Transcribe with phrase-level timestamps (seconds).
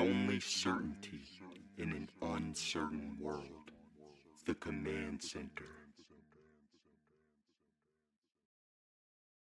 [0.00, 1.20] only certainty
[1.76, 3.44] in an uncertain world.
[4.46, 5.66] The Command Center.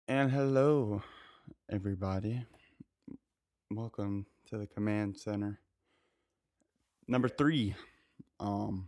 [0.08, 1.04] And hello,
[1.72, 2.44] everybody.
[3.70, 5.60] Welcome to the command center.
[7.08, 7.76] Number three.
[8.40, 8.88] Um,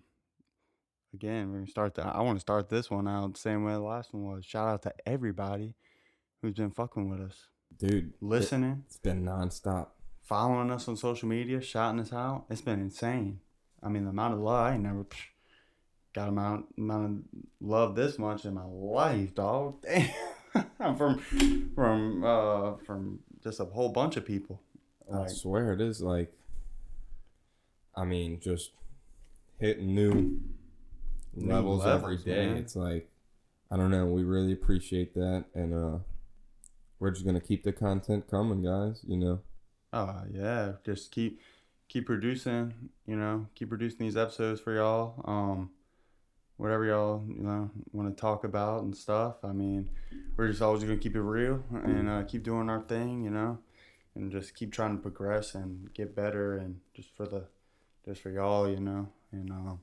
[1.14, 2.08] again, we're gonna start that.
[2.16, 4.46] I want to start this one out the same way the last one was.
[4.46, 5.76] Shout out to everybody
[6.42, 7.38] who's been fucking with us,
[7.78, 9.90] Dude, listening, It's been nonstop.
[10.32, 12.46] Following us on social media, shouting us out.
[12.50, 13.42] It's been insane.
[13.84, 15.24] I mean, the amount of love I ain't never psh,
[16.14, 19.84] got amount amount of love this much in my life, dog.
[20.80, 21.20] Damn, from
[21.76, 24.62] from uh from just a whole bunch of people.
[25.14, 26.32] I swear it is like,
[27.94, 28.72] I mean, just
[29.60, 30.40] hitting new,
[31.34, 32.48] New levels, every levels, day.
[32.48, 32.56] man.
[32.56, 33.10] It's like,
[33.70, 34.06] I don't know.
[34.06, 35.98] We really appreciate that, and uh,
[37.00, 39.02] we're just gonna keep the content coming, guys.
[39.06, 39.42] You know,
[39.94, 41.42] oh yeah, just keep
[41.88, 42.90] keep producing.
[43.06, 45.22] You know, keep producing these episodes for y'all.
[45.26, 45.72] Um,
[46.58, 49.36] whatever y'all you know want to talk about and stuff.
[49.44, 49.90] I mean,
[50.38, 53.24] we're just always gonna keep it real and uh, keep doing our thing.
[53.24, 53.60] You know,
[54.16, 57.46] and just keep trying to progress and get better and just for the
[58.06, 58.70] just for y'all.
[58.70, 59.80] You know, and um,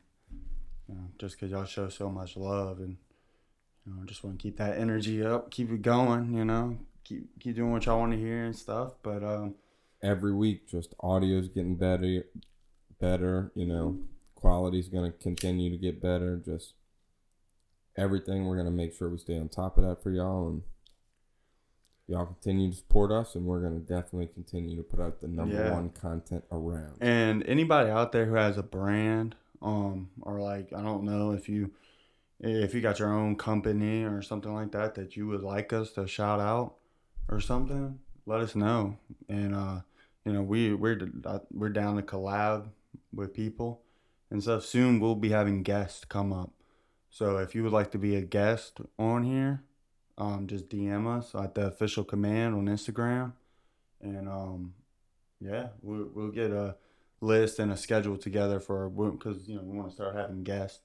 [0.89, 2.97] you know, just because y'all show so much love and
[3.87, 6.33] you know, just want to keep that energy up, keep it going.
[6.33, 8.95] You know, keep keep doing what y'all want to hear and stuff.
[9.03, 9.55] But um.
[10.03, 12.25] Every week, just audio's getting better,
[13.01, 13.51] better.
[13.55, 13.99] You know,
[14.35, 16.37] quality's gonna continue to get better.
[16.37, 16.75] Just
[17.97, 20.63] everything, we're gonna make sure we stay on top of that for y'all, and
[22.07, 25.57] y'all continue to support us, and we're gonna definitely continue to put out the number
[25.57, 25.73] Yeah.
[25.75, 26.97] one content around.
[27.01, 31.49] And anybody out there who has a brand, um, or like I don't know if
[31.49, 31.71] you
[32.41, 35.91] if you got your own company or something like that that you would like us
[35.95, 36.77] to shout out
[37.29, 38.97] or something, let us know.
[39.29, 39.81] And uh,
[40.29, 42.69] you know, we we're uh, we're down to collab
[43.15, 43.81] with people
[44.31, 44.63] and stuff.
[44.63, 46.53] Soon we'll be having guests come up.
[47.09, 49.65] So if you would like to be a guest on here,
[50.19, 53.33] um, just DM us at the official command on Instagram,
[54.03, 54.75] and um,
[55.41, 56.77] yeah, we'll we'll get a
[57.23, 60.81] list and a schedule together for because you know we want to start having guests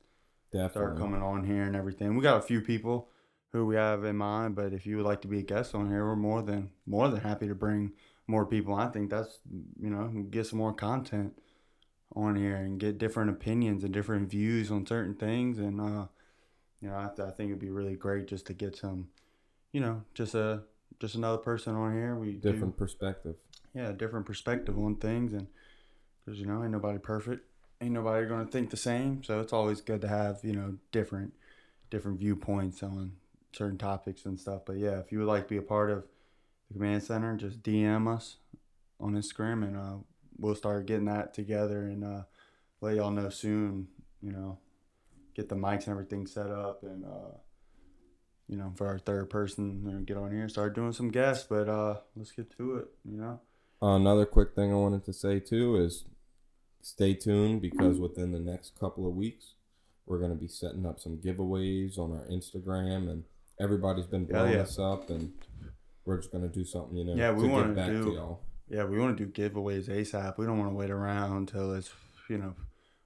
[0.71, 2.15] start coming on here and everything.
[2.15, 3.09] We got a few people
[3.51, 5.89] who we have in mind, but if you would like to be a guest on
[5.89, 7.91] here, we're more than more than happy to bring
[8.33, 8.73] more people.
[8.75, 9.39] I think that's
[9.79, 11.33] you know get some more content
[12.15, 16.05] on here and get different opinions and different views on certain things, and uh,
[16.81, 19.07] you know I, th- I think it'd be really great just to get some,
[19.71, 20.63] you know, just a
[20.99, 22.15] just another person on here.
[22.15, 23.35] We do- Different perspective.
[23.73, 25.47] yeah, different perspective on things, and
[26.25, 27.45] because you know, ain't nobody perfect,
[27.81, 29.23] ain't nobody gonna think the same.
[29.23, 31.33] So it's always good to have you know different,
[31.91, 33.13] different viewpoints on
[33.53, 34.61] certain topics and stuff.
[34.65, 36.03] But yeah, if you would like to be a part of
[36.73, 38.37] the command center, just DM us
[38.99, 39.95] on Instagram, and uh,
[40.37, 42.23] we'll start getting that together and uh,
[42.81, 43.87] let y'all know soon.
[44.21, 44.57] You know,
[45.35, 47.37] get the mics and everything set up, and uh,
[48.47, 51.45] you know, for our third person, and get on here, and start doing some guests.
[51.49, 52.87] But uh, let's get to it.
[53.05, 53.39] You know.
[53.81, 56.05] another quick thing I wanted to say too is
[56.81, 59.53] stay tuned because within the next couple of weeks,
[60.05, 63.23] we're going to be setting up some giveaways on our Instagram, and
[63.59, 64.59] everybody's been Yeah, blowing yeah.
[64.61, 65.33] us up, and
[66.05, 68.37] we're just going to do something, you know, Yeah, we wanna back do- to.
[68.69, 70.37] Yeah, we want to do giveaways ASAP.
[70.37, 71.91] We don't want to wait around until it's,
[72.29, 72.55] you know,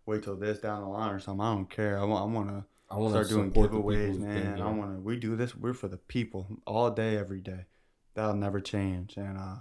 [0.05, 1.41] wait till this down the line or something.
[1.45, 1.99] I don't care.
[1.99, 4.61] I want, I want to I want start doing giveaways, people who's been man.
[4.61, 5.01] I want to.
[5.01, 5.55] We do this.
[5.55, 7.65] We're for the people all day, every day.
[8.13, 9.17] That'll never change.
[9.17, 9.55] And uh,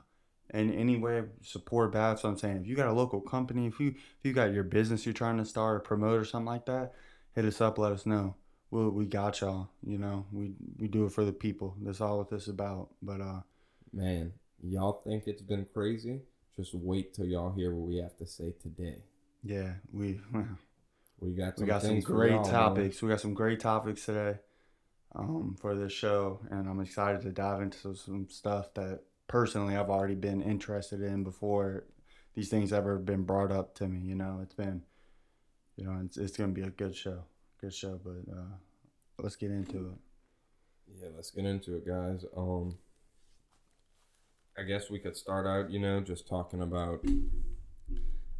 [0.51, 1.93] and anyway, support.
[1.93, 2.59] That's I'm saying.
[2.59, 5.39] If you got a local company, if you if you got your business you're trying
[5.39, 6.93] to start or promote or something like that,
[7.35, 7.79] hit us up.
[7.79, 8.37] Let us know.
[8.77, 9.71] We we got y'all.
[9.83, 11.75] You know, we we do it for the people.
[11.81, 12.91] That's all what this is about.
[13.01, 13.41] But uh,
[13.93, 16.21] Man, y'all think it's been crazy?
[16.59, 18.99] Just wait till y'all hear what we have to say today.
[19.43, 20.21] yeah, we.
[21.19, 22.45] We got some, we got some great man.
[22.45, 23.01] topics.
[23.01, 24.39] We got some great topics today
[25.15, 29.89] um, for this show, and I'm excited to dive into some stuff that personally I've
[29.89, 31.87] already been interested in before
[32.35, 34.01] these things ever been brought up to me.
[34.07, 34.83] You know, it's been,
[35.77, 37.25] you know, it's, it's gonna be a good show,
[37.63, 37.99] good show.
[38.05, 38.57] But uh,
[39.19, 41.01] let's get into it.
[41.01, 42.25] Yeah, let's get into it, guys.
[42.37, 42.79] Um,
[44.59, 47.05] I guess we could start out, you know, just talking about.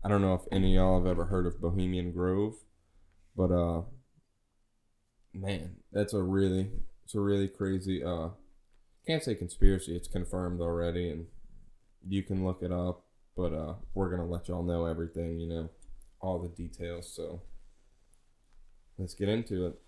[0.05, 2.55] I don't know if any of y'all have ever heard of Bohemian Grove,
[3.37, 3.83] but uh,
[5.35, 6.71] man, that's a really,
[7.05, 8.05] it's a really crazy.
[8.05, 8.29] Uh,
[9.07, 11.27] can't say conspiracy; it's confirmed already, and
[12.09, 13.03] you can look it up.
[13.37, 15.71] But uh, we're gonna let y'all know everything, you know,
[16.21, 17.13] all the details.
[17.13, 17.43] So
[18.97, 19.81] let's get into it.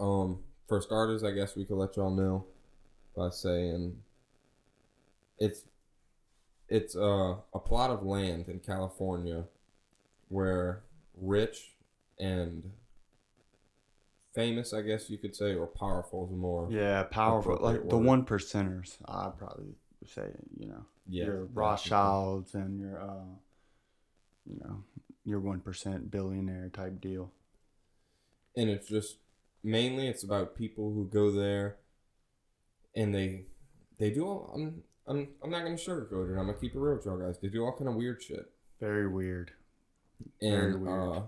[0.00, 2.44] Um, for starters, I guess we could let y'all know
[3.16, 3.96] by saying
[5.38, 5.62] it's
[6.68, 9.44] it's a, a plot of land in California
[10.28, 10.82] where
[11.16, 11.70] rich
[12.20, 12.70] and
[14.34, 16.68] famous, I guess you could say, or powerful is more.
[16.70, 17.58] Yeah, powerful.
[17.60, 20.28] Like the one percenters, I'd probably say,
[20.58, 21.44] you know, Yeah, your.
[21.46, 23.24] Rothschilds and your, uh,
[24.44, 24.84] you know,
[25.24, 27.32] your one percent billionaire type deal.
[28.56, 29.16] and it's just
[29.62, 31.76] mainly it's about people who go there
[32.94, 33.44] and they
[33.98, 36.38] they do all I'm I'm, I'm not gonna sugarcoat it.
[36.38, 37.38] I'm gonna keep it real with y'all guys.
[37.40, 38.50] They do all kind of weird shit,
[38.80, 39.52] Very weird.
[40.40, 41.16] Very and weird.
[41.16, 41.20] uh,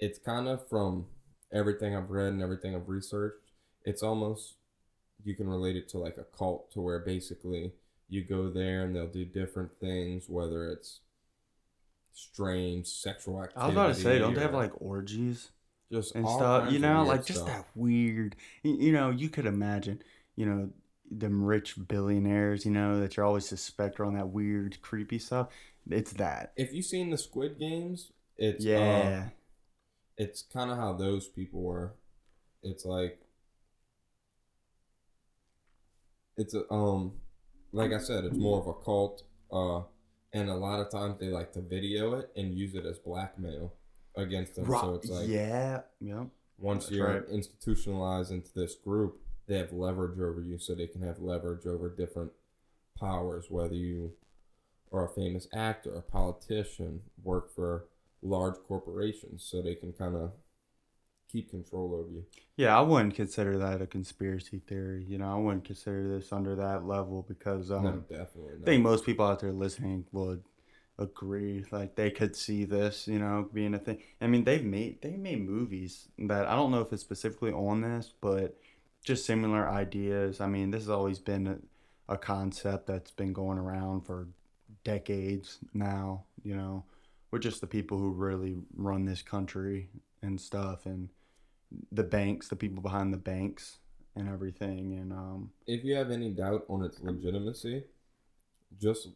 [0.00, 1.06] it's kind of from
[1.52, 3.52] everything I've read and everything I've researched.
[3.84, 4.54] It's almost
[5.24, 7.72] you can relate it to like a cult, to where basically
[8.08, 11.00] you go there and they'll do different things, whether it's
[12.12, 13.60] strange sexual activity.
[13.62, 15.50] I was about to say, don't they have like orgies
[15.94, 16.72] just and stuff?
[16.72, 17.48] You know, like just stuff.
[17.48, 18.36] that weird.
[18.62, 20.02] You, know, you could imagine,
[20.36, 20.70] you know,
[21.10, 25.48] them rich billionaires, you know, that you're always suspect are on that weird, creepy stuff.
[25.90, 26.52] It's that.
[26.56, 29.28] if you've seen the Squid Games, it's Yeah.
[30.16, 31.94] it's kind of how those people were.
[32.62, 33.20] It's like
[36.36, 37.12] it's a um,
[37.72, 39.22] like I said, it's more of a cult.
[39.52, 39.82] Uh,
[40.32, 43.72] and a lot of times they like to video it and use it as blackmail
[44.16, 44.66] against them.
[44.66, 45.80] So it's like yeah.
[46.00, 46.24] yeah.
[46.58, 47.28] once that's you're right.
[47.30, 51.88] institutionalized into this group, they have leverage over you, so they can have leverage over
[51.88, 52.32] different
[52.98, 54.12] powers, whether you
[54.92, 57.86] are a famous actor, a politician, work for
[58.22, 60.32] large corporations, so they can kind of
[61.30, 62.24] keep control over you.
[62.56, 65.04] Yeah, I wouldn't consider that a conspiracy theory.
[65.04, 68.54] You know, I wouldn't consider this under that level because um, no, definitely.
[68.62, 70.44] I think most people out there listening would
[70.98, 71.64] agree.
[71.70, 73.98] Like they could see this, you know, being a thing.
[74.20, 77.80] I mean, they've made they made movies that I don't know if it's specifically on
[77.80, 78.56] this, but
[79.04, 80.40] just similar ideas.
[80.40, 84.28] I mean, this has always been a, a concept that's been going around for
[84.82, 86.24] decades now.
[86.42, 86.84] You know,
[87.30, 89.88] we're just the people who really run this country
[90.22, 91.10] and stuff, and
[91.92, 93.78] the banks, the people behind the banks,
[94.16, 94.98] and everything.
[94.98, 97.84] And um, if you have any doubt on its legitimacy,
[98.80, 99.08] just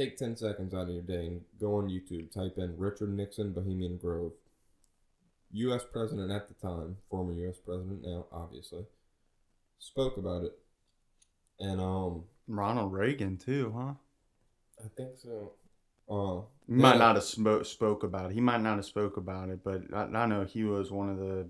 [0.00, 3.52] take 10 seconds out of your day and go on YouTube, type in Richard Nixon
[3.52, 4.32] Bohemian Grove.
[5.52, 5.84] U.S.
[5.92, 7.58] president at the time, former U.S.
[7.58, 8.84] president now, obviously,
[9.78, 10.58] spoke about it.
[11.58, 13.94] And, um, Ronald Reagan too, huh?
[14.84, 15.52] I think so.
[16.10, 18.34] Uh, He might not have spoke spoke about it.
[18.34, 21.18] He might not have spoke about it, but I, I know he was one of
[21.18, 21.46] the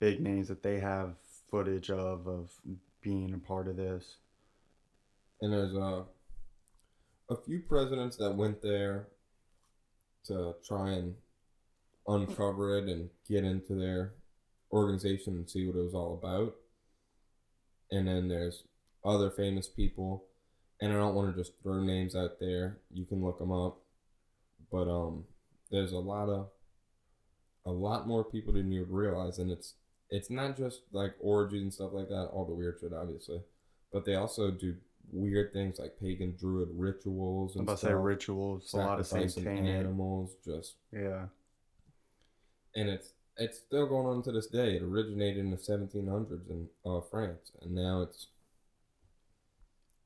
[0.00, 1.14] big names that they have
[1.50, 2.50] footage of of
[3.02, 4.16] being a part of this.
[5.40, 6.02] and there's uh,
[7.28, 9.08] a few presidents that went there
[10.26, 11.14] to try and
[12.06, 14.14] uncover it and get into their
[14.72, 16.54] organization and see what it was all about.
[17.90, 18.64] And then there's
[19.04, 20.24] other famous people,
[20.80, 22.78] and I don't want to just throw names out there.
[22.92, 23.78] You can look them up,
[24.70, 25.24] but um,
[25.70, 26.48] there's a lot of
[27.64, 29.74] a lot more people than you realize, and it's
[30.10, 33.40] it's not just like orgies and stuff like that, all the weird shit, obviously,
[33.92, 34.76] but they also do
[35.12, 39.00] weird things like pagan druid rituals I'm and about to stuff, say rituals, a lot
[39.00, 39.64] of satanic.
[39.64, 41.26] animals, just Yeah,
[42.74, 44.76] and it's it's still going on to this day.
[44.76, 48.28] It originated in the 1700s in uh, France, and now it's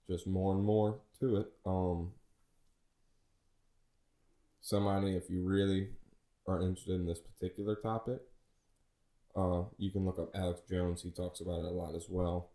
[0.08, 1.52] just more and more to it.
[1.64, 2.12] Um,
[4.60, 5.88] somebody, if you really
[6.46, 8.20] are interested in this particular topic,
[9.36, 11.02] uh, you can look up Alex Jones.
[11.02, 12.49] He talks about it a lot as well.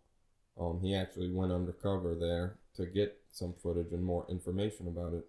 [0.60, 5.26] Um, he actually went undercover there to get some footage and more information about it.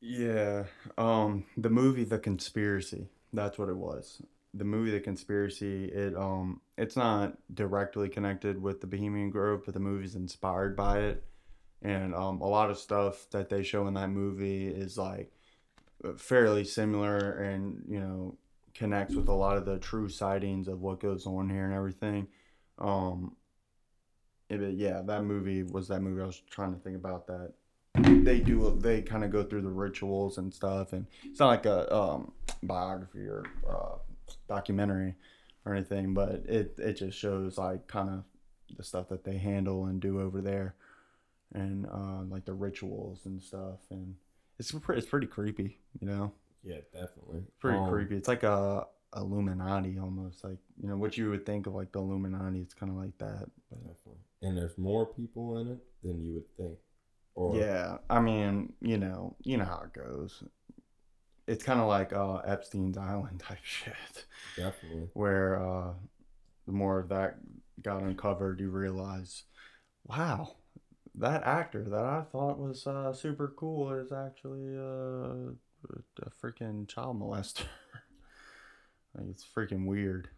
[0.00, 0.64] yeah.
[0.98, 3.08] Um, the movie The Conspiracy.
[3.32, 4.22] That's what it was.
[4.54, 5.86] The movie The Conspiracy.
[5.86, 11.00] It um, it's not directly connected with the Bohemian Grove, but the movie's inspired by
[11.00, 11.24] it,
[11.82, 15.32] and um, a lot of stuff that they show in that movie is like
[16.16, 18.36] fairly similar and you know
[18.74, 22.28] connects with a lot of the true sightings of what goes on here and everything
[22.78, 23.34] um
[24.48, 27.52] it, yeah that movie was that movie i was trying to think about that
[28.24, 31.66] they do they kind of go through the rituals and stuff and it's not like
[31.66, 33.96] a um biography or uh,
[34.48, 35.14] documentary
[35.64, 38.24] or anything but it it just shows like kind of
[38.76, 40.74] the stuff that they handle and do over there
[41.52, 44.14] and uh like the rituals and stuff and
[44.58, 46.32] it's pre- it's pretty creepy, you know.
[46.64, 47.42] Yeah, definitely.
[47.60, 48.16] Pretty Um, creepy.
[48.16, 51.98] It's like a Illuminati almost, like you know what you would think of like the
[51.98, 52.60] Illuminati.
[52.60, 53.50] It's kind of like that.
[53.68, 54.22] But, Definitely.
[54.42, 56.78] And there's more people in it than you would think.
[57.34, 60.42] Or yeah, I mean, you know, you know how it goes.
[61.46, 64.26] It's kind of like uh, Epstein's Island type shit,
[64.56, 65.08] definitely.
[65.12, 65.92] where uh,
[66.66, 67.36] the more of that
[67.82, 69.44] got uncovered, you realize,
[70.04, 70.56] wow,
[71.14, 75.52] that actor that I thought was uh, super cool is actually uh,
[76.22, 77.66] a freaking child molester.
[79.14, 80.28] like it's freaking weird.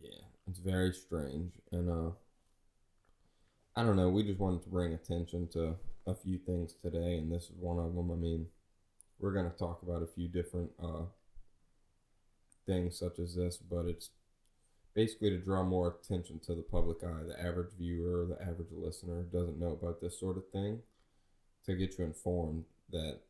[0.00, 2.10] Yeah, it's very strange, and uh,
[3.78, 4.08] I don't know.
[4.08, 7.78] We just wanted to bring attention to a few things today, and this is one
[7.78, 8.10] of them.
[8.10, 8.48] I mean,
[9.20, 11.04] we're gonna talk about a few different uh
[12.66, 14.10] things such as this, but it's
[14.94, 17.22] basically to draw more attention to the public eye.
[17.28, 20.82] The average viewer, the average listener doesn't know about this sort of thing,
[21.64, 23.20] to get you informed that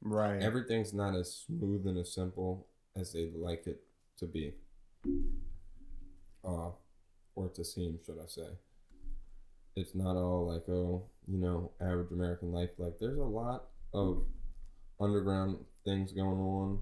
[0.00, 0.40] Right.
[0.40, 3.82] everything's not as smooth and as simple as they'd like it
[4.18, 4.54] to be.
[6.44, 6.70] Uh,
[7.34, 8.48] or to seem, should I say.
[9.74, 12.70] It's not all like, oh, you know, average American life.
[12.78, 13.64] Like, there's a lot
[13.94, 14.24] of
[15.00, 16.80] underground things going on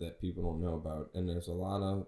[0.00, 1.10] that people don't know about.
[1.14, 2.06] And there's a lot of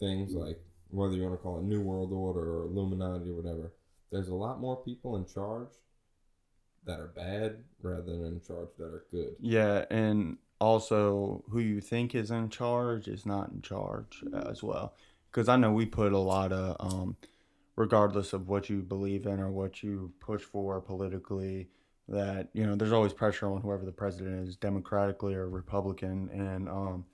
[0.00, 0.60] things like,
[0.90, 3.72] whether you want to call it New World Order or Illuminati or whatever,
[4.10, 5.68] there's a lot more people in charge
[6.84, 9.36] that are bad rather than in charge that are good.
[9.40, 14.94] Yeah, and also who you think is in charge is not in charge as well.
[15.30, 17.16] Because I know we put a lot of, um,
[17.78, 21.68] regardless of what you believe in or what you push for politically,
[22.08, 26.68] that you know there's always pressure on whoever the president is, democratically or Republican, and
[26.68, 27.04] um,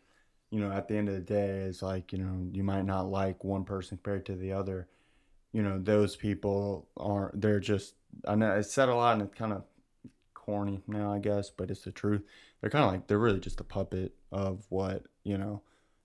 [0.50, 3.10] you know at the end of the day, it's like you know you might not
[3.10, 4.88] like one person compared to the other.
[5.52, 7.40] You know those people aren't.
[7.40, 7.94] They're just.
[8.26, 9.64] I know it's said a lot and it's kind of
[10.32, 12.22] corny now, I guess, but it's the truth
[12.64, 15.60] they're kind of like they're really just a puppet of what you know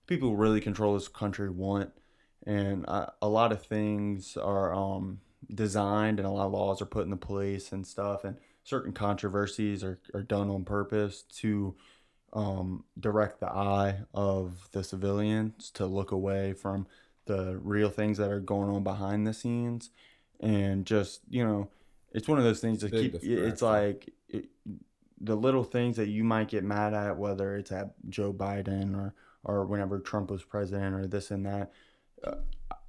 [0.06, 1.90] people who really control this country want
[2.46, 5.20] and uh, a lot of things are um,
[5.54, 9.82] designed and a lot of laws are put into place and stuff and certain controversies
[9.82, 11.74] are, are done on purpose to
[12.32, 16.86] um, direct the eye of the civilians to look away from
[17.26, 19.90] the real things that are going on behind the scenes
[20.40, 21.68] and just you know
[22.12, 24.48] it's one of those things that Big keep it's like it,
[25.20, 29.14] the little things that you might get mad at, whether it's at Joe Biden or
[29.44, 31.72] or whenever Trump was president or this and that.
[32.24, 32.36] Uh,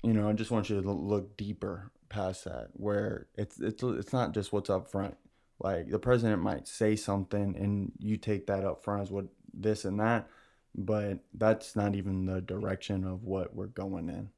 [0.04, 4.14] you know, I just want you to look deeper past that, where it's it's it's
[4.14, 5.16] not just what's up front.
[5.60, 9.86] Like the president might say something, and you take that up front as what this
[9.86, 10.28] and that,
[10.76, 14.30] but that's not even the direction of what we're going in.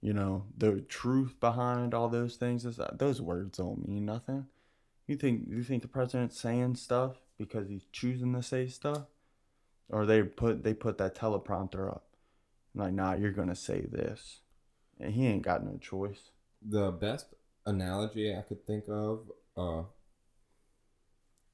[0.00, 4.46] You know, the truth behind all those things is that those words don't mean nothing.
[5.06, 9.06] You think you think the president's saying stuff because he's choosing to say stuff,
[9.88, 12.05] or they put they put that teleprompter up,
[12.76, 14.40] like, nah, you're gonna say this,
[15.00, 16.30] and he ain't got no choice.
[16.62, 17.26] the best
[17.66, 19.82] analogy I could think of, uh,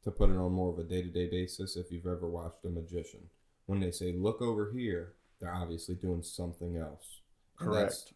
[0.04, 2.64] to put it on more of a day to day basis, if you've ever watched
[2.64, 3.30] a magician,
[3.66, 7.20] when they say "look over here," they're obviously doing something else.
[7.60, 8.12] That's- Correct.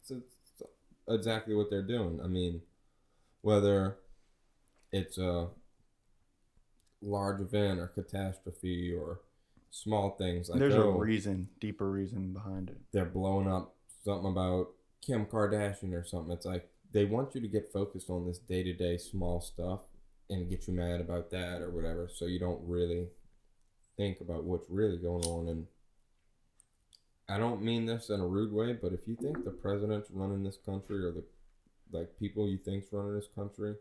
[0.00, 0.62] It's, it's
[1.08, 2.20] exactly what they're doing.
[2.22, 2.62] I mean,
[3.40, 3.96] whether
[4.90, 5.48] it's a
[7.00, 9.20] large event or catastrophe or
[9.72, 12.76] small things like There's oh, a reason, deeper reason behind it.
[12.92, 13.74] they're blowing up
[14.04, 14.68] something about
[15.00, 16.32] Kim Kardashian or something.
[16.32, 19.80] It's like they want you to get focused on this day to day small stuff
[20.28, 23.06] and get you mad about that or whatever, so you don't really
[23.96, 25.48] think about what's really going on.
[25.48, 25.66] And
[27.28, 30.42] I don't mean this in a rude way, but if you think the president's running
[30.44, 31.24] this country or the
[31.92, 33.74] like people you think's running this country,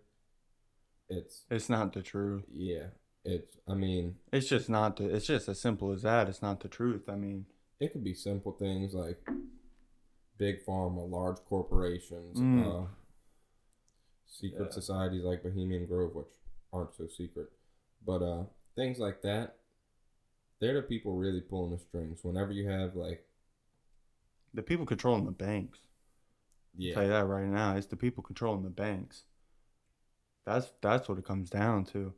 [1.09, 2.43] it's It's not the truth.
[2.53, 2.87] yeah,
[3.23, 3.57] it's.
[3.67, 5.13] I mean, It's just not the.
[5.15, 6.27] It's just as simple as that.
[6.29, 7.07] It's not the truth.
[7.09, 7.45] I mean,
[7.79, 9.19] it could be simple things like
[10.37, 12.65] big pharma, large corporations, Mm.
[12.65, 12.87] uh,
[14.25, 14.71] secret Yeah.
[14.71, 16.33] societies like Bohemian Grove, which
[16.73, 17.51] aren't so secret,
[18.05, 19.57] but uh, things like that.
[20.59, 22.23] They're the people really pulling the strings.
[22.23, 23.25] Whenever you have like,
[24.53, 25.79] the people controlling the banks.
[26.75, 27.75] yeah, tell you that right now.
[27.75, 29.23] It's the people controlling the banks.
[30.45, 32.13] That's that's what it comes down to.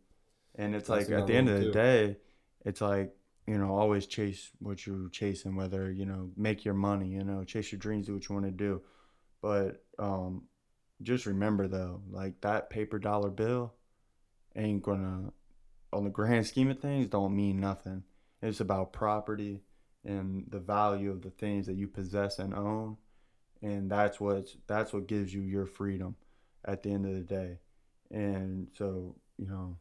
[0.55, 1.71] And it's That's like at the end of the too.
[1.71, 2.17] day,
[2.65, 3.15] it's like,
[3.47, 7.43] you know, always chase what you're chasing, whether, you know, make your money, you know,
[7.43, 8.81] chase your dreams, do what you want to do.
[9.41, 10.43] But um
[11.01, 13.73] just remember though, like that paper dollar bill
[14.55, 15.31] ain't gonna
[15.93, 18.03] on the grand scheme of things don't mean nothing.
[18.41, 19.61] It's about property
[20.05, 22.97] and the value of the things that you possess and own
[23.61, 26.15] and that's what that's what gives you your freedom
[26.65, 27.59] at the end of the day
[28.11, 29.77] and so you know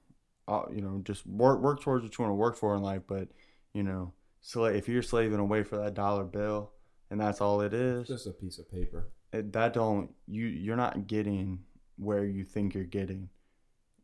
[0.49, 3.03] uh, you know just work work towards what you want to work for in life
[3.07, 3.29] but
[3.73, 6.73] you know so if you're slaving away for that dollar bill
[7.11, 9.09] and that's all it is just a piece of paper.
[9.33, 11.61] it, that don't you you're not getting
[11.97, 13.29] where you think you're getting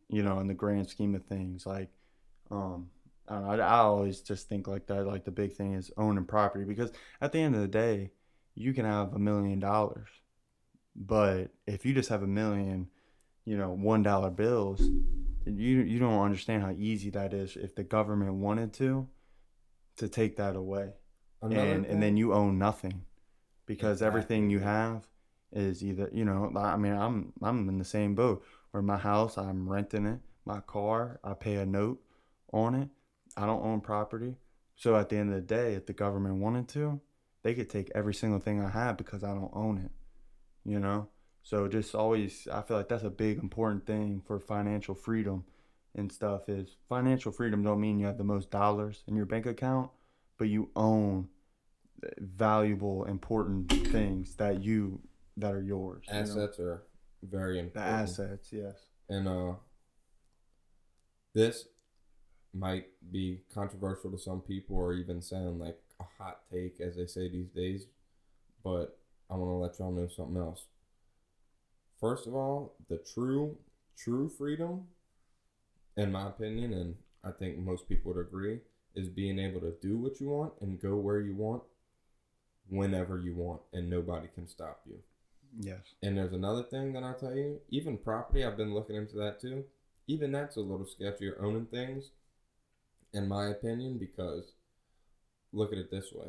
[0.08, 1.88] you know in the grand scheme of things like
[2.50, 2.88] um
[3.26, 5.90] I, don't know, I, I always just think like that like the big thing is
[5.96, 8.12] owning property because at the end of the day
[8.54, 10.08] you can have a million dollars
[10.94, 12.88] but if you just have a million
[13.48, 14.80] you know, one dollar bills.
[15.46, 19.08] You you don't understand how easy that is if the government wanted to,
[19.96, 20.90] to take that away,
[21.40, 23.04] Another and thing- and then you own nothing,
[23.64, 25.08] because everything you have
[25.50, 29.38] is either you know I mean I'm I'm in the same boat where my house
[29.38, 32.02] I'm renting it, my car I pay a note
[32.52, 32.88] on it,
[33.34, 34.34] I don't own property,
[34.76, 37.00] so at the end of the day, if the government wanted to,
[37.42, 39.90] they could take every single thing I have because I don't own it,
[40.70, 41.08] you know.
[41.48, 45.44] So just always, I feel like that's a big important thing for financial freedom
[45.94, 46.46] and stuff.
[46.46, 49.90] Is financial freedom don't mean you have the most dollars in your bank account,
[50.36, 51.28] but you own
[52.18, 55.00] valuable, important things that you
[55.38, 56.04] that are yours.
[56.06, 56.20] you know?
[56.20, 56.82] assets are
[57.22, 57.86] very important.
[57.86, 58.74] The assets, yes.
[59.08, 59.54] And uh,
[61.34, 61.64] this
[62.52, 67.06] might be controversial to some people, or even sound like a hot take, as they
[67.06, 67.86] say these days.
[68.62, 68.98] But
[69.30, 70.66] I want to let y'all know something else.
[72.00, 73.56] First of all, the true,
[73.96, 74.84] true freedom,
[75.96, 78.60] in my opinion, and I think most people would agree,
[78.94, 81.62] is being able to do what you want and go where you want,
[82.68, 84.98] whenever you want, and nobody can stop you.
[85.58, 85.80] Yes.
[86.02, 87.60] And there's another thing that I'll tell you.
[87.70, 89.64] Even property, I've been looking into that too.
[90.06, 92.10] Even that's a little sketchy owning things,
[93.12, 94.52] in my opinion, because
[95.52, 96.28] look at it this way.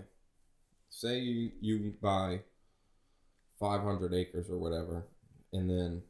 [0.89, 2.41] Say you, you buy
[3.59, 5.03] 500 acres or whatever,
[5.53, 6.01] and then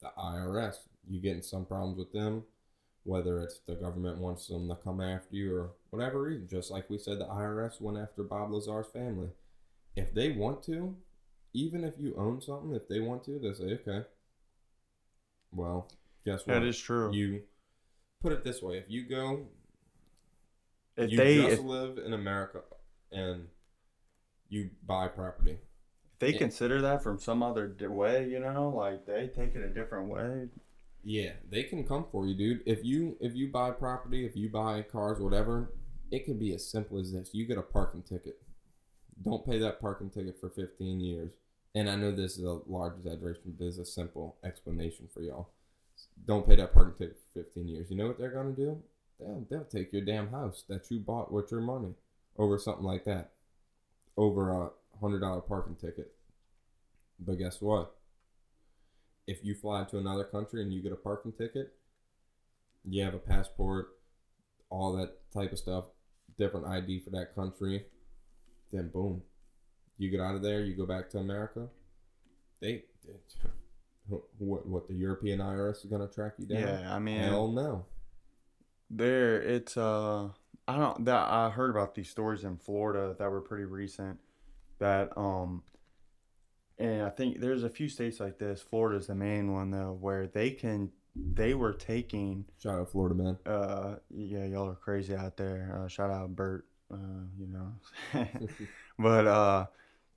[0.00, 0.76] the IRS,
[1.08, 2.44] you get in some problems with them,
[3.04, 6.48] whether it's the government wants them to come after you or whatever reason.
[6.48, 9.28] Just like we said, the IRS went after Bob Lazar's family.
[9.96, 10.96] If they want to,
[11.52, 14.06] even if you own something, if they want to, they say, okay.
[15.52, 15.88] Well,
[16.24, 16.54] guess what?
[16.54, 17.12] That is true.
[17.12, 17.42] You
[18.22, 19.46] put it this way: if you go,
[20.96, 22.60] if you they just if, live in America
[23.10, 23.48] and
[24.48, 25.58] you buy property,
[26.20, 26.38] they Yeah.
[26.38, 30.08] consider that from some other di- way, you know, like they take it a different
[30.08, 30.48] way.
[31.02, 32.62] yeah, they can come for you, dude.
[32.66, 35.72] If you if you buy property, if you buy cars, whatever,
[36.10, 38.40] it can be as simple as this: you get a parking ticket.
[39.22, 41.32] Don't pay that parking ticket for 15 years.
[41.74, 45.22] And I know this is a large exaggeration, but this is a simple explanation for
[45.22, 45.48] y'all.
[46.26, 47.90] Don't pay that parking ticket for 15 years.
[47.90, 48.82] You know what they're gonna do?
[49.18, 51.94] They'll, they'll take your damn house that you bought with your money
[52.38, 53.32] over something like that,
[54.16, 56.12] over a hundred dollar parking ticket.
[57.18, 57.94] But guess what?
[59.26, 61.74] If you fly to another country and you get a parking ticket,
[62.84, 63.88] you have a passport,
[64.70, 65.84] all that type of stuff,
[66.38, 67.84] different ID for that country,
[68.72, 69.22] then boom,
[69.98, 71.68] you get out of there, you go back to America.
[72.60, 73.12] They, they
[74.38, 76.60] what what the European IRS is gonna track you down?
[76.60, 77.84] Yeah, I mean, Hell no.
[78.88, 80.28] there it's uh,
[80.66, 84.18] I don't that I heard about these stories in Florida that were pretty recent.
[84.80, 85.62] That um,
[86.78, 88.62] and I think there's a few states like this.
[88.62, 93.38] Florida's the main one though, where they can they were taking Shout out Florida man.
[93.44, 96.96] uh yeah y'all are crazy out there uh, shout out bert uh
[97.36, 97.72] you know
[98.98, 99.66] but uh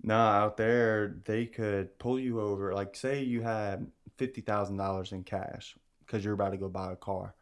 [0.03, 3.87] no out there they could pull you over like say you had
[4.19, 7.33] $50000 in cash because you're about to go buy a car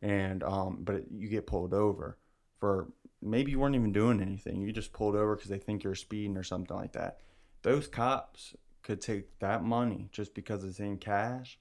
[0.00, 2.16] and um but you get pulled over
[2.60, 2.88] for
[3.24, 4.60] maybe you weren't even doing anything.
[4.60, 7.20] You just pulled over because they think you're speeding or something like that.
[7.62, 11.58] Those cops could take that money just because it's in cash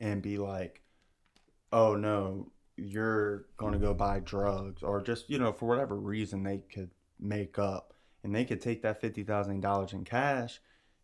[0.00, 0.82] and be like
[1.72, 6.42] oh no you're going to go buy drugs or just you know for whatever reason
[6.44, 10.60] they could make up and they could take that $50,000 in cash.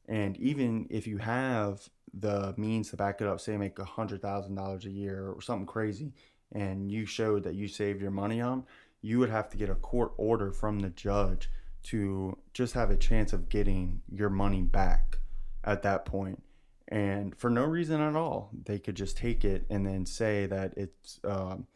[0.07, 4.91] And even if you have the means to back it up say make $100,000 a
[4.91, 6.13] year or something crazy
[6.53, 8.65] and you showed that you saved your money on
[9.05, 11.51] you would have to get a court order from the judge
[11.83, 15.19] to just have a chance of getting your money back
[15.63, 16.43] at that point.
[16.89, 20.73] And for no reason at all they could just take it and then say that
[20.77, 21.67] it's um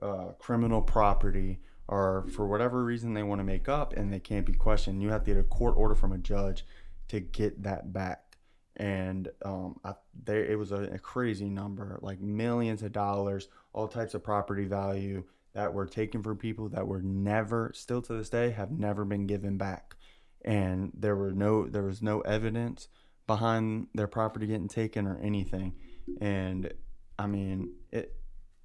[0.00, 4.46] uh, criminal property or for whatever reason they want to make up and they can't
[4.46, 5.02] be questioned.
[5.02, 6.64] You have to get a court order from a judge
[7.08, 8.38] to get that back.
[8.76, 9.92] And um, I,
[10.24, 14.64] there it was a, a crazy number like millions of dollars all types of property
[14.64, 15.22] value
[15.54, 19.26] that were taken from people that were never still to this day have never been
[19.26, 19.96] given back.
[20.44, 22.88] And there were no there was no evidence
[23.26, 25.74] behind their property getting taken or anything.
[26.20, 26.72] And
[27.20, 28.16] i mean it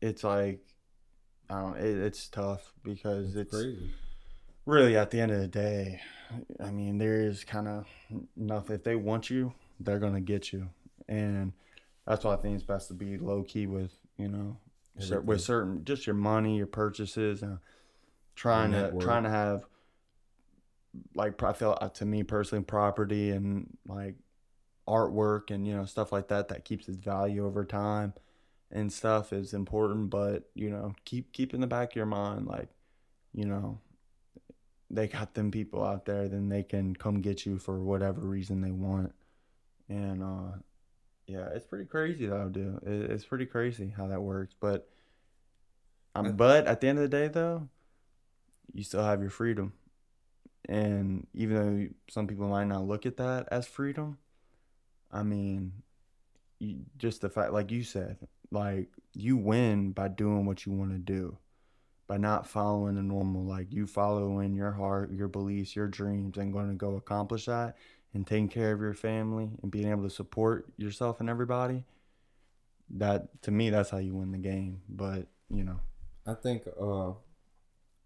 [0.02, 0.62] it's like
[1.50, 3.92] i don't it, it's tough because it's Crazy.
[4.66, 6.00] really at the end of the day
[6.64, 7.86] i mean there is kind of
[8.38, 8.76] nothing.
[8.78, 10.70] If they want you they're gonna get you.
[11.10, 11.52] And
[12.08, 14.56] that's why i think it's best to be low key with you know
[15.26, 17.60] with certain just your money your purchases and
[18.36, 19.04] trying Your to net worth.
[19.04, 19.66] trying to have
[21.14, 24.16] like i feel uh, to me personally property and like
[24.88, 28.14] artwork and you know stuff like that that keeps its value over time
[28.72, 32.46] and stuff is important but you know keep keep in the back of your mind
[32.46, 32.70] like
[33.34, 33.80] you know
[34.90, 38.62] they got them people out there then they can come get you for whatever reason
[38.62, 39.14] they want
[39.90, 40.58] and uh
[41.28, 44.88] yeah it's pretty crazy though dude it, it's pretty crazy how that works but
[46.14, 47.68] um, but at the end of the day though
[48.74, 49.74] you still have your freedom.
[50.68, 54.18] And even though some people might not look at that as freedom
[55.12, 55.72] i mean
[56.60, 58.18] you, just the fact like you said
[58.52, 61.38] like you win by doing what you want to do
[62.08, 66.52] by not following the normal like you following your heart your beliefs your dreams and
[66.52, 67.78] going to go accomplish that
[68.16, 71.84] and taking care of your family and being able to support yourself and everybody
[72.90, 75.80] that to me that's how you win the game but you know
[76.26, 77.10] I think uh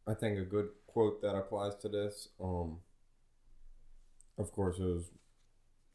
[0.07, 2.77] I think a good quote that applies to this, um
[4.37, 5.11] of course it was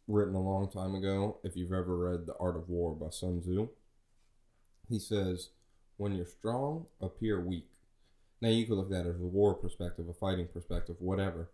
[0.06, 1.38] written a long time ago.
[1.44, 3.68] If you've ever read The Art of War by Sun Tzu,
[4.88, 5.48] he says,
[5.96, 7.68] When you're strong, appear weak.
[8.40, 11.48] Now you could look at it as a war perspective, a fighting perspective, whatever.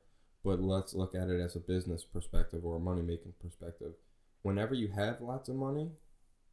[0.44, 3.92] But let's look at it as a business perspective or a money making perspective.
[4.42, 5.90] Whenever you have lots of money,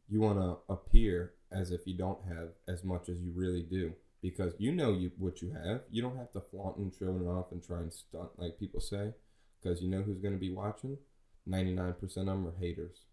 [0.10, 3.94] you want to appear as if you don't have as much as you really do
[4.22, 5.82] because you know you what you have.
[5.90, 8.82] You don't have to flaunt and show it off and try and stunt like people
[8.82, 9.14] say
[9.62, 10.98] because you know who's going to be watching.
[11.46, 13.04] Ninety nine percent of them are haters,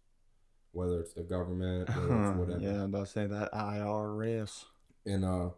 [0.72, 1.96] whether it's the government, it's
[2.36, 2.58] whatever.
[2.60, 4.64] yeah I'm about to say that irs
[5.06, 5.50] And uh,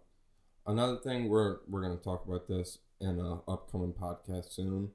[0.67, 4.91] another thing we're we're gonna talk about this in an upcoming podcast soon.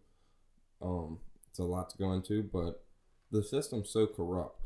[0.82, 2.84] Um, it's a lot to go into, but
[3.32, 4.60] the system's so corrupt.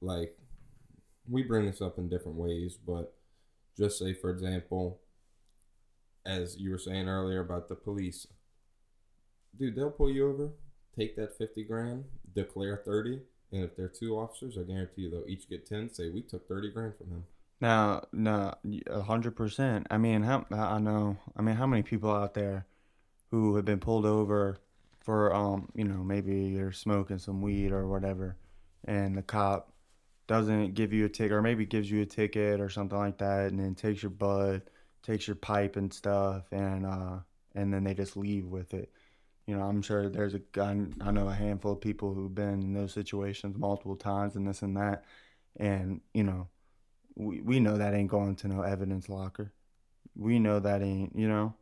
[0.00, 0.36] Like
[1.28, 3.14] we bring this up in different ways, but
[3.76, 5.00] just say for example,
[6.24, 8.26] as you were saying earlier about the police,
[9.58, 10.50] dude, they'll pull you over,
[10.96, 12.04] take that fifty grand,
[12.34, 13.20] declare thirty,
[13.52, 15.92] and if they're two officers, I guarantee you they'll each get ten.
[15.92, 17.24] Say we took thirty grand from him.
[17.60, 18.54] Now, no,
[18.86, 19.88] a hundred percent.
[19.90, 21.16] I mean, how I know.
[21.36, 22.66] I mean, how many people out there
[23.30, 24.58] who have been pulled over
[25.08, 28.36] for, um, you know, maybe you're smoking some weed or whatever,
[28.84, 29.72] and the cop
[30.26, 33.50] doesn't give you a ticket, or maybe gives you a ticket or something like that,
[33.50, 34.60] and then takes your bud,
[35.02, 37.20] takes your pipe and stuff, and uh,
[37.54, 38.92] and then they just leave with it.
[39.46, 40.94] You know, I'm sure there's a gun.
[41.00, 44.60] I know a handful of people who've been in those situations multiple times, and this
[44.60, 45.04] and that,
[45.56, 46.48] and you know
[47.14, 49.54] we, we know that ain't going to no evidence locker.
[50.14, 51.54] We know that ain't, you know.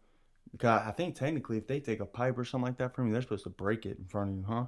[0.57, 3.13] Because I think technically, if they take a pipe or something like that from you,
[3.13, 4.65] they're supposed to break it in front of you, huh?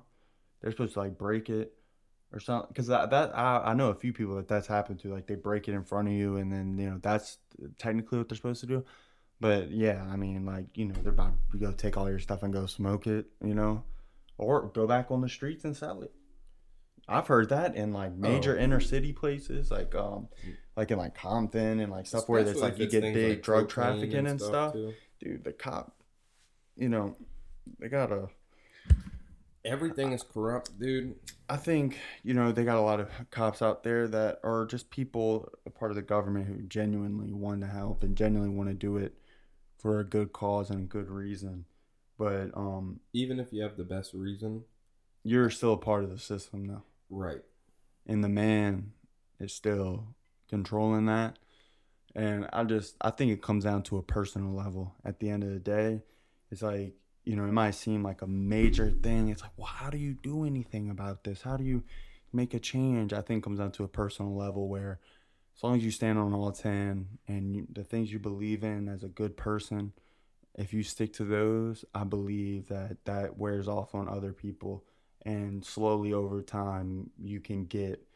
[0.61, 1.72] They're supposed to like break it
[2.33, 2.68] or something.
[2.68, 5.09] Because that, that I, I know a few people that that's happened to.
[5.12, 7.38] Like they break it in front of you, and then you know that's
[7.79, 8.85] technically what they're supposed to do.
[9.40, 12.42] But yeah, I mean, like you know, they're about to go take all your stuff
[12.42, 13.85] and go smoke it, you know,
[14.37, 16.12] or go back on the streets and sell it.
[17.11, 18.61] I've heard that in like major Oh.
[18.61, 20.29] inner city places, like um,
[20.77, 23.68] like in like Compton and like stuff where it's like you get big like drug
[23.70, 24.72] trafficking and stuff.
[24.74, 24.94] too.
[25.20, 25.92] Dude, the cop,
[26.76, 27.16] you know,
[27.78, 28.28] they gotta.
[29.64, 31.16] Everything is corrupt, dude.
[31.48, 34.90] I think you know they got a lot of cops out there that are just
[34.90, 38.74] people, a part of the government who genuinely want to help and genuinely want to
[38.74, 39.14] do it
[39.78, 41.64] for a good cause and a good reason.
[42.16, 44.64] But um, Even if you have the best reason,
[45.24, 46.83] you're still a part of the system though.
[47.11, 47.42] right?
[48.07, 48.92] and the man
[49.38, 50.14] is still
[50.48, 51.38] controlling that
[52.18, 54.94] and i just i think it comes down to a personal level.
[55.04, 56.02] At the end of the day
[56.50, 59.28] it's like you know it might seem like a major thing.
[59.28, 61.42] It's like well how do you do anything about this?
[61.42, 61.85] How do you
[62.33, 63.12] make a change?
[63.12, 64.98] I think comes down to a personal level where
[65.57, 68.88] as long as you stand on all 10 and you, the things you believe in
[68.88, 69.92] as a good person
[70.57, 74.85] if you stick to those i believe that that wears off on other people.
[75.22, 78.08] And slowly over time you can get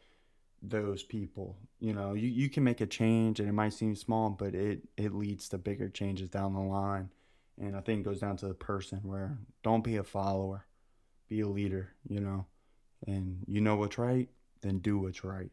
[0.65, 2.13] those people you know?
[2.13, 5.49] You, you can make a change and it might seem small but it it leads
[5.49, 7.09] to bigger changes down the line.
[7.59, 10.65] And i think it goes down to the person where don't be a follower
[11.27, 12.45] be a leader you know?
[13.05, 14.29] And you know what's right
[14.61, 15.51] then do what's right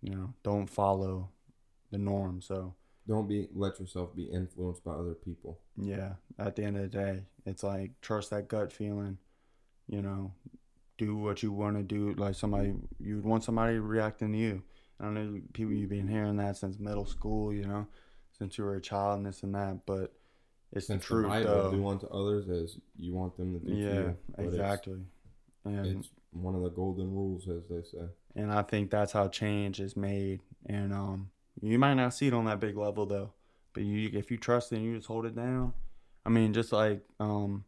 [0.00, 0.32] you know?
[0.42, 1.28] Don't follow
[1.90, 2.40] the norm.
[2.40, 2.74] So
[3.06, 5.58] Don't be let yourself be influenced by other people.
[5.76, 9.18] yeah at the end of the day it's like trust that gut feeling
[9.88, 10.32] you know
[10.98, 14.62] do what you want to do like somebody you would want somebody reacting to you
[15.00, 17.86] i don't know people you've been hearing that since middle school you know
[18.38, 20.12] since you were a child and this and that but
[20.72, 23.74] it's Since the truth the though do unto others as you want them to do
[23.74, 24.16] to you.
[24.36, 25.00] But it's- exactly
[25.64, 28.06] and It's, one of the golden rules, as they say.
[28.34, 30.40] and I think that's how change is made.
[30.66, 33.32] And um, you might not see it on that big level though,
[33.74, 35.74] but you if you trust it and you just hold it down.
[36.24, 37.64] I mean, just like um,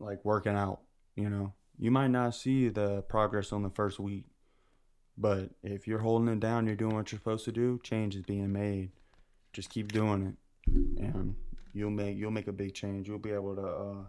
[0.00, 0.80] like working out,
[1.14, 4.26] you know, you might not see the progress on the first week,
[5.16, 7.80] But if you're holding it down, you're doing what you're supposed to do.
[7.82, 8.90] Change is being made.
[9.52, 10.36] Just keep doing
[10.66, 11.34] it, and
[11.72, 13.08] you'll make you'll make a big change.
[13.08, 14.04] You'll be able to uh,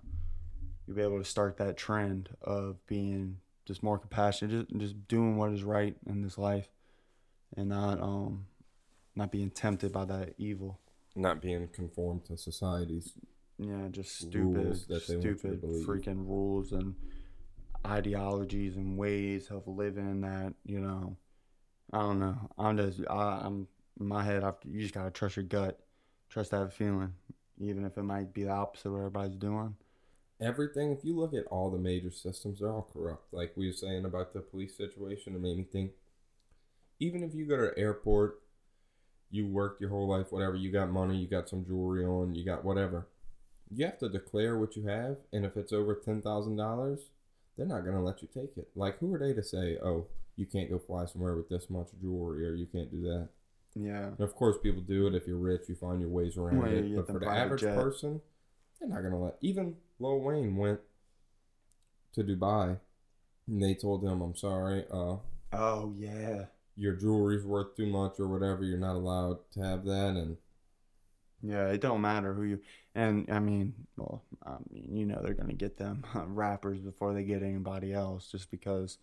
[0.86, 5.38] you'll be able to start that trend of being just more compassionate, just, just doing
[5.38, 6.70] what is right in this life,
[7.58, 8.46] and not um
[9.16, 10.80] not being tempted by that evil.
[11.16, 13.14] Not being conformed to society's
[13.58, 16.94] Yeah, just stupid, Rules that they want you to stupid freaking rules and
[17.86, 21.18] ideologies and ways of living that you know.
[21.94, 22.38] I don't know.
[22.58, 23.68] I'm just I, I'm
[24.00, 24.44] in my head.
[24.44, 25.80] I, you just gotta trust your gut,
[26.30, 27.14] trust that feeling,
[27.60, 29.76] even if it might be the opposite of what everybody's doing.
[30.42, 30.92] everything.
[30.92, 33.34] If you look at all the major systems, they're all corrupt.
[33.34, 35.92] Like we were saying about the police situation, it made me think.
[37.00, 38.42] Even if you go to airport,
[39.32, 40.56] you worked your whole life, whatever.
[40.56, 43.08] You got money, you got some jewelry on, you got whatever.
[43.72, 47.02] You have to declare what you have, and if it's over ten thousand dollars,
[47.60, 48.70] they're not gonna let you take it.
[48.74, 51.90] Like who are they to say, oh, you can't go fly somewhere with this much
[52.02, 53.28] jewelry, or you can't do that?
[53.76, 55.14] Yeah, And of course, people do it.
[55.16, 56.96] If you're rich, you find your ways around Well, it.
[56.96, 57.76] But for the average jet.
[57.76, 58.22] person,
[58.80, 59.36] they're not gonna let.
[59.42, 60.80] Even Lil Wayne went
[62.14, 62.80] to Dubai,
[63.48, 65.18] and they told him, "I'm sorry, uh,
[65.52, 66.46] Oh yeah.
[66.78, 68.64] your jewelry's worth too much, or whatever.
[68.64, 70.38] You're not allowed to have that." And
[71.42, 72.60] Yeah, it don't matter who you
[72.96, 77.24] and I mean, well, I mean, you know they're gonna get them rappers before they
[77.24, 78.98] get anybody else, just because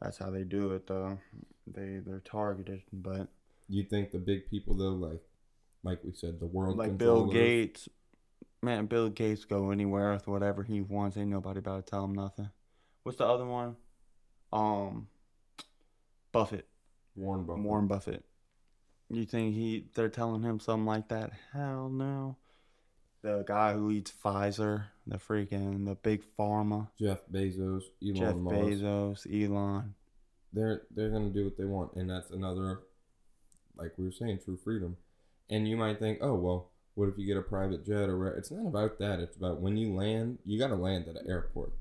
[0.00, 0.86] that's how they do it.
[0.86, 1.18] Though
[1.66, 3.28] they they're targeted, but
[3.68, 5.20] you think the big people, though, like,
[5.82, 7.88] like we said, the world like Bill Gates,
[8.62, 11.16] man, Bill Gates go anywhere with whatever he wants.
[11.16, 12.48] Ain't nobody about to tell him nothing.
[13.02, 13.76] What's the other one?
[14.52, 15.08] Um,
[16.32, 16.66] Buffett,
[17.14, 17.64] Warren Buffett.
[17.64, 18.24] Warren Buffett.
[19.08, 21.30] You think he they're telling him something like that?
[21.52, 22.36] Hell no.
[23.22, 28.56] The guy who leads Pfizer, the freaking the big pharma, Jeff Bezos, Elon Jeff Musk.
[28.56, 29.94] Bezos, Elon.
[30.52, 32.80] they're they're gonna do what they want, and that's another,
[33.76, 34.96] like we were saying, true freedom.
[35.50, 38.28] And you might think, oh well, what if you get a private jet or?
[38.34, 39.20] It's not about that.
[39.20, 41.72] It's about when you land, you gotta land at an airport.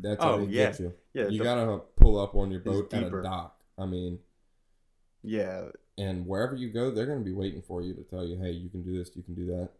[0.00, 0.70] That's how Oh, they yeah.
[0.70, 0.92] get you.
[1.12, 3.60] Yeah, you the- gotta pull up on your boat at a dock.
[3.78, 4.18] I mean,
[5.22, 5.66] yeah.
[5.98, 8.68] And wherever you go, they're gonna be waiting for you to tell you, hey, you
[8.68, 9.70] can do this, you can do that.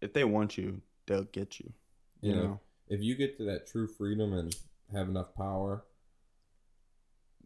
[0.00, 1.72] If they want you, they'll get you.
[2.20, 2.60] You, You know, know.
[2.88, 4.54] if you get to that true freedom and
[4.92, 5.84] have enough power,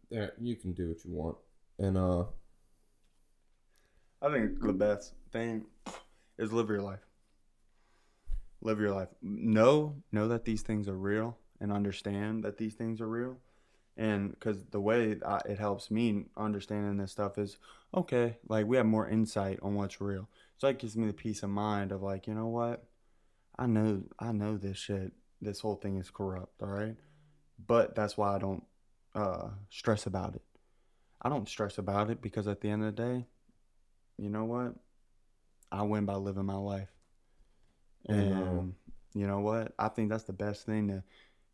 [0.09, 1.37] there you can do what you want.
[1.79, 2.25] And uh,
[4.21, 5.65] I think the best thing
[6.37, 6.99] is live your life.
[8.61, 9.09] Live your life.
[9.21, 13.37] Know know that these things are real and understand that these things are real.
[13.97, 17.57] And because the way I, it helps me understanding this stuff is
[17.93, 20.29] okay, like we have more insight on what's real.
[20.57, 22.85] So that gives me the peace of mind of like, you know what?
[23.57, 25.11] I know I know this shit.
[25.41, 26.95] This whole thing is corrupt, all right?
[27.65, 28.63] But that's why I don't
[29.15, 30.43] uh, stress about it.
[31.21, 33.25] I don't stress about it because at the end of the day,
[34.17, 34.75] you know what?
[35.71, 36.89] I win by living my life.
[38.07, 38.73] And Mhm.
[39.13, 39.73] you know what?
[39.77, 41.03] I think that's the best thing to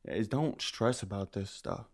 [0.05, 1.87] is don't stress about this stuff.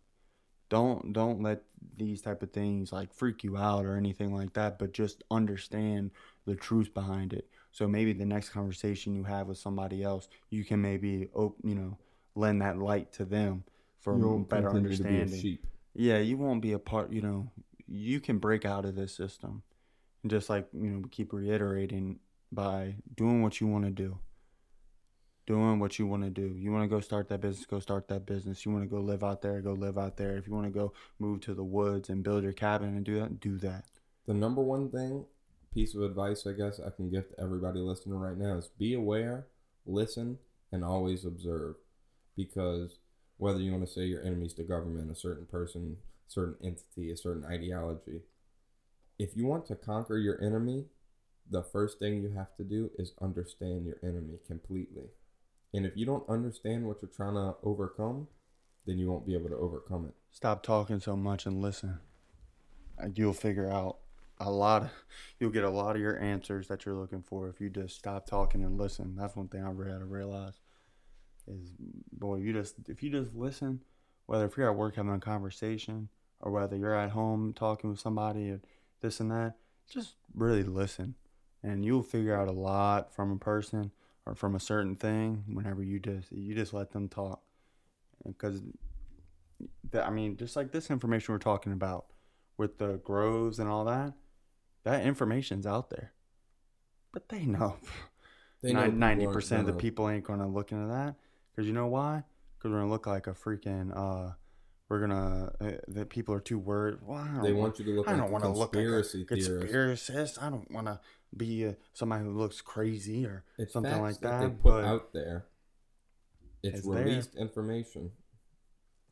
[0.69, 1.63] Don't don't let
[1.97, 6.11] these type of things like freak you out or anything like that, but just understand
[6.45, 7.47] the truth behind it.
[7.71, 11.75] So maybe the next conversation you have with somebody else, you can maybe op- you
[11.75, 11.97] know,
[12.35, 13.63] lend that light to them
[13.99, 15.59] for you won't better to be a understanding
[15.93, 17.51] yeah, you won't be a part, you know,
[17.87, 19.63] you can break out of this system.
[20.23, 22.19] And just like, you know, we keep reiterating
[22.51, 24.17] by doing what you want to do.
[25.45, 26.55] Doing what you want to do.
[26.57, 28.65] You want to go start that business, go start that business.
[28.65, 30.37] You want to go live out there, go live out there.
[30.37, 33.19] If you want to go move to the woods and build your cabin and do
[33.19, 33.83] that, do that.
[34.25, 35.25] The number one thing,
[35.73, 38.93] piece of advice I guess I can give to everybody listening right now is be
[38.93, 39.47] aware,
[39.85, 40.37] listen,
[40.71, 41.75] and always observe.
[42.37, 42.99] Because
[43.37, 45.97] whether you want to say your enemy's the government, a certain person,
[46.29, 48.21] certain entity, a certain ideology,
[49.19, 50.85] if you want to conquer your enemy,
[51.49, 55.09] the first thing you have to do is understand your enemy completely.
[55.73, 58.27] And if you don't understand what you're trying to overcome,
[58.85, 60.13] then you won't be able to overcome it.
[60.31, 61.99] Stop talking so much and listen.
[62.97, 63.97] And You'll figure out
[64.39, 64.91] a lot of,
[65.39, 68.27] you'll get a lot of your answers that you're looking for if you just stop
[68.27, 69.15] talking and listen.
[69.17, 70.59] That's one thing I had to realize
[71.47, 71.73] is
[72.11, 73.81] boy, you just if you just listen,
[74.25, 76.09] whether if you're at work having a conversation
[76.39, 78.59] or whether you're at home talking with somebody
[79.01, 79.55] this and that,
[79.89, 81.15] just really listen.
[81.61, 83.91] And you'll figure out a lot from a person
[84.25, 87.41] or from a certain thing whenever you just you just let them talk.
[88.25, 88.61] Because
[89.91, 92.05] that I mean, just like this information we're talking about
[92.57, 94.13] with the groves and all that,
[94.83, 96.13] that information's out there.
[97.11, 97.77] But they know
[98.61, 101.15] They know ninety aren't percent of the people ain't gonna look into that.
[101.55, 102.23] Cause you know why?
[102.59, 104.33] Cause we're gonna look like a freaking uh,
[104.89, 106.99] we're gonna uh, that people are too worried.
[107.01, 108.85] Well, They wa- want you to look I like don't a want to look like
[108.85, 110.41] a conspiracist.
[110.41, 110.99] I don't want to
[111.37, 114.49] be uh, somebody who looks crazy or It's something like that, that.
[114.49, 115.45] they put but out there.
[116.63, 117.03] It's, It's there.
[117.03, 118.11] released information,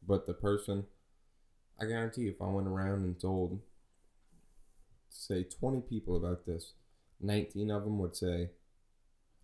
[0.08, 0.86] but the person,
[1.80, 3.60] I guarantee, you, if I went around and told,
[5.10, 6.74] say, twenty people about this,
[7.20, 8.52] nineteen of them would say,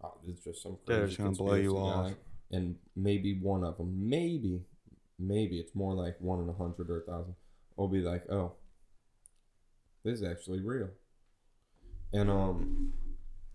[0.04, 2.12] "Oh, this is just some crazy just gonna blow you conspiracy off.
[2.12, 2.16] guy,"
[2.58, 4.62] and maybe one of them, maybe,
[5.20, 7.36] maybe it's more like one in a hundred or a thousand,
[7.76, 8.54] will be like, "Oh,
[10.04, 10.90] this is actually real,"
[12.14, 12.94] and um,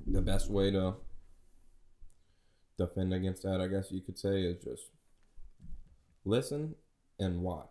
[0.06, 0.94] the best way to
[2.78, 4.90] defend against that, I guess you could say, is just
[6.24, 6.74] listen
[7.18, 7.68] and watch.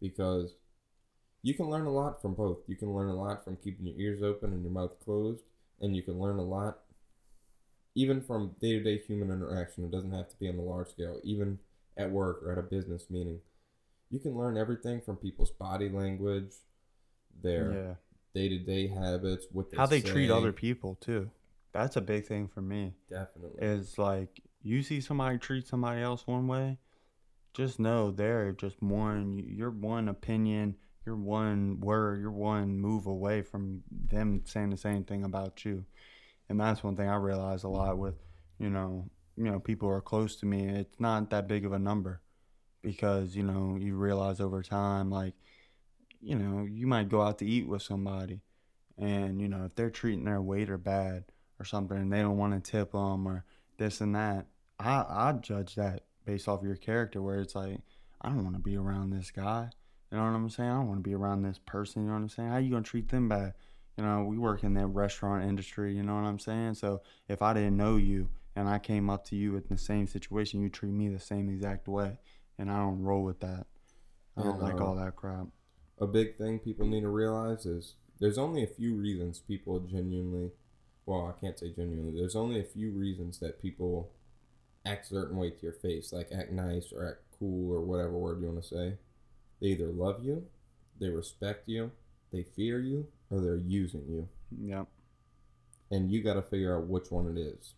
[0.00, 0.54] Because
[1.42, 2.58] you can learn a lot from both.
[2.66, 5.44] You can learn a lot from keeping your ears open and your mouth closed,
[5.80, 6.78] and you can learn a lot
[7.94, 9.84] even from day to day human interaction.
[9.84, 11.58] It doesn't have to be on a large scale, even
[11.96, 13.40] at work or at a business meeting.
[14.10, 16.52] You can learn everything from people's body language,
[17.42, 17.98] their
[18.34, 21.30] day to day habits, what they how they treat other people too.
[21.72, 22.94] That's a big thing for me.
[23.08, 23.64] Definitely.
[23.64, 26.78] Is like you see somebody treat somebody else one way,
[27.52, 29.42] just know they're just one.
[29.46, 30.76] You're one opinion.
[31.06, 32.20] You're one word.
[32.20, 35.84] You're one move away from them saying the same thing about you.
[36.48, 38.14] And that's one thing I realize a lot with,
[38.58, 40.66] you know, you know, people who are close to me.
[40.66, 42.20] It's not that big of a number,
[42.82, 45.34] because you know you realize over time, like,
[46.24, 48.40] you know, you might go out to eat with somebody,
[48.98, 51.24] and you know if they're treating their waiter bad
[51.60, 53.44] or something, and they don't want to tip them or
[53.78, 54.46] this and that,
[54.78, 57.80] I I judge that based off your character, where it's like
[58.20, 59.70] I don't want to be around this guy.
[60.10, 60.70] You know what I'm saying?
[60.70, 62.02] I don't want to be around this person.
[62.02, 62.48] You know what I'm saying?
[62.48, 63.54] How you gonna treat them bad?
[63.96, 65.94] You know, we work in the restaurant industry.
[65.94, 66.74] You know what I'm saying?
[66.74, 70.06] So if I didn't know you and I came up to you in the same
[70.06, 72.18] situation, you treat me the same exact way,
[72.58, 73.66] and I don't roll with that.
[74.36, 75.46] I don't And, like all that crap.
[76.00, 80.50] A big thing people need to realize is there's only a few reasons people genuinely
[81.06, 84.10] well i can't say genuinely there's only a few reasons that people
[84.86, 88.12] act a certain way to your face like act nice or act cool or whatever
[88.12, 88.94] word you want to say
[89.60, 90.44] they either love you
[91.00, 91.90] they respect you
[92.32, 94.28] they fear you or they're using you
[94.62, 94.86] Yep.
[95.90, 97.74] and you got to figure out which one it is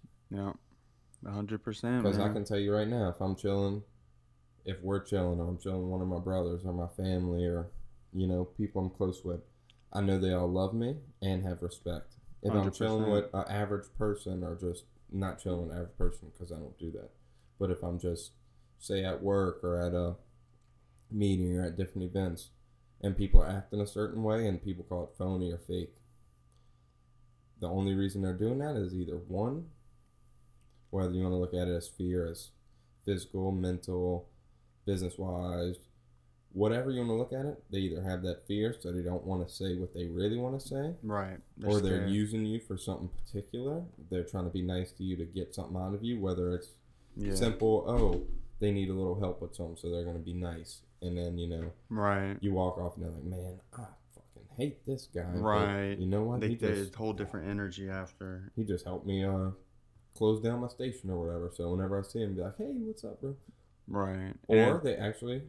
[1.26, 2.02] hundred percent.
[2.02, 3.82] because i can tell you right now if i'm chilling
[4.64, 7.66] if we're chilling or i'm chilling with one of my brothers or my family or
[8.12, 9.40] you know people i'm close with
[9.92, 12.14] i know they all love me and have respect.
[12.42, 16.28] If i'm chilling with an average person or just not chilling with an average person
[16.32, 17.10] because i don't do that.
[17.58, 18.32] But if i'm just
[18.78, 20.16] say at work or at a
[21.10, 22.50] meeting or at different events
[23.00, 25.94] and people are acting a certain way and people call it phony or fake
[27.60, 29.66] the only reason they're doing that is either one
[30.90, 32.50] whether you want to look at it as fear as
[33.04, 34.28] physical mental
[34.84, 35.76] business wise
[36.56, 39.24] whatever you want to look at it they either have that fear so they don't
[39.24, 41.36] want to say what they really want to say right.
[41.66, 42.10] or they're scared.
[42.10, 45.76] using you for something particular they're trying to be nice to you to get something
[45.76, 46.68] out of you whether it's
[47.16, 47.34] yeah.
[47.34, 48.22] simple oh
[48.58, 51.36] they need a little help with something so they're going to be nice and then
[51.36, 52.36] you know Right.
[52.40, 53.82] you walk off and they're like man i
[54.14, 55.98] fucking hate this guy but Right.
[55.98, 58.50] you know what They he just whole different energy after.
[58.56, 59.50] he just helped me uh
[60.16, 63.04] close down my station or whatever so whenever i see him be like hey what's
[63.04, 63.34] up bro
[63.88, 64.32] Right.
[64.48, 65.42] or And, they actually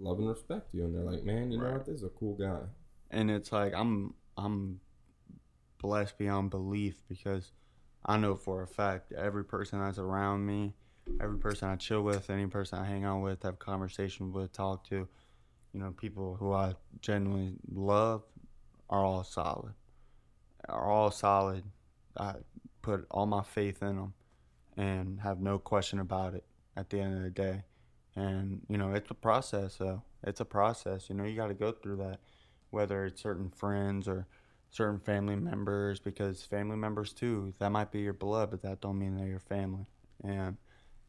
[0.00, 2.34] love and respect you and they're like man you know what this is a cool
[2.34, 2.60] guy
[3.10, 4.80] and it's like I'm I'm
[5.78, 7.52] blessed beyond belief because
[8.04, 10.74] I know for a fact every person that's around me,
[11.20, 14.88] every person I chill with, any person I hang out with, have conversation with, talk
[14.88, 15.08] to,
[15.72, 18.22] you know, people who I genuinely love
[18.88, 19.74] are all solid.
[20.68, 21.64] Are all solid.
[22.16, 22.34] I
[22.82, 24.14] put all my faith in them
[24.76, 26.44] and have no question about it
[26.76, 27.64] at the end of the day.
[28.16, 30.02] And, you know, it's a process, though.
[30.24, 31.08] It's a process.
[31.08, 32.20] You know, you got to go through that,
[32.70, 34.26] whether it's certain friends or
[34.70, 38.98] certain family members, because family members, too, that might be your blood, but that don't
[38.98, 39.86] mean they're your family.
[40.24, 40.56] And,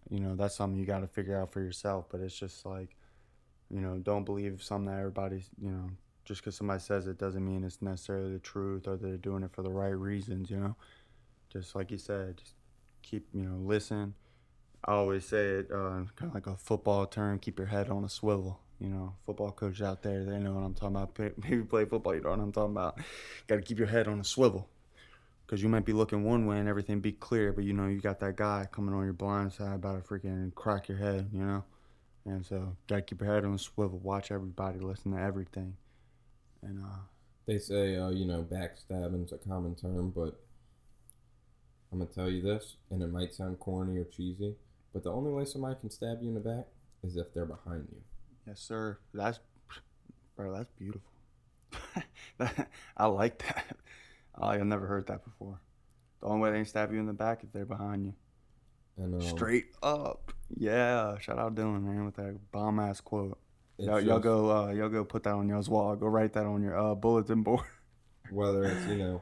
[0.09, 2.05] you know, that's something you got to figure out for yourself.
[2.09, 2.95] But it's just like,
[3.69, 5.89] you know, don't believe something that everybody's, you know,
[6.23, 9.51] just because somebody says it doesn't mean it's necessarily the truth or they're doing it
[9.51, 10.75] for the right reasons, you know?
[11.51, 12.53] Just like you said, just
[13.01, 14.13] keep, you know, listen.
[14.83, 18.03] I always say it uh, kind of like a football term keep your head on
[18.03, 18.59] a swivel.
[18.79, 21.17] You know, football coaches out there, they know what I'm talking about.
[21.43, 22.97] Maybe play football, you know what I'm talking about.
[23.45, 24.67] Got to keep your head on a swivel.
[25.45, 27.99] Because you might be looking one way and everything be clear, but you know, you
[28.01, 31.43] got that guy coming on your blind side about to freaking crack your head, you
[31.43, 31.63] know?
[32.25, 33.99] And so, got to keep your head on a swivel.
[33.99, 35.75] Watch everybody, listen to everything.
[36.63, 36.99] And, uh,
[37.45, 40.39] They say, uh, you know, backstabbing's a common term, but
[41.91, 44.55] I'm gonna tell you this, and it might sound corny or cheesy,
[44.93, 46.65] but the only way somebody can stab you in the back
[47.03, 48.01] is if they're behind you.
[48.47, 48.97] Yes, sir.
[49.13, 49.39] That's,
[50.35, 50.53] bro.
[50.53, 51.11] That's beautiful.
[52.97, 53.77] I like that.
[54.39, 55.59] I I've never heard that before.
[56.21, 58.13] The only way they can stab you in the back if they're behind you.
[58.97, 60.33] And um, Straight up.
[60.55, 61.17] Yeah.
[61.19, 63.37] Shout out Dylan, man, with that bomb ass quote.
[63.77, 64.51] Y'all, y'all go.
[64.51, 65.95] Uh, y'all go put that on y'all's wall.
[65.95, 67.65] Go write that on your uh, bulletin board.
[68.31, 69.21] whether it's you know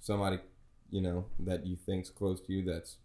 [0.00, 0.38] somebody
[0.90, 2.96] you know that you think's close to you that's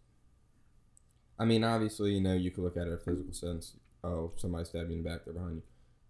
[1.39, 3.73] i mean obviously you know you could look at it in a physical sense
[4.03, 5.63] oh somebody stabbed you in the back they're behind you.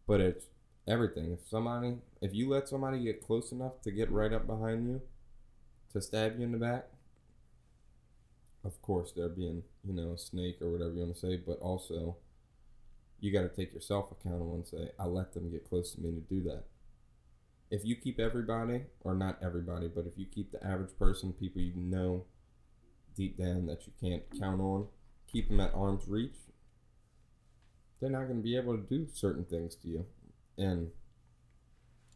[0.08, 0.46] But it's
[0.88, 1.32] everything.
[1.32, 5.02] If somebody if you let somebody get close enough to get right up behind you
[5.94, 6.88] to stab you in the back
[8.64, 11.60] of course they're being you know a snake or whatever you want to say but
[11.60, 12.18] also
[13.20, 16.12] you got to take yourself accountable and say i let them get close to me
[16.12, 16.64] to do that.
[17.72, 21.62] If you keep everybody, or not everybody, but if you keep the average person, people
[21.62, 22.26] you know
[23.16, 24.86] deep down that you can't count on,
[25.36, 26.38] keep them at arm's reach,
[28.00, 30.06] they're not going to be able to do certain things to you.
[30.58, 30.92] And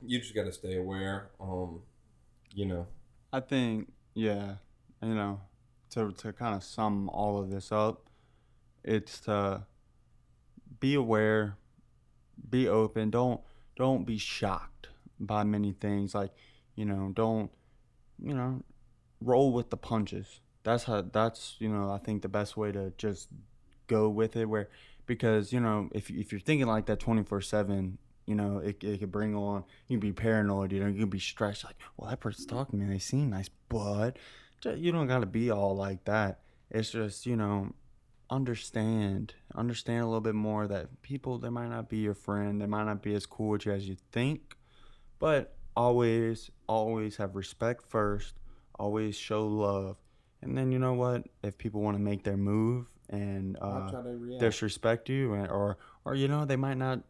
[0.02, 1.32] you just got to stay aware.
[1.42, 1.82] Um,
[2.54, 2.88] you know,
[3.34, 4.56] I think, yeah,
[5.04, 5.42] you know,
[5.92, 8.06] to to kind of sum all of this up,
[8.86, 9.64] it's to
[10.80, 11.58] be aware,
[12.50, 13.10] be open.
[13.10, 13.42] Don't
[13.76, 14.88] don't be shocked
[15.20, 16.16] by many things.
[16.16, 16.32] Like,
[16.76, 17.52] you know, don't,
[18.24, 18.64] you know,
[19.20, 20.40] roll with the punches.
[20.70, 21.02] That's how.
[21.02, 23.30] That's you know, I think the best way to just
[23.88, 24.46] go with it.
[24.46, 24.70] Where
[25.06, 27.98] because you know, if if you're thinking like that twenty four seven.
[28.26, 31.10] You know, it, it could bring on, you can be paranoid, you know, you can
[31.10, 34.18] be stressed, like, well, that person's talking to me, they seem nice, but
[34.64, 36.42] you don't got to be all like that.
[36.70, 37.74] It's just, you know,
[38.30, 42.68] understand, understand a little bit more that people, they might not be your friend, they
[42.68, 44.56] might not be as cool with you as you think,
[45.18, 48.36] but always, always have respect first,
[48.78, 49.98] always show love.
[50.42, 51.28] And then, you know what?
[51.44, 54.40] If people want to make their move and uh, how they react.
[54.40, 57.02] disrespect you and, or or you know they might not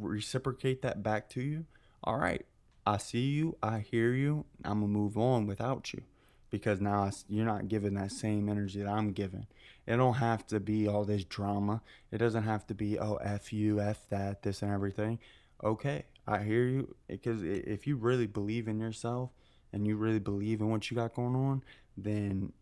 [0.00, 1.66] reciprocate that back to you
[2.04, 2.46] all right
[2.86, 6.02] i see you i hear you i'm gonna move on without you
[6.50, 9.46] because now I you're not giving that same energy that i'm giving
[9.86, 13.52] it don't have to be all this drama it doesn't have to be oh f
[13.52, 15.18] you f that this and everything
[15.64, 19.30] okay i hear you because if you really believe in yourself
[19.72, 21.62] and you really believe in what you got going on
[21.96, 22.52] then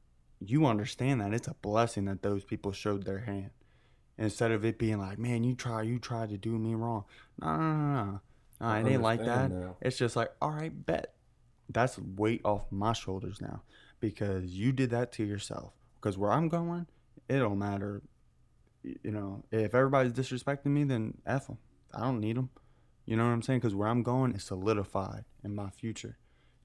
[0.41, 3.51] you understand that it's a blessing that those people showed their hand
[4.17, 7.05] instead of it being like, man, you try, you tried to do me wrong.
[7.41, 8.05] No, no, no, no.
[8.05, 8.21] no
[8.61, 9.51] I it ain't like that.
[9.51, 9.77] now.
[9.81, 11.15] It's just like, all right, bet.
[11.71, 13.63] That's weight off my shoulders now
[14.01, 15.73] because you did that to yourself.
[16.01, 16.87] Because where I'm going,
[17.29, 18.03] it don't matter.
[18.83, 21.59] You know, if everybody's disrespecting me, then F them.
[21.93, 22.51] I don't need them.
[23.05, 23.61] You know what I'm saying?
[23.61, 26.19] Because where I'm going is solidified in my future.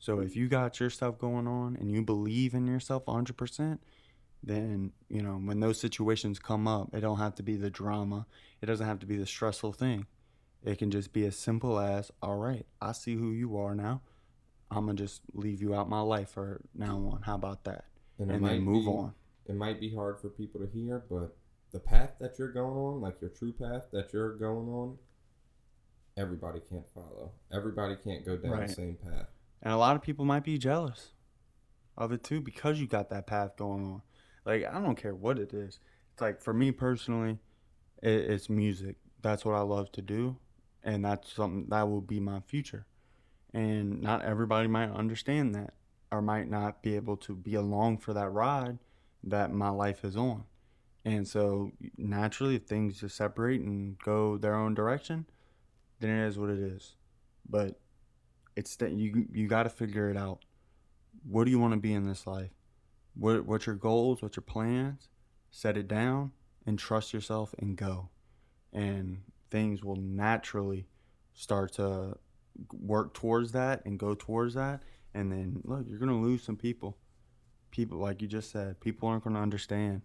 [0.04, 3.80] So if you got your stuff going on and you believe in yourself 100%,
[4.46, 8.26] then you know when those situations come up it don't have to be the drama
[8.62, 10.06] it doesn't have to be the stressful thing
[10.66, 14.02] it can just be as simple as all right i see who you are now
[14.70, 17.86] i'm gonna just leave you out my life for now on how about that
[18.20, 19.14] and, and, then move be, on
[19.46, 21.36] It might be hard for people to hear, but
[21.72, 24.98] the path that you're going on, like your true path that you're going on,
[26.16, 27.32] everybody can't follow.
[27.52, 28.68] Everybody can't go down Right.
[28.68, 29.33] the same path.
[29.64, 31.14] And a lot of people might be jealous
[31.98, 34.02] of it too because you got that path going on.
[34.46, 35.80] Like i don't care what it is.
[36.12, 37.40] It's like for me personally
[38.04, 38.98] it, it's music.
[39.22, 40.38] That's what i love to do
[40.84, 42.86] and that's something that will be my future.
[43.54, 45.74] And not everybody might understand that
[46.12, 48.80] or might not be able to be along for that ride
[49.24, 50.44] that my life is on.
[51.06, 55.26] And so naturally if things just separate and go their own direction
[56.00, 56.96] then it is what it is.
[57.50, 57.80] But
[58.56, 60.40] it's that you you got to figure it out.
[61.24, 62.52] What do you want to be in this life?
[63.16, 64.22] What what's your goals?
[64.22, 65.10] What's your plans?
[65.52, 66.32] Set it down
[66.66, 68.10] and trust yourself and go.
[68.72, 70.88] And things will naturally
[71.34, 72.18] start to
[72.72, 74.84] work towards that and go towards that.
[75.14, 76.98] And then look you're to lose some people.
[77.72, 80.04] People like you just said people aren't to understand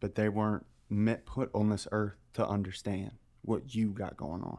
[0.00, 3.12] but they weren't meant put on this earth to understand
[3.42, 4.58] what you got going on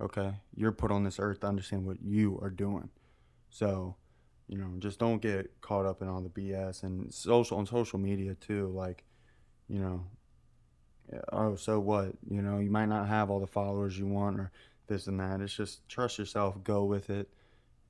[0.00, 0.34] okay?
[0.54, 2.90] You're put on this earth to understand what you are doing.
[3.50, 3.96] So
[4.46, 7.98] you know just don't get caught up in all the bs and social on social
[7.98, 9.02] media too like
[9.68, 10.04] you know
[11.32, 12.12] oh so what?
[12.28, 14.50] You know you might not have all the followers you want or
[14.86, 15.40] this and that.
[15.40, 17.28] It's just trust yourself go with it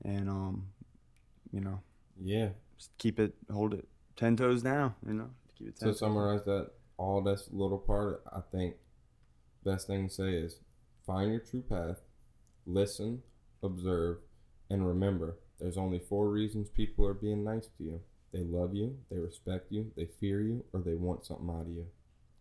[0.04, 0.66] and um
[1.52, 1.80] you know
[2.22, 2.50] Yeah.
[2.78, 6.44] just keep it hold it 10 toes down you know keep it 10 To summarize
[6.44, 8.76] that, all this little part, I think
[9.64, 10.60] best thing to say is
[11.06, 11.98] find your true path,
[12.66, 13.22] listen,
[13.62, 14.18] observe,
[14.70, 18.00] and remember there's only four reasons people are being nice to you.
[18.32, 21.68] They love you, they respect you, they fear you, or they want something out of
[21.68, 21.86] you.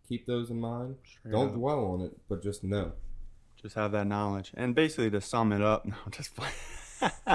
[0.09, 0.95] Keep those in mind.
[1.05, 1.53] Straight Don't up.
[1.55, 2.93] dwell on it, but just know
[3.61, 4.51] Just have that knowledge.
[4.55, 6.49] And basically, to sum it up, no, just play.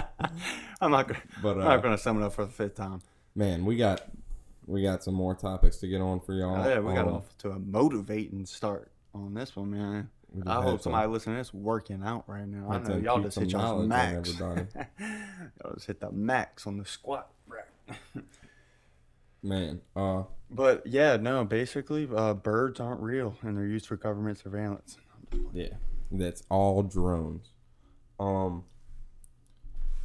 [0.81, 1.22] I'm not gonna.
[1.43, 3.01] But I'm uh, not gonna sum it up for the fifth time.
[3.35, 4.03] man, we got
[4.66, 6.62] we got some more topics to get on for y'all.
[6.62, 10.11] Oh, yeah, we got Um, off to a motivating start on this one, man.
[10.47, 12.70] I hope some- somebody listening to this working out right now.
[12.70, 14.39] I know y'all just hit knowledge max.
[14.39, 17.68] y'all just hit the max on the squat rack.
[19.43, 24.39] Man, uh, But yeah, no, basically, uh, birds aren't real and they're used for government
[24.39, 24.97] surveillance.
[25.53, 25.74] Yeah,
[26.11, 27.51] that's all drones.
[28.18, 28.64] Um,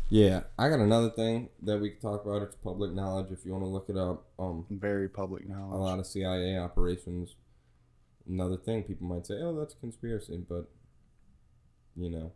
[0.10, 2.44] yeah, I got another thing that we can talk about.
[2.44, 4.26] It's public knowledge if you want to look it up.
[4.38, 5.74] Um, Very public knowledge.
[5.74, 7.36] a lot of CIA operations.
[8.28, 10.70] Another thing people might say, oh, that's conspiracy, but
[11.96, 12.32] you know,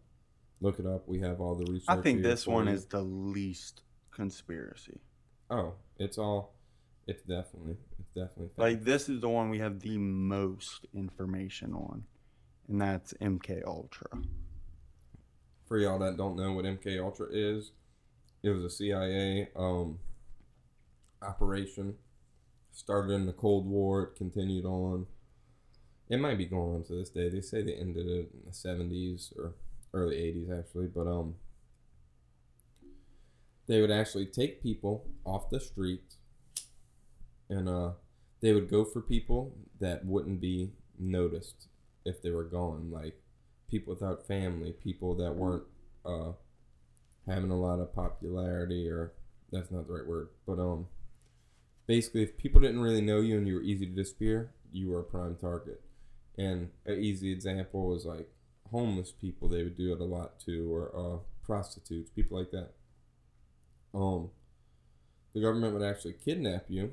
[0.62, 1.08] look it up.
[1.08, 1.88] We have all the research.
[1.88, 2.74] I think this one you.
[2.74, 3.82] is the least
[4.12, 5.00] conspiracy.
[5.50, 6.56] Oh, it's all.
[7.08, 7.78] It's definitely.
[8.00, 8.48] It's definitely.
[8.48, 8.60] fact.
[8.60, 12.04] Like this is the one we have the most information on,
[12.68, 14.10] and that's MK Ultra.
[15.68, 17.72] for y'all that don't know what MK Ultra is,
[18.44, 20.00] it was a CIA um,
[21.22, 21.96] operation.
[22.72, 25.08] Started in the Cold War, it continued on.
[26.10, 27.30] It might be going on to this day.
[27.30, 29.54] They say they ended in the seventies or
[29.94, 31.36] early eighties actually, but um
[33.68, 36.16] they would actually take people off the street
[37.50, 37.92] and uh
[38.42, 41.68] they would go for people that wouldn't be noticed
[42.06, 43.20] if they were gone, like
[43.70, 45.64] people without family, people that weren't
[46.06, 46.32] uh,
[47.28, 49.12] having a lot of popularity, or
[49.52, 50.88] that's not the right word, but um,
[51.86, 55.00] basically, if people didn't really know you and you were easy to disappear, you were
[55.00, 55.82] a prime target.
[56.38, 58.30] And an easy example was like
[58.72, 62.72] homeless people; they would do it a lot too, or uh, prostitutes, people like that.
[63.94, 64.30] Um,
[65.34, 66.92] the government would actually kidnap you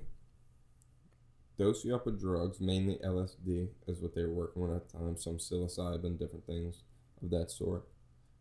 [1.59, 4.99] dose you up with drugs, mainly LSD, is what they were working with at the
[4.99, 6.82] time, some psilocybin, different things
[7.22, 7.84] of that sort,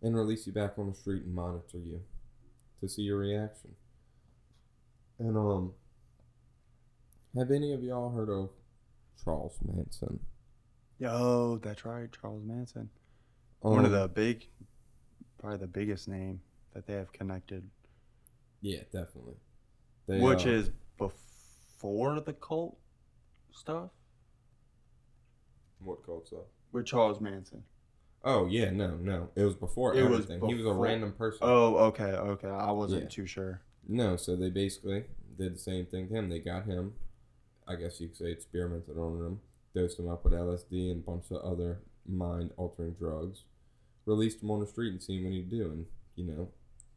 [0.02, 2.02] and release you back on the street and monitor you
[2.80, 3.72] to see your reaction.
[5.20, 5.74] And um,
[7.38, 8.50] have any of y'all heard of
[9.24, 10.20] Charles Manson?
[11.04, 12.90] Yo, that's right, Charles Manson.
[13.60, 14.48] One of Um, the big,
[15.38, 16.40] probably the biggest name
[16.74, 17.70] that they have connected,
[18.62, 19.36] yeah, definitely.
[20.08, 22.78] They, which uh, is before the cult
[23.52, 23.90] stuff
[25.84, 26.46] what called so?
[26.72, 27.66] with Charles Manson.
[28.24, 30.48] Oh yeah, no, no, it was before It was everything.
[30.48, 31.40] he was a random person.
[31.42, 32.48] Oh, okay, okay.
[32.48, 33.10] I wasn't Yeah.
[33.10, 33.60] too sure.
[33.86, 35.04] No, so they basically
[35.38, 36.30] did the same thing to him.
[36.30, 36.94] They got him,
[37.68, 39.42] I guess you could say experimented on him,
[39.74, 43.44] dosed him up with LSD and a bunch of other mind altering drugs,
[44.06, 45.64] released him on the street and seen what he'd do.
[45.72, 46.50] And, you know,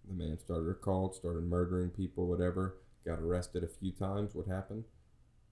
[0.06, 4.34] the man started a cult, started murdering people, whatever, got arrested a few times.
[4.34, 4.84] What happened?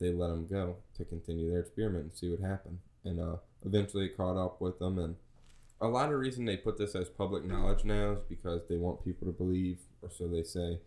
[0.01, 2.79] They let him go to continue their experiment and see what happened.
[3.05, 4.99] And uh, eventually it caught up with them.
[4.99, 5.16] And
[5.81, 9.05] a lot of reason they put this as public knowledge now is because they want
[9.05, 10.81] people to believe, or so they say,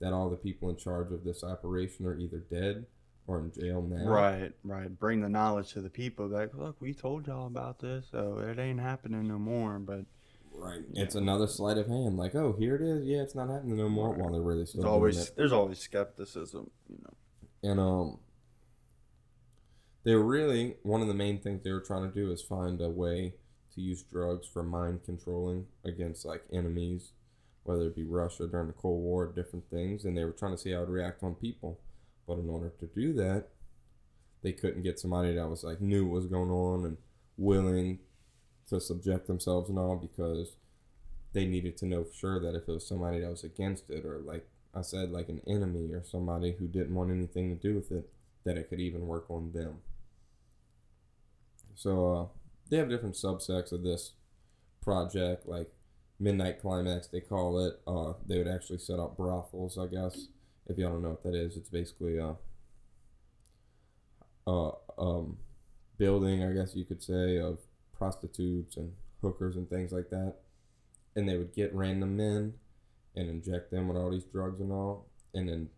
[0.00, 2.86] that all the people in charge of this operation are either dead
[3.30, 4.08] or in jail now.
[4.08, 4.98] Right, right.
[4.98, 6.26] Bring the knowledge to the people.
[6.26, 9.78] Like, look, we told y'all about this, so it ain't happening no more.
[9.78, 10.04] But
[10.52, 10.80] Right.
[10.94, 12.16] It's another sleight of hand.
[12.16, 13.06] Like, oh, here it is.
[13.06, 14.10] Yeah, it's not happening no more.
[14.10, 14.18] Right.
[14.18, 17.70] While they're really still there's always there's always skepticism, you know.
[17.70, 18.18] And um,
[20.04, 22.80] they were really one of the main things they were trying to do is find
[22.80, 23.34] a way
[23.74, 27.12] to use drugs for mind controlling against like enemies,
[27.62, 30.58] whether it be Russia during the Cold War, different things, and they were trying to
[30.58, 31.78] see how it would react on people.
[32.26, 33.48] But in order to do that,
[34.42, 36.96] they couldn't get somebody that was like knew what was going on and
[37.36, 37.98] willing
[38.68, 40.56] to subject themselves and all because
[41.32, 44.04] they needed to know for sure that if it was somebody that was against it
[44.04, 47.74] or like I said, like an enemy or somebody who didn't want anything to do
[47.74, 48.08] with it,
[48.44, 49.78] that it could even work on them.
[51.74, 52.26] So uh,
[52.68, 54.12] they have different subsects of this
[54.80, 55.70] project, like
[56.18, 57.80] Midnight Climax, they call it.
[57.86, 60.28] Uh, they would actually set up brothels, I guess.
[60.70, 62.36] If y'all don't know what that is, it's basically a,
[64.46, 65.36] a um,
[65.98, 67.58] building, I guess you could say, of
[67.98, 70.36] prostitutes and hookers and things like that.
[71.16, 72.54] And they would get random men
[73.16, 75.70] and inject them with all these drugs and all, and then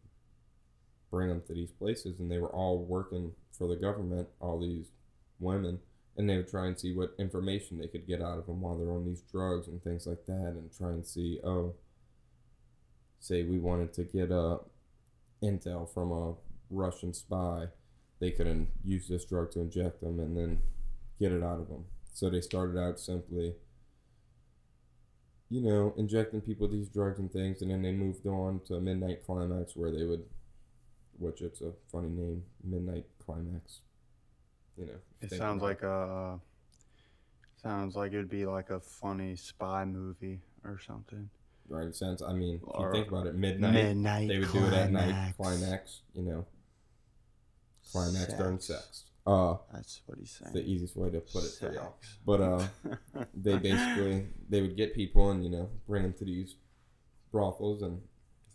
[1.10, 2.20] bring them to these places.
[2.20, 4.90] And they were all working for the government, all these
[5.40, 5.78] women,
[6.18, 8.76] and they would try and see what information they could get out of them while
[8.76, 11.72] they're on these drugs and things like that, and try and see, oh,
[13.20, 14.58] say we wanted to get a
[15.42, 16.34] intel from a
[16.70, 17.66] Russian spy,
[18.20, 20.58] they could use this drug to inject them and then
[21.18, 21.84] get it out of them.
[22.12, 23.54] So they started out simply
[25.48, 28.80] you know, injecting people with these drugs and things, and then they moved on to
[28.80, 30.24] Midnight Climax, where they would,
[31.18, 33.80] which it's a funny name, Midnight Climax.
[34.78, 36.36] You know, It sounds about like a uh,
[37.62, 41.30] Sounds like it'd be like a funny spy movie or something.
[41.72, 41.86] Right?
[41.88, 42.22] It sounds.
[42.22, 43.72] I mean, if you think about it, midnight.
[43.74, 45.34] Midnight they would do it at night.
[45.36, 45.36] climax.
[45.36, 46.00] Climax.
[46.14, 46.46] You know,
[47.90, 48.80] climax during Sex.
[48.80, 49.04] sex.
[49.24, 50.52] Uh, That's what he's saying.
[50.52, 51.94] the easiest way to put it for y'all.
[52.26, 52.66] But uh,
[53.34, 56.56] they basically they would get people and you know bring them to these
[57.30, 58.00] brothels and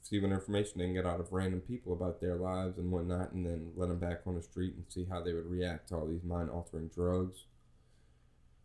[0.02, 3.32] see what information they can get out of random people about their lives and whatnot,
[3.32, 5.96] and then let them back on the street and see how they would react to
[5.96, 7.46] all these mind altering drugs.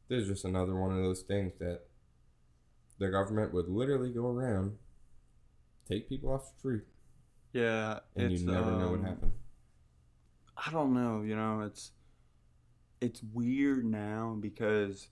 [0.08, 1.82] There's just another one of those things that
[2.98, 4.76] the government would literally go around,
[5.88, 6.82] take people off the street,
[7.52, 9.32] yeah, and it's, you never know what um, happened.
[10.56, 11.92] I don't know, you know, it's
[13.00, 15.08] it's weird now because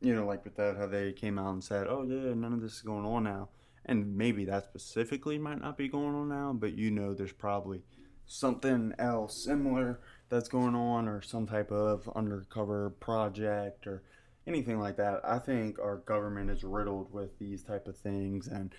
[0.00, 2.60] you know, like with that how they came out and said, "Oh yeah, none of
[2.60, 3.48] this is going on now."
[3.86, 7.82] And maybe that specifically might not be going on now, but you know there's probably
[8.26, 14.02] something else similar that's going on or some type of undercover project or
[14.46, 15.20] anything like that.
[15.24, 18.48] I think our government is riddled with these type of things.
[18.48, 18.74] And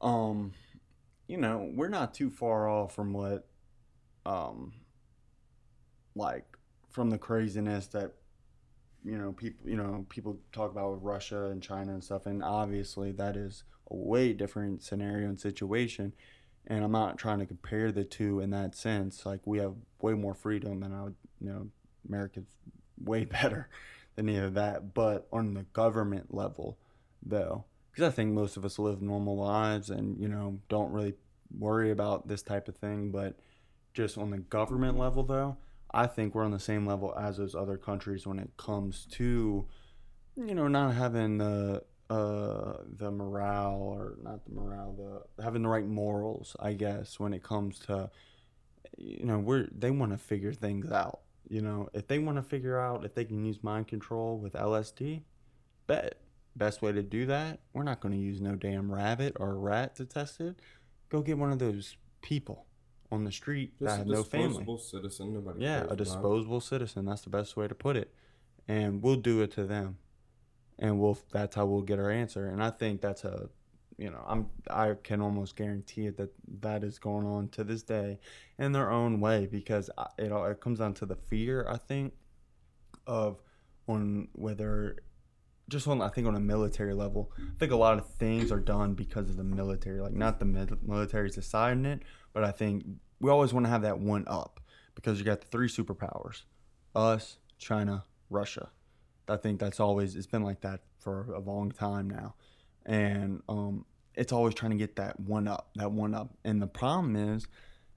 [0.00, 0.52] um
[1.28, 3.48] you know, we're not too far off from what
[4.24, 4.72] um
[6.14, 6.44] like
[6.90, 8.12] from the craziness that
[9.04, 12.26] you know people you know people talk about with Russia and China and stuff.
[12.26, 16.12] And obviously that is a way different scenario and situation.
[16.68, 19.24] And I'm not trying to compare the two in that sense.
[19.24, 21.68] Like we have way more freedom and I would you know
[22.06, 22.44] America's
[22.98, 23.68] way better
[24.16, 26.78] than any of that but on the government level
[27.22, 31.14] though because I think most of us live normal lives and you know don't really
[31.56, 33.38] worry about this type of thing but
[33.94, 35.56] just on the government level though
[35.96, 39.66] I think we're on the same level as those other countries when it comes to,
[40.36, 44.94] you know, not having the uh the morale or not the morale,
[45.36, 48.10] the having the right morals, I guess, when it comes to,
[48.98, 51.20] you know, we're they want to figure things out.
[51.48, 54.54] You know, if they want to figure out if they can use mind control with
[54.54, 55.22] LSD,
[55.86, 56.18] bet
[56.56, 57.60] best way to do that.
[57.72, 60.56] We're not going to use no damn rabbit or rat to test it.
[61.08, 62.66] Go get one of those people
[63.12, 64.48] on the street Just that have no family.
[64.48, 65.34] disposable citizen.
[65.34, 67.04] Nobody Yeah, a disposable citizen.
[67.04, 68.12] That's the best way to put it.
[68.66, 69.98] And we'll do it to them.
[70.78, 72.46] And we'll that's how we'll get our answer.
[72.46, 73.48] And I think that's a
[73.98, 77.82] you know, I'm I can almost guarantee it that that is going on to this
[77.82, 78.18] day
[78.58, 81.78] in their own way because uh, it all it comes down to the fear, I
[81.78, 82.12] think,
[83.06, 83.40] of
[83.88, 84.96] on whether
[85.68, 87.32] just on I think on a military level.
[87.38, 90.44] I think a lot of things are done because of the military, like not the
[90.44, 92.02] military's deciding it,
[92.34, 92.84] but I think
[93.20, 94.60] we always want to have that one up
[94.94, 96.42] because you got the three superpowers:
[96.94, 98.70] us, China, Russia.
[99.28, 102.34] I think that's always it's been like that for a long time now,
[102.86, 103.84] and um,
[104.14, 106.30] it's always trying to get that one up, that one up.
[106.44, 107.46] And the problem is,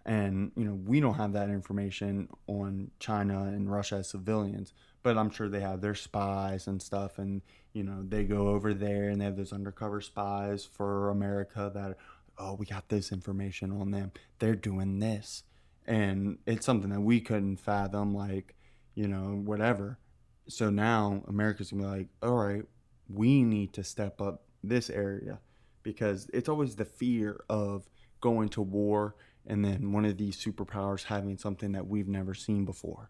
[0.05, 4.73] and you know, we don't have that information on China and Russia as civilians,
[5.03, 7.41] but I'm sure they have their spies and stuff, and
[7.73, 11.97] you know, they go over there and they have those undercover spies for America that,
[12.37, 14.11] oh, we got this information on them.
[14.39, 15.43] They're doing this,
[15.85, 18.55] and it's something that we couldn't fathom, like,
[18.95, 19.99] you know, whatever.
[20.47, 22.63] So now America's gonna be like, all right,
[23.07, 25.39] we need to step up this area
[25.84, 27.88] because it's always the fear of
[28.22, 29.16] going to war
[29.47, 33.10] and then one of these superpowers having something that we've never seen before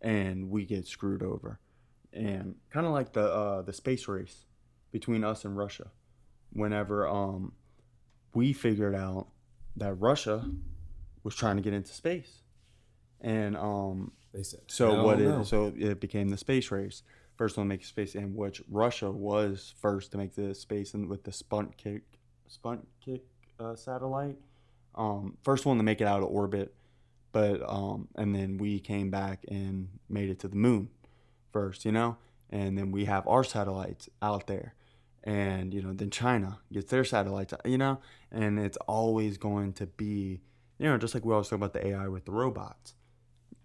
[0.00, 1.58] and we get screwed over
[2.12, 4.46] and kind of like the uh, the space race
[4.90, 5.90] between us and Russia
[6.52, 7.52] whenever um
[8.34, 9.28] we figured out
[9.76, 10.48] that Russia
[11.22, 12.42] was trying to get into space
[13.20, 17.02] and um They said so "Hell what no." it so it became the space race.
[17.38, 21.08] First one to make space, in which Russia was first to make the space, and
[21.08, 22.02] with the Sputnik
[22.50, 23.20] Sputnik
[23.60, 24.36] uh, satellite,
[24.96, 26.74] um, first one to make it out of orbit,
[27.30, 30.88] but um, and then we came back and made it to the moon
[31.52, 32.16] first, you know,
[32.50, 34.74] and then we have our satellites out there,
[35.22, 38.00] and you know then China gets their satellites, you know,
[38.32, 40.40] and it's always going to be,
[40.78, 42.94] you know, just like we always talk about the AI with the robots.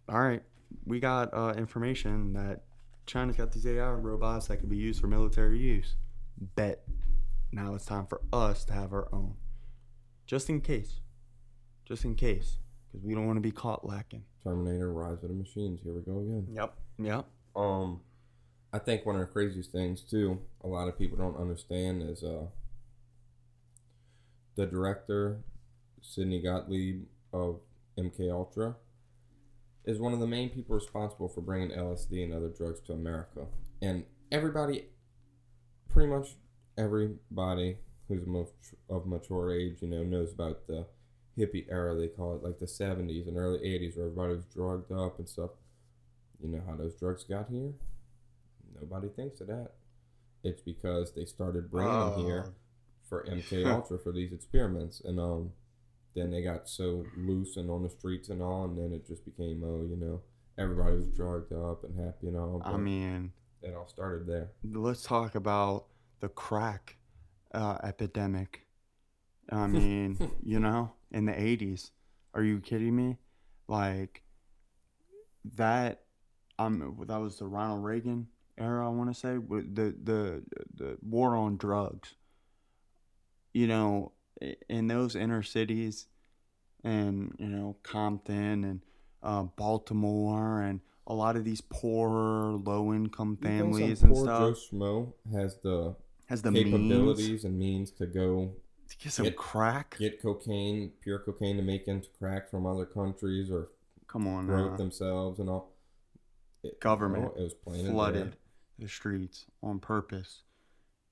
[0.08, 0.44] All right,
[0.86, 2.62] we got uh, information that
[3.06, 5.95] China's got these AI robots that could be used for military use.
[6.38, 6.84] Bet.
[7.51, 9.36] Now it's time for us to have our own.
[10.26, 11.01] Just in case.
[11.86, 12.58] Just in case.
[12.91, 14.24] Because we don't want to be caught lacking.
[14.43, 15.82] Terminator: Rise of the Machines.
[15.84, 16.47] Here we go again.
[16.51, 16.74] Yep.
[16.99, 17.26] Yep.
[17.56, 18.01] Um,
[18.72, 22.24] I think one of the craziest things too, a lot of people don't understand is
[22.24, 22.45] uh
[24.56, 25.39] the director,
[26.01, 27.60] Sidney Gottlieb of
[27.97, 28.76] MK Ultra,
[29.86, 33.46] is one of the main people responsible for bringing LSD and other drugs to America.
[33.82, 34.86] And everybody,
[35.90, 36.36] pretty much
[36.78, 37.78] everybody
[38.08, 38.24] who's
[38.90, 40.86] of mature age, you know, knows about the
[41.38, 41.96] hippie era.
[41.96, 45.28] They call it like the '70s and early '80s, where everybody was drugged up and
[45.28, 45.52] stuff.
[46.42, 47.74] You know how those drugs got here?
[48.82, 49.70] nobody thinks of that.
[50.44, 52.54] It's because they started bringing them here Oh.
[53.08, 55.52] for MK Ultra for these experiments, and um,
[56.16, 59.26] then they got so loose and on the streets and all, and then it just
[59.26, 60.22] became oh, you know,
[60.57, 62.61] everybody was drugged up and happy and all.
[62.64, 64.51] I mean, it all started there.
[64.64, 65.86] let's talk about
[66.20, 66.97] the crack
[67.53, 68.66] uh, epidemic.
[69.49, 71.91] I mean, you know, in the 80s.
[72.34, 73.18] Are you kidding me?
[73.68, 74.24] Like
[75.55, 76.01] that
[76.59, 80.43] um that was the Ronald Reagan era, I want to say, the the
[80.76, 82.16] the war on drugs.
[83.53, 84.14] You know,
[84.70, 86.08] in those inner cities
[86.84, 88.82] and, you know, Compton and
[89.22, 94.14] uh, Baltimore and a lot of these poor, low income You think some families and
[94.14, 95.96] poor stuff Joe Schmo has the,
[96.28, 98.54] has the means capabilities and means to go
[98.90, 99.98] to get some get- crack.
[99.98, 103.70] get cocaine, pure cocaine, to make into crack from other countries or
[104.08, 104.74] Come on, grow now.
[104.74, 105.72] it themselves and all.
[106.64, 108.36] It, Government know, it was plain flooded
[108.80, 110.44] the streets on purpose,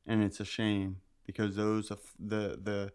[0.06, 2.92] and it's a shame because those of the the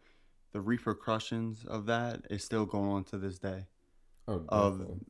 [0.57, 3.67] the repercussions of that is still going on to this day.
[4.27, 5.03] Oh, of-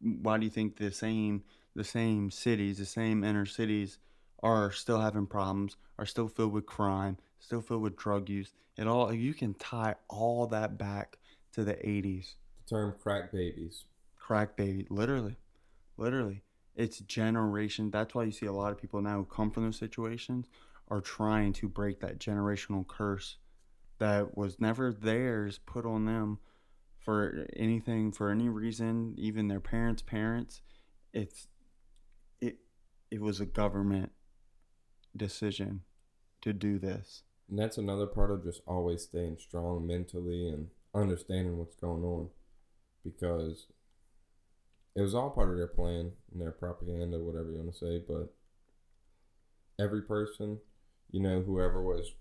[0.00, 1.44] Why do you think the same
[1.76, 3.98] the same cities, the same inner cities,
[4.42, 8.52] are still having problems, are still filled with crime, still filled with drug use?
[8.76, 11.18] It all you can tie all that back
[11.52, 12.34] to the '80s.
[12.64, 13.84] the term crack babies.
[14.16, 15.36] crack baby literally
[15.96, 16.42] literally
[16.74, 19.78] it's generation that's why you see a lot of people now who come from those
[19.78, 20.48] situations
[20.88, 23.36] are trying to break that generational curse
[23.98, 26.38] that was never theirs put on them
[26.98, 30.60] for anything for any reason even their parents parents
[31.12, 31.48] it's
[32.40, 32.58] it
[33.10, 34.12] it was a government
[35.16, 35.82] decision
[36.40, 41.56] to do this And that's another part of just always staying strong mentally and understanding
[41.58, 42.28] what's going on.
[43.04, 43.66] Because
[44.94, 48.02] it was all part of their plan and their propaganda, whatever you want to say.
[48.06, 48.34] But
[49.82, 50.58] every person,
[51.10, 52.12] you know, whoever was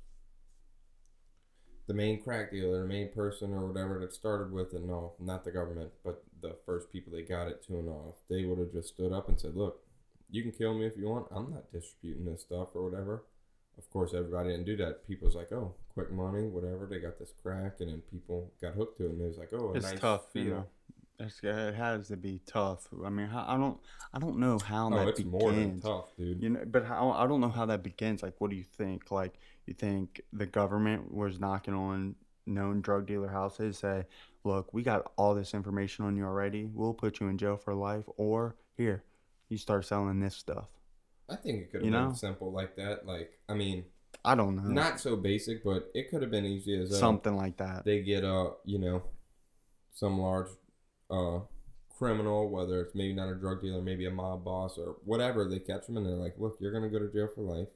[1.88, 5.44] the main crack dealer, the main person or whatever that started with it, no, not
[5.44, 8.72] the government, but the first people they got it to and off, they would have
[8.72, 9.82] just stood up and said, look,
[10.30, 11.28] you can kill me if you want.
[11.32, 13.24] I'm not distributing this stuff or whatever
[13.78, 15.08] of course, everybody didn't do that.
[15.08, 16.88] People's like, oh, quick money, whatever.
[16.90, 19.54] They got this crack, and then people got hooked to it, and it was like,
[19.54, 20.44] oh, a it's nice tough feel.
[20.44, 20.66] you know
[21.20, 23.78] it's, it has to be tough i mean i don't
[24.14, 26.42] i don't know how Oh, that it's begins more than tough, dude.
[26.42, 28.22] You know, but how, I don't know how that begins.
[28.24, 29.12] Like, what do you think?
[29.12, 29.34] Like,
[29.66, 32.16] you think the government was knocking on
[32.46, 34.06] known drug dealer houses, say,
[34.44, 36.66] "Look, we got all this information on you already.
[36.66, 39.04] We'll put you in jail for life." Or here,
[39.50, 40.70] you start selling this stuff.
[41.30, 42.14] I think it could have You been know?
[42.14, 43.06] simple like that.
[43.06, 43.84] Like, I mean,
[44.24, 47.36] I don't know, not so basic, but it could have been easy as uh, something
[47.36, 47.84] like that.
[47.84, 49.04] they get uh, you know,
[49.94, 50.48] some large
[51.10, 51.40] uh
[51.90, 55.50] criminal, whether it's maybe not a drug dealer, maybe a mob boss or whatever.
[55.50, 57.68] They catch them and they're like, look, you're gonna go to jail for life.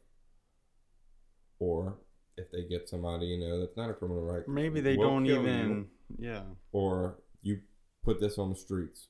[1.60, 1.98] Or
[2.38, 4.44] if they get somebody, you know, that's not a criminal, right?
[4.48, 5.90] Maybe they we'll don't even.
[6.18, 7.62] Yeah, or you
[8.04, 9.08] put this on the streets.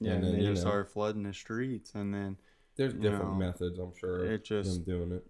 [0.00, 0.12] yeah.
[0.12, 0.70] And And then, they just know.
[0.70, 2.36] start flooding the streets, and then
[2.76, 5.24] There's different know, methods, I'm sure, it just them doing it.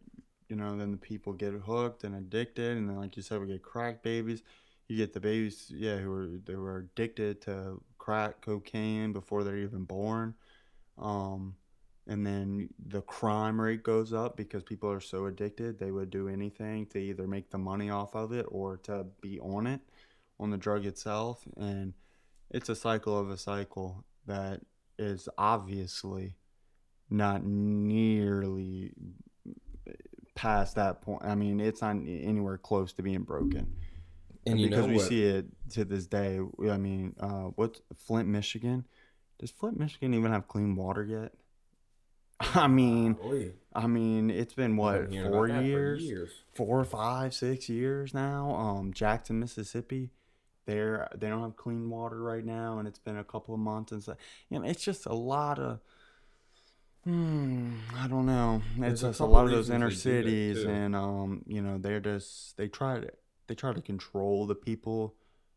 [0.48, 3.48] you know, then the people get hooked and addicted, and then like you said, we
[3.48, 4.42] get crack babies.
[4.88, 9.58] You get the babies, yeah, who are they were addicted to crack cocaine before they're
[9.58, 10.34] even born,
[10.96, 11.54] um,
[12.06, 16.28] and then the crime rate goes up because people are so addicted they would do
[16.28, 19.80] anything to either make the money off of it or to be on it,
[20.40, 21.92] on the drug itself, and
[22.50, 24.60] it's a cycle of a cycle that
[24.98, 26.34] is obviously
[27.10, 28.92] not nearly
[30.34, 31.22] past that point.
[31.24, 33.74] I mean, it's not anywhere close to being broken.
[34.50, 35.06] And you because know we what?
[35.08, 36.40] see it to this day.
[36.68, 38.86] I mean, uh, what's Flint, Michigan?
[39.38, 41.32] Does Flint, Michigan even have clean water yet?
[42.54, 46.02] I mean, Golly, I mean, it's been what been hearing four about that for years,
[46.02, 46.30] years.
[46.54, 48.54] four, five, six years now.
[48.54, 50.10] Um, Jackson, Mississippi,
[50.66, 53.90] they're they don't have clean water right now, and it's been a couple of months,
[53.90, 54.16] and so
[54.50, 55.80] you know, it's just a lot of.
[57.04, 58.62] Hmm, I don't know.
[58.78, 60.94] It's a just a couple lot of those inner reasons they do that, cities, and
[60.94, 63.10] um, you know, they're just they try to
[63.48, 65.14] they try to control the people.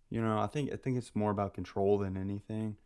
[0.09, 2.77] You know, I think I think it's more about control than anything.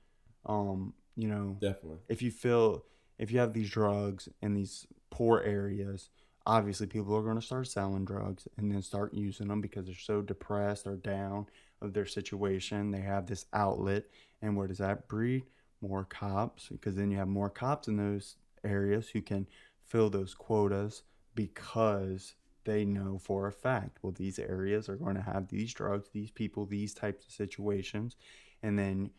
[0.46, 2.00] Um, you know, Definitely.
[2.10, 2.84] if you feel
[3.18, 6.10] if you have these drugs in these poor areas
[6.46, 9.96] obviously people are going to start selling drugs and then start using them because they're
[9.96, 11.48] so depressed or down
[11.82, 14.04] of their situation they have this outlet
[14.42, 15.44] and where does that breed
[15.82, 19.48] more cops because then you have more cops in those areas who can
[19.84, 21.04] fill those quotas
[21.34, 22.36] because
[22.66, 26.32] they know for a fact well these areas are going to have these drugs these
[26.32, 28.16] people these types of situations
[28.64, 29.10] and then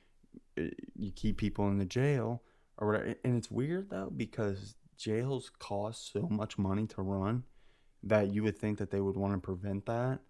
[0.58, 2.42] uh, you keep people in the jail
[2.78, 3.14] or whatever.
[3.24, 7.44] And it's weird though because jails cost so much money to run
[8.02, 10.20] that you would think that they would want to prevent that.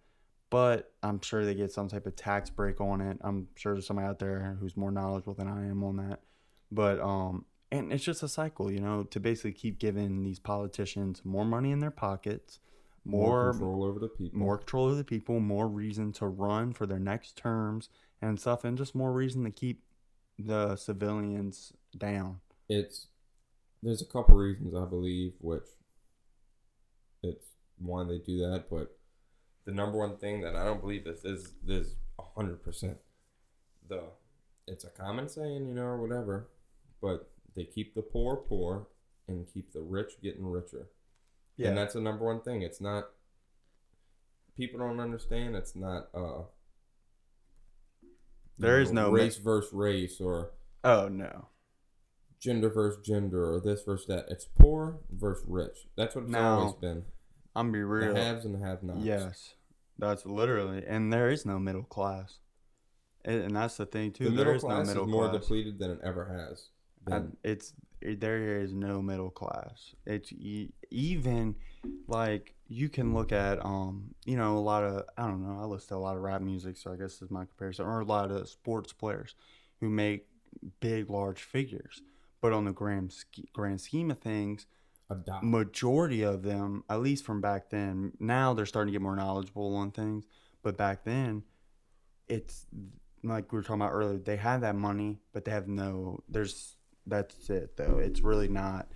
[0.49, 3.17] But I'm sure they get some type of tax break on it.
[3.21, 6.21] I'm sure there's somebody out there who's more knowledgeable than I am on that.
[6.71, 11.21] But um, and it's just a cycle, you know, to basically keep giving these politicians
[11.25, 12.59] more money in their pockets,
[13.07, 14.39] more control over the people.
[14.39, 17.89] more control of the people, more reason to run for their next terms
[18.21, 19.83] and stuff, and just more reason to keep
[20.39, 22.39] the civilians down.
[22.69, 23.07] it's
[23.81, 25.67] there's a couple reasons I believe which
[27.23, 27.47] it's
[27.77, 28.97] why they do that, but
[29.65, 31.95] the number one thing that I don't believe this is this
[32.35, 32.97] hundred percent
[33.87, 34.03] the
[34.67, 36.49] it's a common saying, you know, or whatever,
[37.01, 38.87] but they keep the poor poor
[39.27, 40.89] and keep the rich getting richer.
[41.59, 42.61] And that's the number one thing.
[42.61, 43.05] It's not
[44.55, 46.41] people don't understand it's not uh
[48.57, 50.51] There is no race versus race or
[50.83, 51.49] oh no.
[52.39, 54.25] gender versus gender or this versus that.
[54.29, 55.87] It's poor versus rich.
[55.95, 57.03] That's what it's always been.
[57.55, 58.13] I'm be real.
[58.13, 58.99] The haves and the have-nots.
[59.03, 59.53] Yes,
[59.97, 62.37] that's literally, and there is no middle class,
[63.25, 64.29] and, and that's the thing too.
[64.29, 65.41] the there is no class middle is more class.
[65.41, 66.69] depleted than it ever has.
[67.11, 69.95] I, it's it, there is no middle class.
[70.05, 71.55] It's e- even
[72.07, 75.65] like you can look at um you know a lot of I don't know I
[75.65, 78.05] listen to a lot of rap music so I guess is my comparison or a
[78.05, 79.35] lot of sports players
[79.79, 80.27] who make
[80.79, 82.01] big large figures,
[82.41, 84.65] but on the grand sch- grand scheme of things,
[85.43, 89.75] majority of them, at least from back then, now they're starting to get more knowledgeable
[89.75, 90.25] on things.
[90.63, 91.43] But back then,
[92.27, 92.65] it's
[93.23, 94.17] like we were talking about earlier.
[94.17, 96.23] They have that money, but they have no.
[96.27, 96.76] There's
[97.07, 97.99] that's it though.
[97.99, 98.87] It's really not.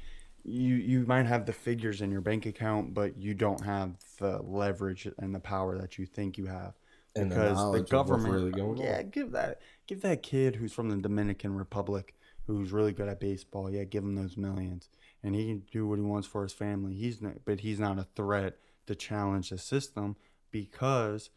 [0.44, 4.42] You you might have the figures in your bank account, but you don't have the
[4.42, 6.74] leverage and the power that you think you have
[7.16, 10.90] And because the, what's government really going yeah give that give that kid who's from
[10.90, 12.16] the dominican republic
[12.48, 14.90] who's really good at baseball yeah give him those millions
[15.24, 17.98] and he can do what he wants for his family he's not but he's not
[18.00, 18.58] a threat
[18.88, 20.16] to challenge the system
[20.52, 21.30] because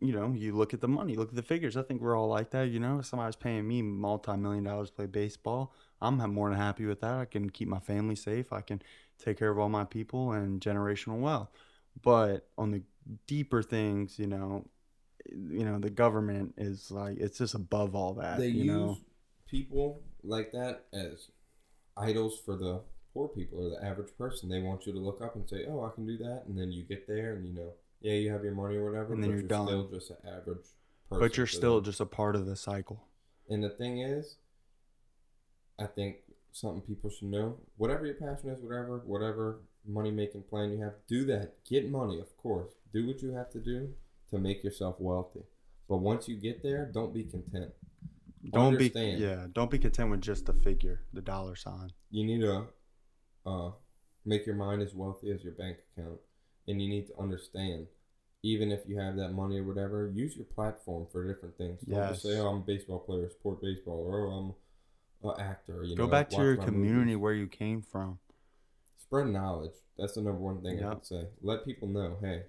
[0.00, 1.76] you know you look at the money look at the figures.
[1.76, 2.98] I think we're all like that you know?
[2.98, 7.14] If somebody's paying me multi-million dollars to play baseball i'm more than happy with that.
[7.14, 8.52] I can keep my family safe.
[8.52, 8.82] I can
[9.18, 11.50] take care of all my people and generational wealth.
[12.02, 12.82] But on the
[13.26, 14.64] deeper things, you know,
[15.30, 18.38] you know, the government is like it's just above all that.
[18.38, 18.98] They you use know,
[19.46, 21.30] people like that as
[21.96, 22.80] idols for the
[23.12, 24.48] poor people or the average person.
[24.48, 26.70] They want you to look up and say, "Oh, I can do that," and then
[26.70, 29.30] you get there and you know, yeah, you have your money or whatever, And then
[29.30, 29.66] but you're you're, done.
[29.66, 30.66] still just an average
[31.08, 31.20] person.
[31.20, 33.04] but you're still just a part of the cycle.
[33.48, 34.36] And the thing is,
[35.78, 36.16] I think
[36.52, 37.56] something people should know.
[37.76, 41.54] Whatever your passion is, whatever whatever money making plan you have, do that.
[41.68, 42.72] Get money, of course.
[42.92, 43.94] Do what you have to do
[44.30, 45.40] to make yourself wealthy.
[45.88, 47.72] But once you get there, don't be content.
[48.52, 49.18] Don't Understand.
[49.18, 51.90] be yeah, don't be content with just the figure, the dollar sign.
[52.10, 52.66] You need to
[53.46, 53.70] uh,
[54.24, 56.18] make your mind as wealthy as your bank account,
[56.68, 57.86] and you need to understand.
[58.44, 61.80] Even if you have that money or whatever, use your platform for different things.
[61.80, 64.54] Don't just say, "Oh, I'm a baseball player, support baseball," or "Oh,
[65.24, 67.16] I'm an actor." You Go know, back to your community movies.
[67.16, 68.20] where you came from.
[68.98, 69.72] Spread knowledge.
[69.98, 71.26] That's the number one thing I would say.
[71.42, 72.44] Let people know, hey,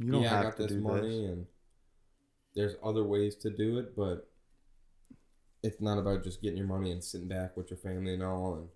[0.00, 1.30] You don't yeah, I have got to this do money, this.
[1.30, 1.46] and
[2.56, 4.28] there's other ways to do it, but
[5.62, 8.68] it's not about just getting your money and sitting back with your family and all.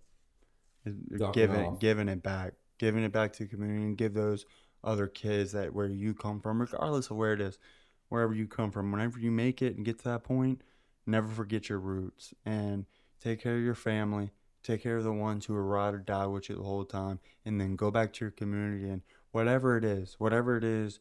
[0.85, 4.47] And giving giving it back, giving it back to the community, and give those
[4.85, 7.59] other kids that where you come from, regardless of where it is,
[8.09, 10.63] wherever you come from, whenever you make it and get to that point,
[11.07, 12.87] never forget your roots and
[13.23, 14.31] take care of your family,
[14.63, 17.19] take care of the ones who are ride or die with you the whole time,
[17.45, 19.03] and then go back to your community and
[19.33, 21.01] whatever it is, whatever it is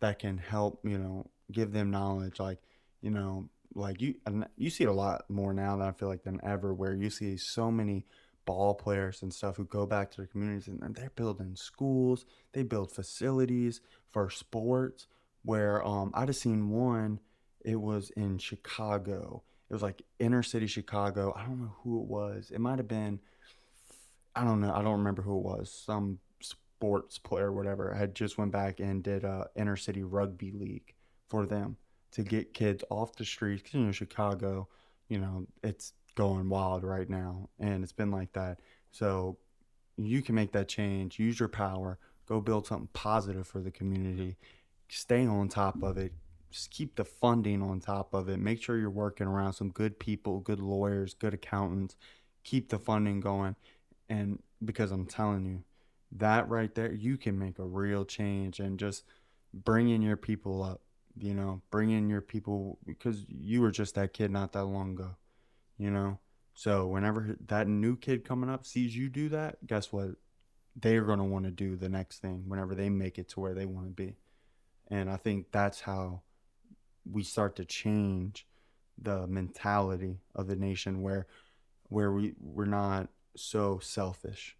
[0.00, 2.58] that can help, you know, give them knowledge, like
[3.02, 4.14] you know, like you
[4.56, 7.10] you see it a lot more now than I feel like than ever, where you
[7.10, 8.06] see so many
[8.48, 12.24] ball players and stuff who go back to their communities and they're building schools,
[12.54, 15.06] they build facilities for sports.
[15.44, 17.20] Where um, I just seen one,
[17.62, 19.42] it was in Chicago.
[19.68, 21.34] It was like inner city Chicago.
[21.36, 22.50] I don't know who it was.
[22.50, 23.20] It might have been,
[24.34, 24.72] I don't know.
[24.72, 25.70] I don't remember who it was.
[25.70, 30.94] Some sports player, whatever, had just went back and did a inner city rugby league
[31.28, 31.76] for them
[32.12, 33.62] to get kids off the streets.
[33.62, 34.68] 'Cause, you know, Chicago,
[35.08, 38.58] you know, it's going wild right now, and it's been like that.
[38.90, 39.38] So
[39.96, 41.20] you can make that change.
[41.20, 41.96] Use your power.
[42.26, 44.36] Go build something positive for the community.
[44.88, 46.12] Stay on top of it.
[46.50, 48.40] Just keep the funding on top of it.
[48.40, 51.94] Make sure you're working around some good people, good lawyers, good accountants.
[52.42, 53.54] Keep the funding going.
[54.08, 55.62] And because I'm telling you,
[56.10, 59.04] that right there, you can make a real change and just
[59.54, 60.80] bring in your people up,
[61.16, 64.94] you know, bring in your people because you were just that kid not that long
[64.94, 65.10] ago,
[65.78, 66.18] you know.
[66.54, 70.10] So whenever that new kid coming up sees you do that, guess what?
[70.74, 73.54] They're going to want to do the next thing whenever they make it to where
[73.54, 74.16] they want to be.
[74.88, 76.22] And I think that's how
[77.10, 78.46] we start to change
[79.00, 81.26] the mentality of the nation where
[81.88, 84.56] where we we're not so selfish,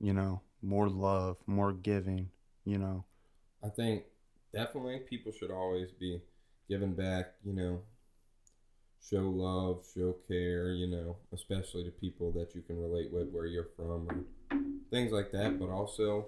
[0.00, 2.30] you know, more love, more giving,
[2.64, 3.04] you know.
[3.62, 4.04] I think
[4.54, 6.20] definitely people should always be
[6.68, 7.82] giving back, you know,
[9.00, 13.46] show love, show care, you know, especially to people that you can relate with where
[13.46, 14.24] you're from or
[14.90, 15.58] things like that.
[15.58, 16.26] But also,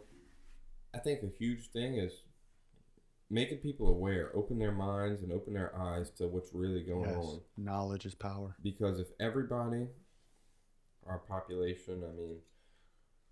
[0.95, 2.13] I think a huge thing is
[3.31, 7.17] making people aware, open their minds and open their eyes to what's really going Yes.
[7.17, 7.41] on.
[7.57, 8.57] Knowledge is power.
[8.63, 9.89] Because if everybody,
[11.07, 12.37] our population, I mean,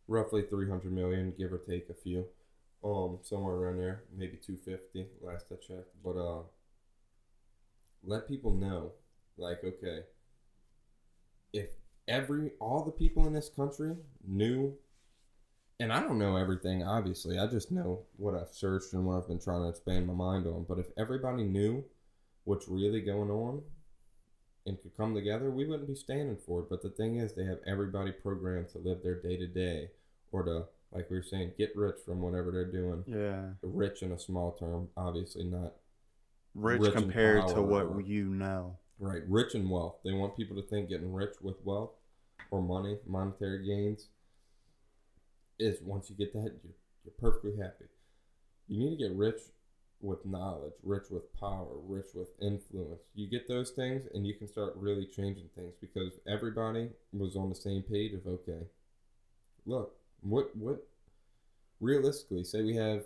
[0.09, 2.27] roughly 300 million, give or take a few,
[2.85, 5.95] um, somewhere around there, maybe 250 last I checked.
[6.05, 6.43] But uh,
[8.05, 8.93] let people know,
[9.39, 10.01] like, okay,
[11.53, 11.69] if
[12.09, 13.95] every all the people in this country
[14.27, 14.75] knew,
[15.79, 19.29] and I don't know everything, obviously, I just know what I've searched and what I've
[19.29, 20.65] been trying to expand my mind on.
[20.69, 21.85] But if everybody knew
[22.45, 23.63] what's really going on
[24.65, 26.71] and could come together, we wouldn't be standing for it.
[26.71, 29.91] But the thing is, they have everybody programmed to live their day to day
[30.33, 33.05] or to, like we were saying, get rich from whatever they're doing.
[33.07, 33.51] Yeah.
[33.63, 35.75] Rich in a small term, obviously not
[36.55, 38.79] Rich, Rich compared to what you know.
[38.99, 39.23] Right.
[39.29, 39.97] Rich in wealth.
[40.05, 41.91] They want people to think getting rich with wealth
[42.51, 44.07] or money, monetary gains,
[45.59, 46.75] is once you get that, you're,
[47.05, 47.87] you're perfectly happy.
[48.69, 49.41] You need to get rich
[50.01, 53.01] with knowledge, rich with power, rich with influence.
[53.15, 57.49] You get those things, and you can start really changing things because everybody was on
[57.49, 58.67] the same page of okay.
[59.65, 60.87] Look, what what
[61.81, 63.05] realistically, say we have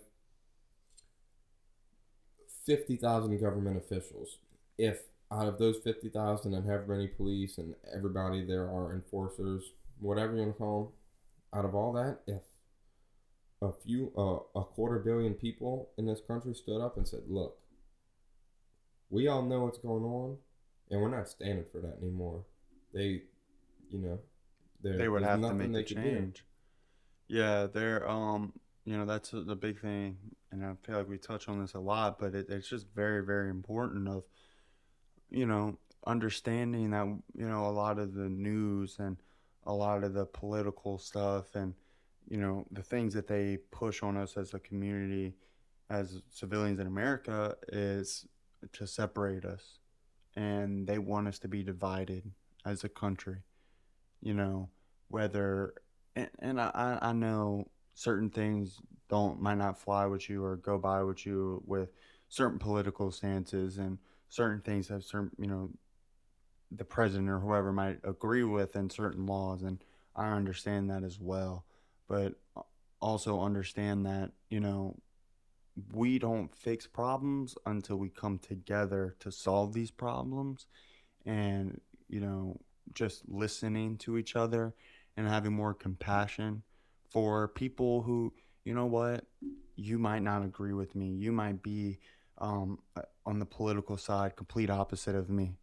[2.66, 4.38] fifty thousand government officials.
[4.78, 5.02] If
[5.32, 10.34] out of those fifty thousand and however many police and everybody there are enforcers, whatever
[10.34, 12.42] you want to call them, out of all that, if
[13.62, 17.58] a few, uh, a quarter billion people in this country stood up and said, "Look,
[19.10, 20.38] we all know what's going on,
[20.90, 22.44] and we're not standing for that anymore,"
[22.92, 23.22] they,
[23.90, 24.18] you know,
[24.82, 26.44] they would have to make the change.
[27.28, 28.52] Yeah, they're um,
[28.84, 30.16] you know, that's the big thing,
[30.50, 33.24] and I feel like we touch on this a lot, but it, it's just very,
[33.24, 34.24] very important of,
[35.30, 39.16] you know, understanding that you know a lot of the news and
[39.64, 41.74] a lot of the political stuff and
[42.28, 45.34] you know the things that they push on us as a community,
[45.88, 48.26] as civilians in America, is
[48.72, 49.78] to separate us,
[50.36, 52.30] and they want us to be divided
[52.64, 53.42] as a country,
[54.20, 54.68] you know
[55.08, 55.74] whether
[56.14, 60.56] and, and I, I I know certain things don't might not fly with you or
[60.56, 61.90] go by with you with
[62.28, 63.98] certain political stances and
[64.30, 65.70] certain things have certain you know
[66.72, 69.84] the president or whoever might agree with in certain laws and
[70.16, 71.64] I understand that as well
[72.08, 72.34] but
[73.00, 74.96] also understand that you know
[75.92, 80.66] we don't fix problems until we come together to solve these problems
[81.26, 82.56] and you know
[82.94, 84.74] just listening to each other
[85.16, 86.62] and having more compassion
[87.10, 88.32] for people who,
[88.64, 89.24] you know what,
[89.76, 91.08] you might not agree with me.
[91.08, 91.98] You might be
[92.38, 92.78] um,
[93.26, 95.56] on the political side, complete opposite of me.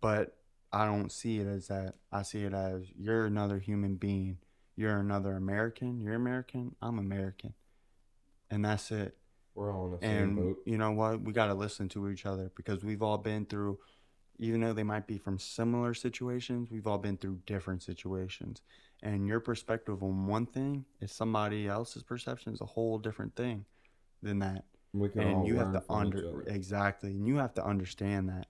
[0.00, 0.36] But
[0.72, 1.94] I don't see it as that.
[2.12, 4.38] I see it as you're another human being.
[4.76, 6.00] You're another American.
[6.00, 6.74] You're American.
[6.82, 7.54] I'm American.
[8.50, 9.16] And that's it.
[9.54, 10.58] We're all in the same And boat.
[10.66, 11.22] you know what?
[11.22, 13.78] We got to listen to each other because we've all been through,
[14.38, 18.60] even though they might be from similar situations, we've all been through different situations.
[19.02, 23.64] And your perspective on one thing is somebody else's perception is a whole different thing
[24.22, 24.64] than that.
[24.98, 28.46] We can And all you have to under exactly, and you have to understand that.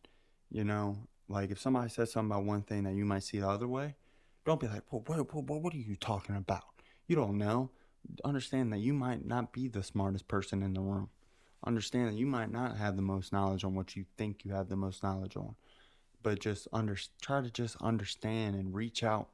[0.51, 0.97] You know,
[1.29, 3.97] like if somebody says something about one thing that you might see the other way,
[4.45, 6.65] don't be like, well, what, what, what, what are you talking about?
[7.09, 7.71] You don't know.
[8.25, 11.11] Understand that you might not be the smartest person in the room.
[11.67, 14.69] Understand that you might not have the most knowledge on what you think you have
[14.69, 15.57] the most knowledge on,
[16.23, 19.31] but just under try to just understand and reach out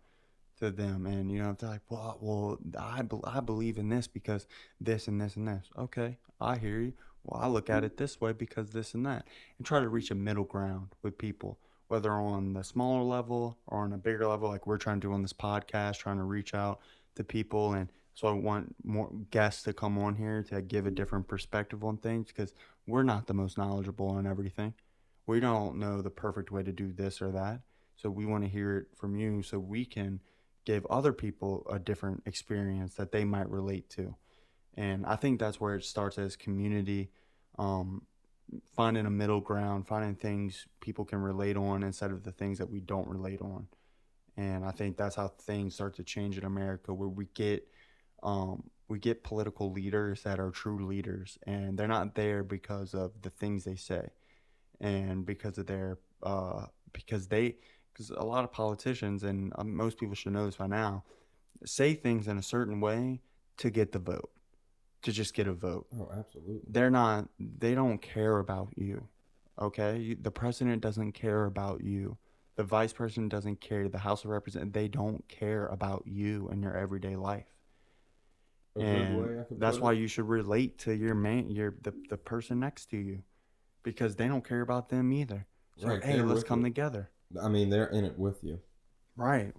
[0.62, 1.06] to them.
[1.06, 4.46] And you know, they're like, well, well, I I believe in this because
[4.80, 5.68] this and this and this.
[5.78, 6.92] Okay, I hear you.
[7.24, 7.86] Well, I look at mm-hmm.
[7.86, 9.26] it this way because this and that,
[9.58, 11.58] and try to reach a middle ground with people,
[11.88, 15.12] whether on the smaller level or on a bigger level, like we're trying to do
[15.12, 16.80] on this podcast, trying to reach out
[17.14, 17.74] to people.
[17.74, 20.96] And so I want more guests to come on here to give a mm-hmm.
[20.96, 22.54] different perspective on things because
[22.86, 24.74] we're not the most knowledgeable on everything.
[25.26, 27.60] We don't know the perfect way to do this or that.
[27.94, 30.20] So we want to hear it from you so we can
[30.64, 34.14] give other people a different experience that they might relate to.
[34.74, 37.10] And I think that's where it starts as community,
[37.58, 38.02] um,
[38.76, 42.70] finding a middle ground, finding things people can relate on instead of the things that
[42.70, 43.68] we don't relate on.
[44.36, 47.68] and I think that's how things start to change in America, where we get
[48.22, 53.12] um, we get political leaders that are true leaders, and they're not there because of
[53.22, 54.08] the things they say,
[54.80, 57.56] and because of their uh, because they
[57.93, 61.05] because a lot of politicians and um, most people should know this by now
[61.64, 63.20] say things in a certain way
[63.59, 64.30] to get the vote,
[65.03, 65.86] to just get a vote.
[65.99, 66.61] Oh, absolutely.
[66.68, 67.28] They're not.
[67.38, 69.07] They don't care about you.
[69.61, 72.16] Okay, You- the president doesn't care about you.
[72.57, 73.88] The vice president doesn't care.
[73.88, 77.47] The House of Representatives they don't care about you and your everyday life
[78.78, 79.99] and way I could that's why it.
[79.99, 83.22] you should relate to your man your the, the person next to you
[83.82, 87.70] because they don't care about them either so Right, hey let's come together I mean,
[87.70, 88.58] they're in it with you.
[89.16, 89.52] right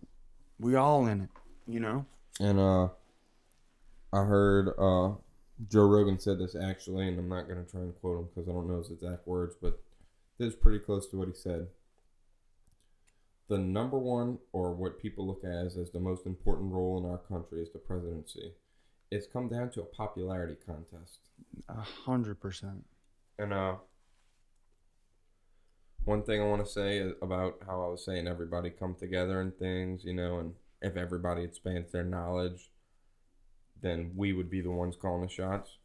[0.59, 1.29] we all in it
[1.67, 2.05] you know
[2.39, 2.89] And uh
[4.11, 5.15] I heard uh
[5.69, 8.51] Joe Rogan said this actually, and I'm not gonna try and quote him because I
[8.53, 9.79] don't know his exact words, but
[10.37, 11.67] this is pretty close to what he said.
[13.49, 17.09] The number one, or what people look at as, as the most important role in
[17.09, 18.53] our country, is the presidency.
[19.11, 21.19] It's come down to a popularity contest.
[21.69, 22.83] a hundred percent
[23.37, 23.75] And uh,
[26.05, 29.55] one thing I want to say about how I was saying everybody come together and
[29.57, 32.71] things, you know, and if everybody expands their knowledge,
[33.81, 35.77] then we would be the ones calling the shots.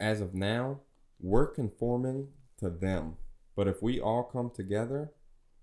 [0.00, 0.80] As of now,
[1.20, 3.16] we're conforming to them.
[3.54, 5.12] But if we all come together,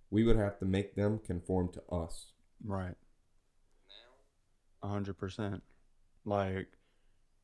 [0.10, 2.32] we would have to make them conform to us.
[2.64, 2.96] right
[4.82, 5.62] hundred percent
[6.24, 6.68] like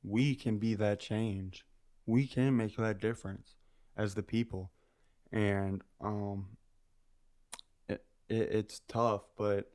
[0.03, 1.65] we can be that change
[2.05, 3.55] we can make that difference
[3.97, 4.71] as the people
[5.31, 6.45] and um
[7.87, 9.71] it, it it's tough but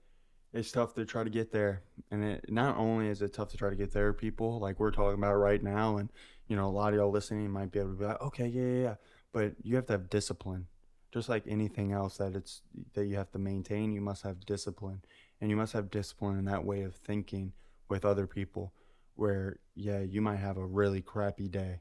[0.52, 1.82] it's tough to try to get there.
[2.10, 4.90] And it not only is it tough to try to get there people like we're
[4.90, 6.10] talking about right now and
[6.48, 8.62] you know a lot of y'all listening might be able to be like okay yeah
[8.62, 8.94] yeah, yeah.
[9.32, 10.66] but you have to have discipline.
[11.12, 12.62] Just like anything else that it's
[12.94, 15.02] that you have to maintain you must have discipline.
[15.40, 17.52] And you must have discipline in that way of thinking
[17.88, 18.72] with other people
[19.14, 21.80] where yeah you might have a really crappy day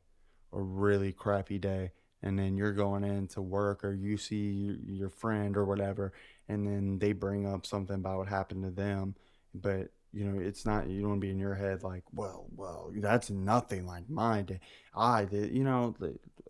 [0.51, 1.91] a really crappy day
[2.21, 6.13] and then you're going in to work or you see your friend or whatever
[6.49, 9.15] and then they bring up something about what happened to them.
[9.53, 12.47] But you know it's not you don't want to be in your head like well
[12.55, 14.59] well that's nothing like my day.
[14.95, 15.95] I did you know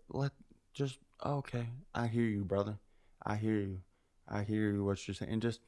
[0.08, 0.32] let,
[0.72, 2.78] just okay i hear you brother.
[3.24, 3.80] I hear you.
[4.26, 5.30] I hear you what you're saying.
[5.30, 5.60] And just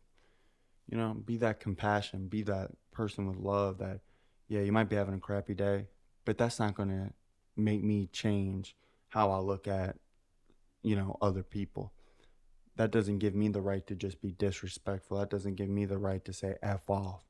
[0.91, 4.01] you know be that compassion be that person with love that
[4.49, 5.87] yeah you might be having a crappy day
[6.25, 7.11] but that's not going to
[7.57, 8.75] make me change
[9.13, 9.97] how i look at
[10.83, 11.93] you know other people.
[12.77, 15.19] That doesn't give me the right to just be disrespectful.
[15.19, 17.25] That doesn't give me the right to say f off.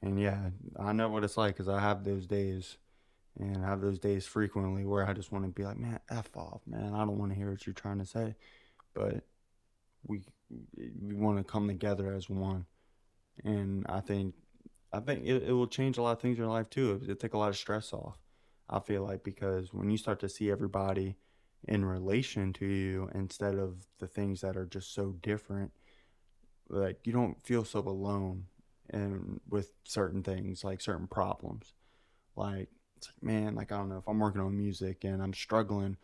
[0.00, 2.78] And yeah i know what it's like because i have those days
[3.36, 6.36] and i have those days frequently where i just want to be like man f
[6.36, 6.94] off man.
[6.94, 8.36] I don't want to hear what you're trying to say.
[8.94, 9.24] But
[10.06, 10.22] we
[10.76, 12.66] we want to come together as one.
[13.44, 14.34] And i think
[14.92, 17.00] i think it, it will change a lot of things in your life too.
[17.02, 18.18] It'll take a lot of stress off
[18.70, 21.16] i feel like because when you start to see everybody
[21.66, 25.72] in relation to you instead of the things that are just so different
[26.68, 28.44] like you don't feel so alone
[28.90, 31.74] and with certain things like certain problems.
[32.36, 35.32] Like it's like man like i don't know if i'm working on music and i'm
[35.32, 35.96] struggling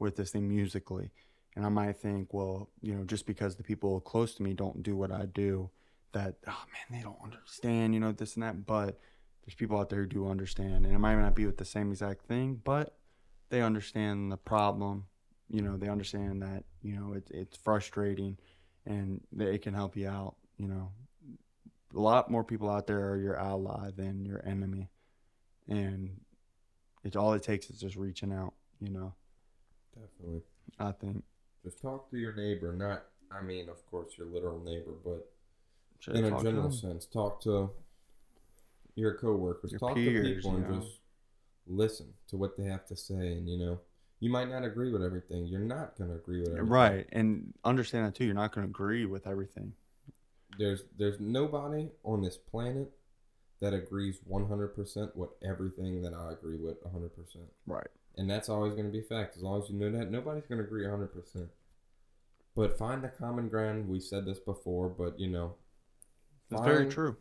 [0.00, 1.10] with this thing musically
[1.54, 4.82] and i might think well you know just because the people close to me don't
[4.82, 5.70] do what i do
[6.12, 8.98] that oh man they don't understand you know this and that but
[9.50, 10.86] there's people out there who do understand.
[10.86, 12.96] And it might not be with the same exact thing but
[13.48, 15.06] they understand the problem.
[15.48, 18.38] You know they understand that you know it, it's frustrating
[18.86, 20.92] and that it can help you out you know.
[21.92, 24.88] A lot more people out there are your ally than your enemy.
[25.66, 26.20] And
[27.02, 29.14] it's all it takes is just reaching out you know.
[29.92, 30.42] Definitely.
[30.78, 31.24] i think.
[31.64, 35.28] Just talk to your neighbor, not, I mean, of course, your literal neighbor, but
[35.98, 37.70] Should in I a general sense, talk to
[39.00, 40.80] your coworkers, Your talk peers, to people, and you know.
[40.80, 41.00] just
[41.66, 43.14] listen to what they have to say.
[43.32, 43.80] And you know,
[44.20, 45.46] you might not agree with everything.
[45.46, 46.68] You're not gonna agree with everything.
[46.68, 49.72] right and understand that too you're not going to agree with everything
[50.58, 52.90] There's there's nobody on this planet
[53.60, 57.10] that agrees 100% with everything that I agree with 100%.
[57.66, 57.86] right
[58.16, 59.36] And that's always going to be a fact.
[59.36, 61.48] As long as you know that, nobody's going to agree 100%.
[62.56, 63.88] But find the common ground.
[63.88, 65.54] We said this before, but you know,
[66.50, 67.16] it's very true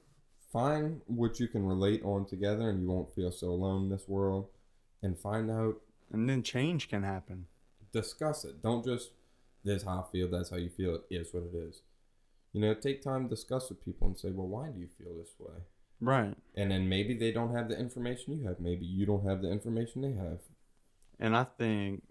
[0.51, 4.07] find what you can relate on together and you won't feel so alone in this
[4.07, 4.47] world
[5.01, 5.75] and find out
[6.11, 7.45] and then change can happen.
[7.93, 8.61] Discuss it.
[8.61, 9.11] Don't just
[9.63, 11.81] this is how i feel that's how you feel it is what it is.
[12.53, 15.15] You know take time to discuss with people and say well why do you feel
[15.15, 15.61] this way?
[16.01, 16.35] Right.
[16.55, 18.59] And then maybe they don't have the information you have.
[18.59, 20.39] Maybe you don't have the information they have.
[21.19, 22.03] And I think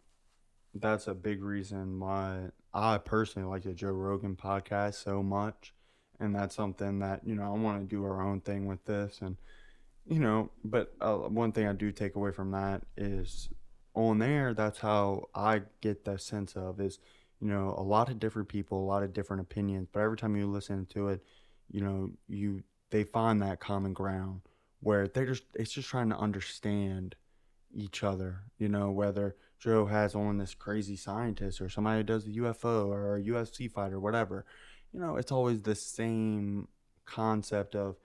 [0.75, 5.73] that's a big reason why I personally like the Joe Rogan podcast so much.
[6.21, 9.19] And that's something that you know I want to do our own thing with this,
[9.21, 9.37] and
[10.07, 13.49] you know, but uh, one thing I do take away from that is
[13.95, 14.55] on there.
[14.55, 16.99] That's how I get that sense of is
[17.41, 20.37] you know a lot of different people, a lot of different opinions, but every time
[20.37, 21.23] you listen to it,
[21.71, 24.41] you know you they find that common ground
[24.81, 27.15] where they're just it's just trying to understand
[27.73, 28.43] each other.
[28.59, 32.87] You know whether Joe has on this crazy scientist or somebody who does the UFO
[32.87, 34.47] or a UFC fighter, whatever.
[34.93, 36.69] You know, it's always the same
[37.05, 37.97] concept of,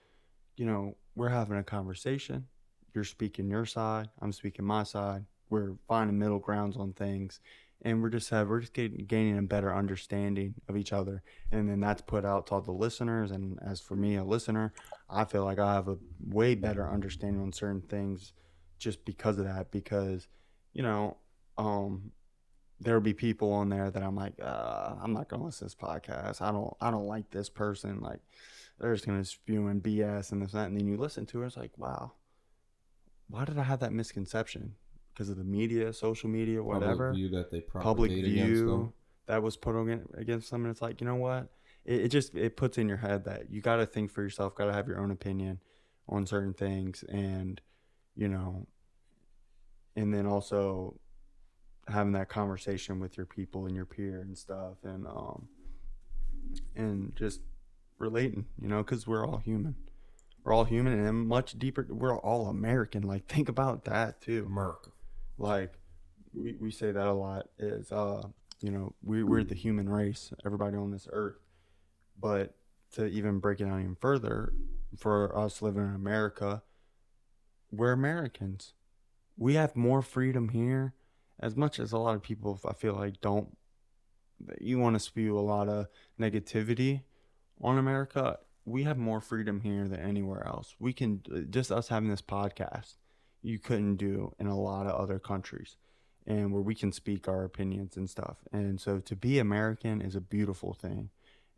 [0.58, 2.48] you know, we're having a conversation.
[2.94, 4.10] You're speaking your side.
[4.22, 5.26] I'm speaking my side.
[5.50, 7.40] We're finding middle grounds on things,
[7.84, 11.70] and we're just have we're just getting, gaining a better understanding of each other, and
[11.70, 13.32] then that's put out to all the listeners.
[13.32, 14.74] And as for me, a listener,
[15.10, 15.98] I feel like I have a
[16.28, 18.34] way better understanding on certain things,
[18.80, 19.72] just because of that.
[19.72, 20.28] Because,
[20.74, 21.18] you know,
[21.58, 22.12] um,
[22.84, 25.76] there will be people on there that I'm like, uh, I'm not gonna listen to
[25.76, 26.42] this podcast.
[26.42, 28.00] I don't, I don't like this person.
[28.02, 28.20] Like,
[28.80, 30.68] they're just gonna spewing BS and this and that.
[30.68, 32.14] And then you listen to it, it's like, wow,
[33.30, 34.76] why did I have that misconception?
[35.14, 38.94] Because of the media, social media, whatever, Public view that they public against view
[39.28, 40.64] that was put on against them.
[40.64, 41.50] And it's like, you know what?
[41.86, 44.56] It, it just it puts in your head that you got to think for yourself,
[44.56, 45.60] got to have your own opinion
[46.10, 47.62] on certain things, and
[48.16, 48.68] you know,
[49.96, 51.00] and then also
[51.88, 55.48] having that conversation with your people and your peer and stuff and um
[56.76, 57.42] and just
[57.98, 59.76] relating you know because we're all human.
[60.44, 64.46] We're all human and much deeper we're all american like think about that too.
[64.50, 64.92] Merc.
[65.38, 65.74] like
[66.34, 68.24] we, we say that a lot is uh
[68.62, 71.38] you know we, we're the human race everybody on this earth.
[72.20, 72.56] But
[72.94, 74.54] to even break it down even further
[74.98, 76.62] for us living in america
[77.72, 78.74] we're americans.
[79.36, 80.94] We have more freedom here
[81.40, 83.58] as much as a lot of people i feel like don't
[84.60, 85.88] you want to spew a lot of
[86.20, 87.02] negativity
[87.62, 90.76] on america we have more freedom here than anywhere else.
[90.80, 92.96] We can just us having this podcast
[93.42, 95.76] you couldn't do in a lot of other countries
[96.26, 98.38] and where we can speak our opinions and stuff.
[98.54, 101.10] And so to be american is a beautiful thing.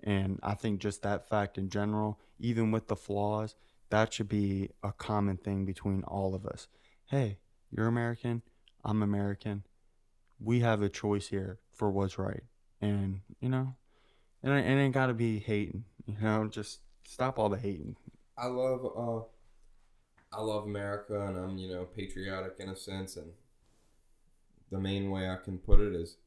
[0.03, 3.56] And i think just that fact in general even with the flaws
[3.91, 6.68] that should be a common thing between all of us.
[7.06, 7.38] Hey
[7.72, 8.41] you're american
[8.86, 9.64] i'm american.
[10.40, 12.44] We have a choice here for what's right.
[12.82, 13.76] And you know
[14.44, 17.98] and it, ain't gotta be hating you know just stop all the hating.
[18.38, 19.26] I love uh
[20.36, 23.32] I love America and I'm, you know, patriotic in a sense and
[24.70, 26.18] the main way I can put it is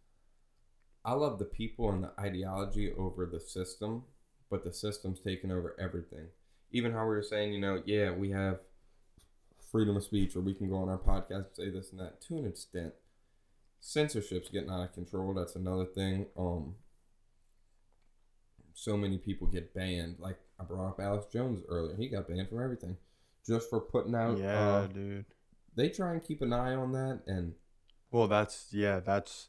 [1.05, 4.05] I love the people and the ideology over the system,
[4.51, 6.29] but the system's taken over everything.
[6.71, 8.61] Even how we were saying, you know, yeah, we have
[9.71, 12.21] freedom of speech or we can go on our podcast and say this and that
[12.23, 12.93] to an extent.
[13.81, 16.27] Censorship's getting out of control, that's another thing.
[16.37, 16.75] Um
[18.75, 20.17] so many people get banned.
[20.19, 21.97] Like I brought up Alex Jones earlier.
[21.97, 22.97] He got banned from everything.
[23.47, 25.25] Just for putting out yeah uh, dude
[25.75, 27.55] they try and keep an eye on that and
[28.11, 29.49] well that's yeah that's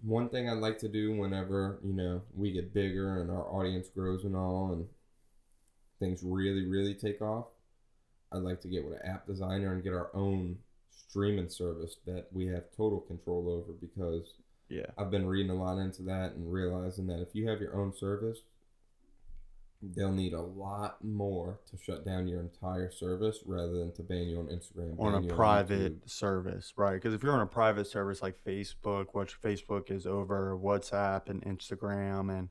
[0.00, 3.88] one thing I'd like to do whenever, you know, we get bigger and our audience
[3.88, 4.86] grows and all and
[5.98, 7.46] things really, really take off,
[8.32, 10.58] I'd like to get with an app designer and get our own
[11.08, 14.34] streaming service that we have total control over because
[14.68, 17.74] yeah I've been reading a lot into that and realizing that if you have your
[17.76, 18.40] own service,
[19.80, 24.24] they'll need a lot more to shut down your entire service rather than to ban
[24.24, 24.98] you on Instagram.
[24.98, 26.10] on a private YouTube.
[26.10, 26.94] service, right?
[26.94, 31.42] Because if you're on a private service like Facebook, which Facebook is over WhatsApp and
[31.44, 32.48] Instagram, and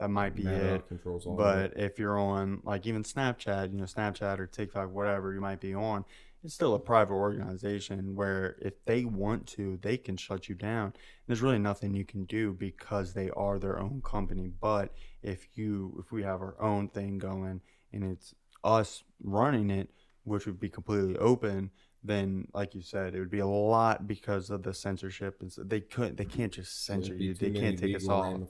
[0.00, 0.88] that might be Meta it.
[0.88, 5.32] controls all But if you're on like even Snapchat, you know, Snapchat or TikTok, whatever
[5.32, 6.04] you might be on,
[6.42, 10.94] it's still a private organization where if they want to, they can shut you down.
[11.26, 14.50] There's really nothing you can do because they are their own company.
[14.60, 17.60] But if you if we have our own thing going
[17.92, 19.90] and it's us running it,
[20.24, 21.70] which would be completely open,
[22.02, 25.62] then like you said, it would be a lot because of the censorship and so
[25.62, 27.34] they couldn't they can't just censor you.
[27.34, 28.40] They can't take us off.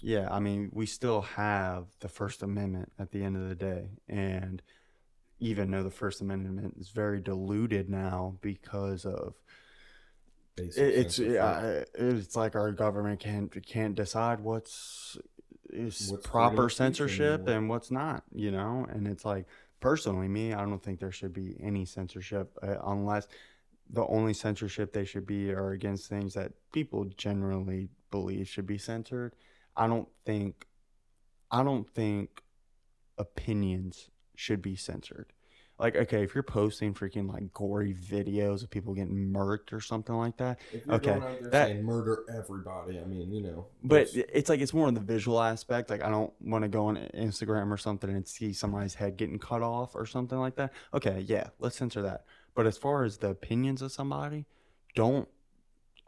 [0.00, 3.88] Yeah, I mean, we still have the First Amendment at the end of the day.
[4.08, 4.62] And
[5.40, 9.34] even though the First Amendment is very diluted now because of
[10.56, 11.34] it, it's censorship.
[11.34, 15.18] yeah, it's like our government can't can't decide what's
[15.74, 18.86] is What's proper of speech censorship and what's not, you know?
[18.88, 19.46] And it's like
[19.84, 23.28] personally me, I don't think there should be any censorship uh, unless
[23.90, 28.78] the only censorship they should be are against things that people generally believe should be
[28.78, 29.34] censored.
[29.76, 30.66] I don't think
[31.50, 32.42] I don't think
[33.18, 35.33] opinions should be censored.
[35.78, 40.14] Like, okay, if you're posting freaking like gory videos of people getting murked or something
[40.14, 43.42] like that, If you're Okay, going out there that- saying murder everybody, I mean, you
[43.42, 43.66] know.
[43.82, 45.90] but there's- it's like it's more of the visual aspect.
[45.90, 49.38] Like, I don't want to go on Instagram or something and see somebody's head getting
[49.40, 50.72] cut off or something like that.
[50.94, 52.24] Okay, yeah, let's censor that.
[52.54, 54.46] But as far as the opinions of somebody,
[54.94, 55.28] don't.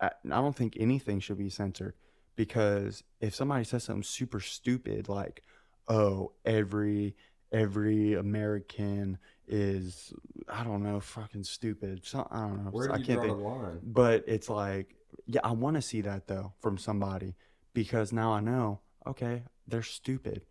[0.00, 1.94] I don't think anything should be censored
[2.36, 5.42] because if somebody says something super stupid like,
[5.88, 7.16] "Oh, every
[7.50, 9.16] every American
[9.48, 10.12] is
[10.48, 12.70] I don't know, fucking stupid," so I don't know.
[12.70, 13.38] where do I you can't draw think.
[13.38, 13.80] the line?
[13.82, 14.94] But it's like,
[15.26, 17.34] yeah, I want to see that though from somebody
[17.74, 20.42] because now I know, okay, they're stupid.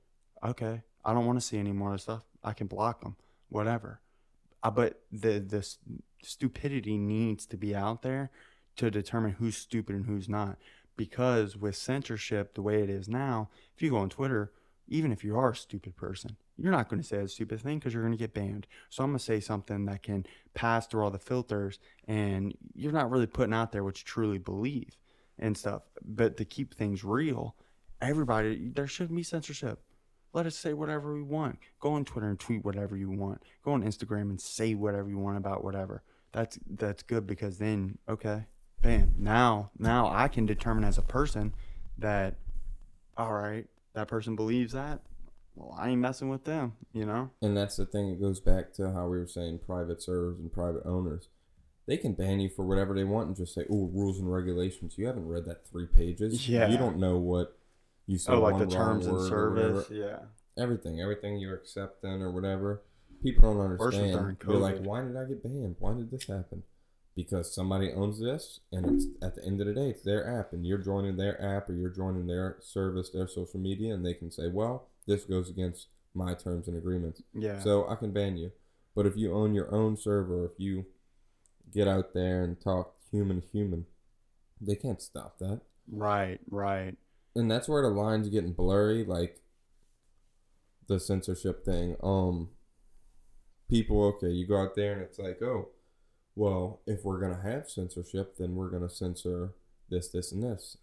[0.44, 2.24] Okay, I don't want to see any more of stuff.
[2.44, 3.16] I can block them,
[3.50, 4.02] whatever.
[4.64, 5.68] Uh, but the the
[6.24, 8.32] stupidity needs to be out there
[8.78, 10.58] to determine who's stupid and who's not.
[10.98, 14.52] Because with censorship the way it is now, if you go on Twitter,
[14.88, 17.80] even if you are a stupid person, you're not going to say a stupid thing
[17.80, 18.68] because you're going to get banned.
[18.90, 22.92] So I'm going to say something that can pass through all the filters and you're
[22.92, 24.98] not really putting out there what you truly believe
[25.38, 25.84] and stuff.
[26.04, 27.56] But to keep things real,
[28.02, 29.80] everybody, there shouldn't be censorship.
[30.34, 31.60] Let us say whatever we want.
[31.80, 33.42] Go on Twitter and tweet whatever you want.
[33.64, 36.04] Go on Instagram and say whatever you want about whatever.
[36.34, 38.46] That's that's good because then okay,
[38.82, 39.16] bam.
[39.18, 41.56] Now now I can determine as a person
[41.98, 42.36] that
[43.16, 45.02] all right, that person believes that.
[45.56, 47.32] Well, I ain't messing with them, you know?
[47.42, 48.10] And that's the thing.
[48.10, 51.30] It goes back to how we were saying private servers and private owners.
[51.88, 54.98] They can ban you for whatever they want and just say, "Oh, rules and regulations."
[54.98, 56.50] You haven't read that three pages.
[56.50, 56.68] Yeah.
[56.68, 57.58] You don't know what
[58.08, 58.34] you said.
[58.34, 59.90] Oh, like the terms and service.
[59.92, 60.20] Yeah.
[60.58, 62.82] Everything, everything you're accepting or whatever.
[63.22, 64.38] People don't understand.
[64.46, 65.76] They're like, "Why did I get banned?
[65.80, 66.64] Why did this happen?"
[67.16, 70.52] Because somebody owns this, and it's at the end of the day, it's their app,
[70.52, 74.14] and you're joining their app or you're joining their service, their social media, and they
[74.14, 77.60] can say, "Well, this goes against my terms and agreements." Yeah.
[77.60, 78.52] So I can ban you.
[78.96, 80.86] But if you own your own server, if you
[81.74, 83.86] get out there and talk human to human,
[84.60, 85.62] they can't stop that.
[85.92, 86.98] right, right.
[87.36, 89.42] And that's where the lines getting blurry, like
[90.88, 91.96] the censorship thing.
[92.02, 92.50] Um
[93.70, 95.70] people, okay, you go out there and it's like, oh,
[96.36, 99.54] well, if we're gonna have censorship, then we're gonna censor
[99.90, 100.78] this, this, and this.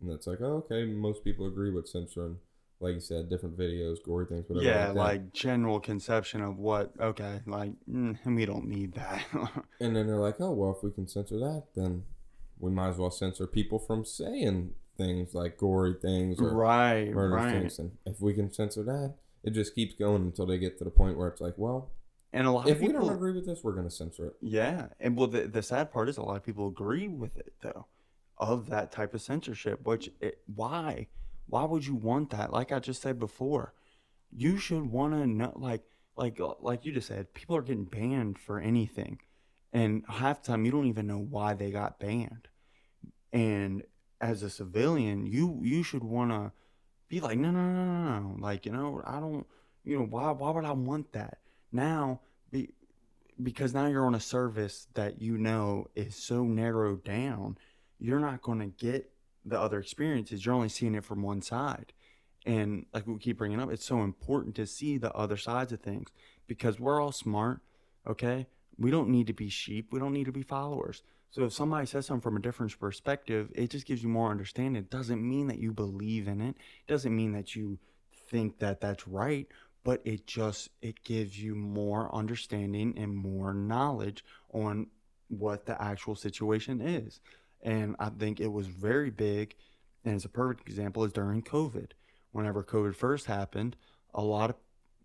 [0.00, 2.38] And it's like, oh, okay, most people agree with censoring,
[2.80, 4.66] like you said, different videos, gory things, whatever.
[4.66, 4.96] yeah, that.
[4.96, 9.24] like general conception of what, okay, like, mm, we don't need that.
[9.80, 12.04] And then they're like, oh, well, if we can censor that, then
[12.58, 17.34] we might as well censor people from saying things like gory things or right, murder
[17.34, 17.52] right.
[17.52, 17.78] things.
[17.78, 20.90] And if we can censor that, it just keeps going until they get to the
[20.90, 21.90] point where it's like, well,
[22.32, 24.34] And a lot if of we don't agree with this, we're going to censor it.
[24.40, 27.54] yeah, and well, the, the sad part is a lot of people agree with it
[27.60, 27.86] though,
[28.38, 29.80] of that type of censorship.
[29.84, 31.08] Which, it, why,
[31.48, 32.52] why would you want that?
[32.52, 33.74] Like I just said before,
[34.30, 35.82] you should want to know, like,
[36.16, 39.18] like, like you just said, people are getting banned for anything,
[39.72, 42.46] and half the time you don't even know why they got banned.
[43.32, 43.82] And
[44.20, 46.52] as a civilian, you you should want to
[47.08, 48.36] be like, no, no, no, no, no.
[48.38, 49.46] Like, you know, I don't,
[49.82, 51.38] you know, why, why would I want that
[51.72, 52.20] now?
[52.50, 52.70] Be,
[53.42, 57.56] because now you're on a service that you know is so narrowed down,
[57.98, 59.10] you're not going to get
[59.44, 60.44] the other experiences.
[60.44, 61.92] You're only seeing it from one side.
[62.46, 65.80] And like we keep bringing up, it's so important to see the other sides of
[65.80, 66.08] things
[66.46, 67.60] because we're all smart,
[68.06, 68.46] okay?
[68.78, 69.92] We don't need to be sheep.
[69.92, 71.02] We don't need to be followers.
[71.30, 74.76] So if somebody says something from a different perspective, it just gives you more understanding.
[74.76, 76.56] It doesn't mean that you believe in it.
[76.56, 77.78] It doesn't mean that you
[78.30, 79.46] think that that's right,
[79.84, 84.86] but it just it gives you more understanding and more knowledge on
[85.28, 87.20] what the actual situation is.
[87.62, 89.54] And I think it was very big
[90.04, 91.92] and it's a perfect example is during COVID.
[92.32, 93.76] Whenever COVID first happened,
[94.14, 94.56] a lot of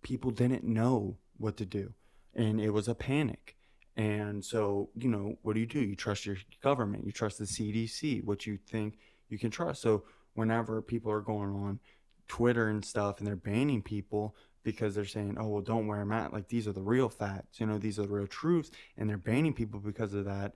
[0.01, 1.93] people didn't know what to do
[2.33, 3.55] and it was a panic.
[3.97, 5.79] And so, you know, what do you do?
[5.79, 8.97] You trust your government, you trust the CDC, what you think
[9.29, 9.81] you can trust.
[9.81, 10.03] So,
[10.33, 11.79] whenever people are going on
[12.27, 14.35] Twitter and stuff and they're banning people
[14.65, 17.61] because they're saying, oh, well, don't wear a mask, like these are the real facts,
[17.61, 20.53] you know, these are the real truths, and they're banning people because of that.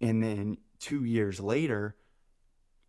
[0.00, 1.96] And then two years later,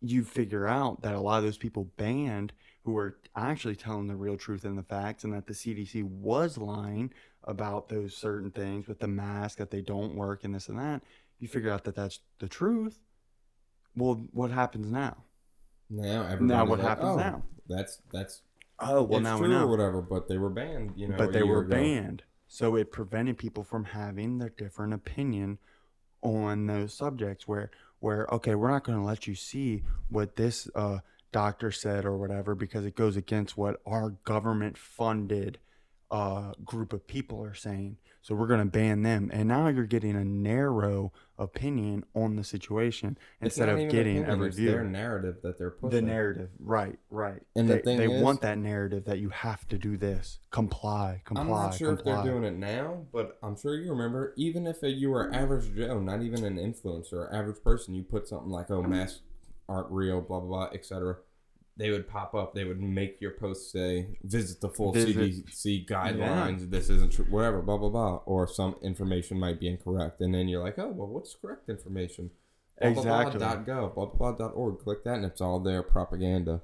[0.00, 2.52] you figure out that a lot of those people banned
[2.84, 6.56] who were actually telling the real truth and the facts, and that the CDC was
[6.56, 7.12] lying
[7.44, 11.02] about those certain things with the mask that they don't work and this and that.
[11.38, 13.00] You figure out that that's the truth.
[13.96, 15.16] Well, what happens now?
[15.88, 17.42] Now, Now what like, happens oh, now?
[17.68, 18.42] That's that's
[18.80, 19.66] Oh, well, it's now we or know.
[19.66, 20.00] whatever.
[20.00, 21.16] But they were banned, you know.
[21.16, 21.70] but they were ago.
[21.76, 22.22] banned.
[22.48, 25.58] So it prevented people from having their different opinion
[26.22, 27.70] on those subjects where
[28.00, 30.98] where okay, we're not going to let you see what this uh,
[31.32, 35.58] doctor said or whatever because it goes against what our government funded
[36.10, 37.96] uh, group of people are saying.
[38.22, 39.30] So we're going to ban them.
[39.32, 44.42] And now you're getting a narrow opinion on the situation It's instead of getting opinion,
[44.42, 44.90] a it's their review.
[44.90, 47.40] narrative that they're The narrative, right, right.
[47.56, 50.38] And the they, thing they is- want that narrative that you have to do this,
[50.50, 52.18] comply, comply, I'm not sure comply.
[52.18, 54.34] if they're doing it now, but I'm sure you remember.
[54.36, 58.50] Even if you were average Joe, not even an influencer, average person, you put something
[58.50, 59.22] like "Oh, masks
[59.66, 61.16] aren't real," blah blah blah, etc.
[61.80, 62.52] They would pop up.
[62.54, 66.70] They would make your post say, "Visit the full Visit- CDC guidelines.
[66.70, 67.24] This isn't true.
[67.30, 70.88] Whatever, blah blah blah." Or some information might be incorrect, and then you're like, "Oh,
[70.90, 72.30] well, what's correct information?"
[72.80, 73.40] Blah, blah, blah, Exactly.
[73.40, 74.78] dot gov, blah, blah, blah, dot org.
[74.80, 76.62] Click that, and it's all their propaganda.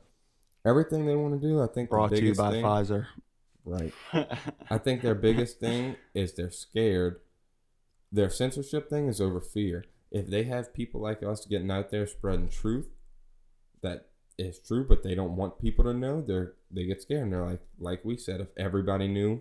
[0.67, 1.89] Everything they want to do, I think.
[1.91, 3.07] Brought to you by thing- Pfizer.
[3.65, 3.93] Right.
[4.71, 7.21] I think their biggest thing is they're scared.
[8.13, 9.85] Their censorship thing is over fear.
[10.11, 12.89] If they have people like us getting out there spreading truth
[13.83, 17.33] that is true, but they don't want people to know, they're they get scared and
[17.33, 19.41] they're like like we said, if everybody knew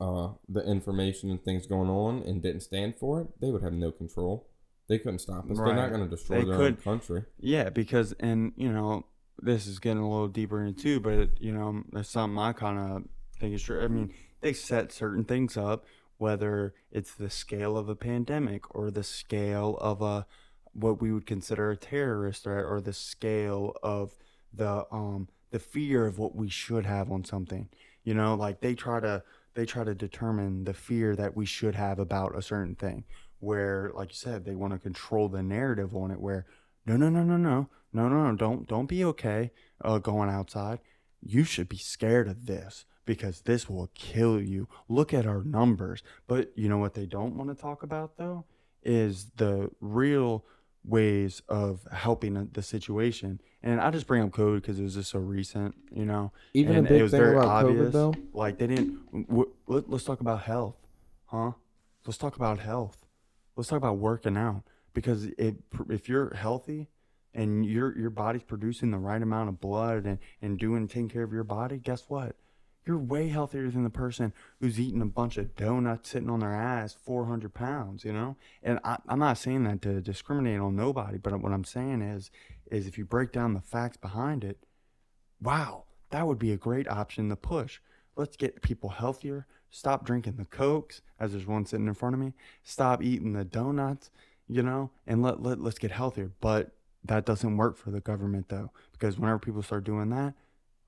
[0.00, 3.72] uh the information and things going on and didn't stand for it, they would have
[3.72, 4.48] no control.
[4.88, 5.56] They couldn't stop us.
[5.56, 7.24] They're not gonna destroy They their could- own country.
[7.38, 9.06] Yeah, because and you know
[9.40, 13.04] this is getting a little deeper into but you know there's something I kind of
[13.38, 13.82] think is true.
[13.82, 15.84] I mean, they set certain things up,
[16.18, 20.26] whether it's the scale of a pandemic or the scale of a
[20.74, 24.14] what we would consider a terrorist threat, or the scale of
[24.52, 27.68] the um the fear of what we should have on something.
[28.02, 29.22] You know, like they try to
[29.54, 33.04] they try to determine the fear that we should have about a certain thing.
[33.38, 36.20] Where, like you said, they want to control the narrative on it.
[36.20, 36.46] Where
[36.86, 39.52] no, no, no, no, no, no, no, no, don't, don't be okay
[39.82, 40.80] uh, going outside.
[41.22, 44.68] You should be scared of this because this will kill you.
[44.88, 46.02] Look at our numbers.
[46.26, 48.44] But you know what they don't want to talk about though
[48.82, 50.44] is the real
[50.84, 53.40] ways of helping the situation.
[53.62, 56.32] And I just bring up COVID because it was just so recent, you know.
[56.52, 57.92] Even a big it was thing very about COVID, obvious.
[57.92, 58.14] though?
[58.32, 59.28] Like they didn't.
[59.28, 60.76] W- let, let's talk about health,
[61.26, 61.52] huh?
[62.06, 62.98] Let's talk about health.
[63.56, 65.56] Let's talk about working out because it,
[65.88, 66.88] if you're healthy
[67.32, 71.22] and your your body's producing the right amount of blood and and doing taking care
[71.22, 72.36] of your body, guess what?
[72.86, 76.52] You're way healthier than the person who's eating a bunch of donuts sitting on their
[76.52, 78.36] ass, 400 pounds, you know?
[78.62, 82.30] And I, I'm not saying that to discriminate on nobody, but what I'm saying is,
[82.70, 84.58] is if you break down the facts behind it,
[85.40, 87.80] wow, that would be a great option to push.
[88.16, 89.46] Let's get people healthier.
[89.70, 92.34] Stop drinking the cokes, as there's one sitting in front of me.
[92.62, 94.10] Stop eating the donuts,
[94.48, 96.30] you know, and let, let let's get healthier.
[96.40, 96.72] But
[97.04, 100.34] that doesn't work for the government though, because whenever people start doing that,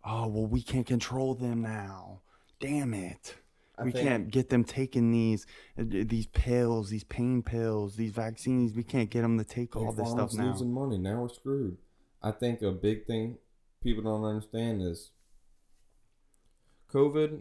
[0.06, 2.20] oh well, we can't control them now.
[2.60, 3.34] Damn it.
[3.78, 5.46] I we think- can't get them taking these
[5.78, 8.72] uh, these pills, these pain pills, these vaccines.
[8.74, 10.52] We can't get them to take all this stuff now.
[10.52, 10.96] losing money.
[10.98, 11.76] Now we're screwed.
[12.22, 13.36] I think a big thing
[13.82, 15.10] people don't understand is
[16.92, 17.40] COVID,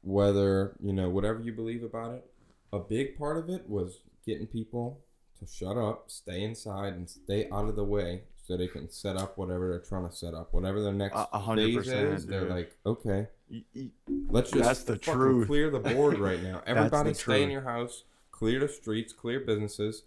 [0.00, 2.24] whether, you know, whatever you believe about it,
[2.72, 5.00] a big part of it was getting people
[5.38, 9.16] to shut up, stay inside, and stay out of the way so they can set
[9.16, 10.52] up whatever they're trying to set up.
[10.52, 12.50] Whatever their next A- hundred phase percent, is, they're dude.
[12.50, 13.28] like, okay,
[14.28, 15.46] let's just That's the fucking truth.
[15.46, 16.60] clear the board right now.
[16.60, 17.52] the Everybody stay in truth.
[17.52, 20.02] your house, clear the streets, clear businesses.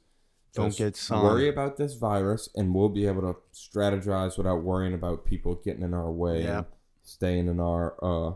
[0.54, 1.24] Don't Just get sun.
[1.24, 5.84] worry about this virus, and we'll be able to strategize without worrying about people getting
[5.84, 6.58] in our way Yeah.
[6.60, 6.66] and
[7.04, 8.34] staying in our, uh,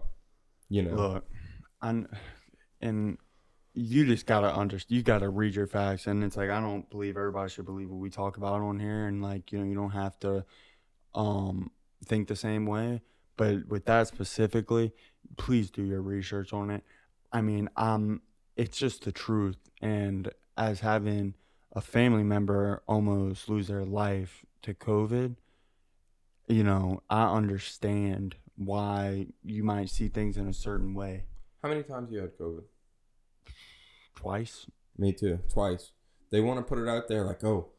[0.70, 0.96] you know.
[0.96, 1.26] Look,
[1.82, 2.08] and
[2.82, 3.18] and
[3.74, 4.98] you just gotta understand.
[4.98, 8.00] You gotta read your facts, and it's like I don't believe everybody should believe what
[8.00, 10.46] we talk about on here, and like you know you don't have to
[11.16, 11.72] um
[12.06, 13.02] think the same way.
[13.38, 14.92] But with that specifically,
[15.38, 16.84] please do your research on it.
[17.32, 18.22] I mean, um,
[18.58, 21.36] it's just the truth, and as having
[21.72, 25.38] a family member almost lose their life to COVID,
[26.48, 31.24] you know, I understand why you might see things in a certain way.
[31.64, 32.64] How many times you had COVID?
[34.16, 34.68] Twice.
[34.98, 35.92] Me too, twice.
[36.30, 37.70] They want to put it out there like, oh,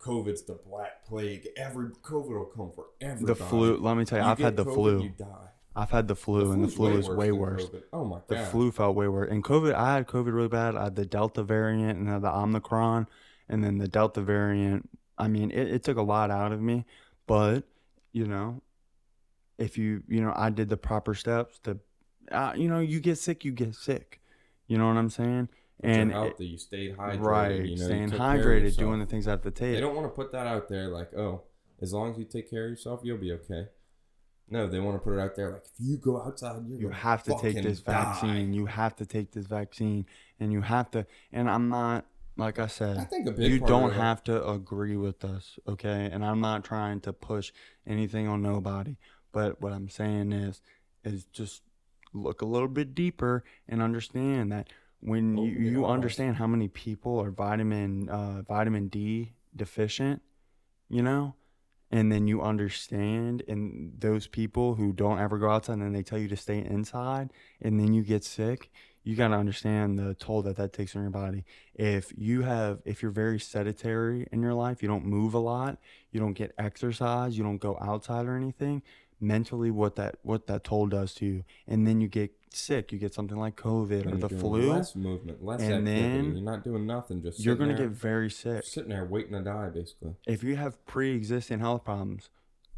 [0.00, 1.48] COVID's the black plague.
[1.56, 3.26] Every COVID will come for everybody.
[3.26, 3.76] The flu.
[3.76, 5.02] Let me tell you, You I've had the COVID, flu.
[5.02, 5.48] You die.
[5.76, 7.66] I've had the flu, and the flu is way worse.
[7.66, 7.82] COVID.
[7.92, 8.28] Oh my god.
[8.28, 9.30] The flu felt way worse.
[9.30, 10.74] And COVID, I had COVID really bad.
[10.74, 13.06] I had the Delta variant and then the Omicron,
[13.48, 14.88] and then the Delta variant.
[15.16, 16.86] I mean, it, it took a lot out of me,
[17.26, 17.64] but
[18.12, 18.62] you know,
[19.58, 21.78] if you you know, I did the proper steps to,
[22.32, 24.20] uh, you know, you get sick, you get sick.
[24.66, 25.50] You know what I'm saying?
[25.82, 27.20] And you're it- you stayed hydrated.
[27.20, 29.74] right, You know, staying took care of hydrated, doing the things have to take.
[29.74, 31.42] They don't want to put that out there like, oh,
[31.80, 33.68] as long as you take care of yourself, you'll be okay.
[34.48, 36.88] No, they want to put it out there like, if you go outside, you're you
[36.88, 37.92] have to take this die.
[37.92, 38.52] vaccine.
[38.52, 40.06] You have to take this vaccine,
[40.40, 41.06] and you have to.
[41.32, 42.04] And I'm not
[42.36, 42.96] like I said.
[42.96, 46.08] I think a big you don't have to agree with us, okay?
[46.10, 47.52] And I'm not trying to push
[47.86, 48.96] anything on nobody,
[49.30, 50.60] but what I'm saying is,
[51.04, 51.62] is just
[52.12, 54.68] look a little bit deeper and understand that
[55.00, 60.22] when Oh, you, yeah, you understand how many people are vitamin uh, vitamin D deficient,
[60.88, 61.34] you know,
[61.90, 66.02] and then you understand and those people who don't ever go outside and then they
[66.02, 68.70] tell you to stay inside and then you get sick
[69.02, 71.44] you got to understand the toll that that takes on your body.
[71.74, 75.78] If you have if you're very sedentary in your life you don't move a lot
[76.12, 78.82] you don't get exercise you don't go outside or anything
[79.20, 82.98] mentally what that what that toll does to you and then you get sick you
[82.98, 86.00] get something like covid or the flu Less movement, less and activity.
[86.00, 87.22] then you're not doing nothing.
[87.22, 90.14] Just you're going to there- get very sick sitting there waiting to die, basically.
[90.26, 92.28] if you have pre-existing health problems,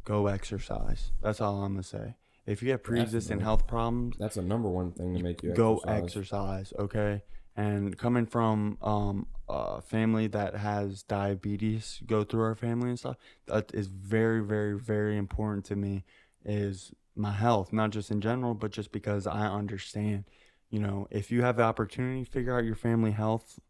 [0.04, 1.12] go exercise.
[1.22, 2.14] That's all I'm gonna say.
[2.44, 3.44] If you have pre-existing Definitely.
[3.44, 6.02] health problems, That's a number one thing to make you go exercise.
[6.02, 6.72] exercise.
[6.78, 7.22] Okay.
[7.56, 13.16] And coming from um, a family that has diabetes, go through our family and stuff,
[13.46, 16.04] that is very, very, very important to me.
[16.44, 20.24] Is my health, not just in general, but just because I understand.
[20.70, 23.60] You know, if you have the opportunity, figure out your family health.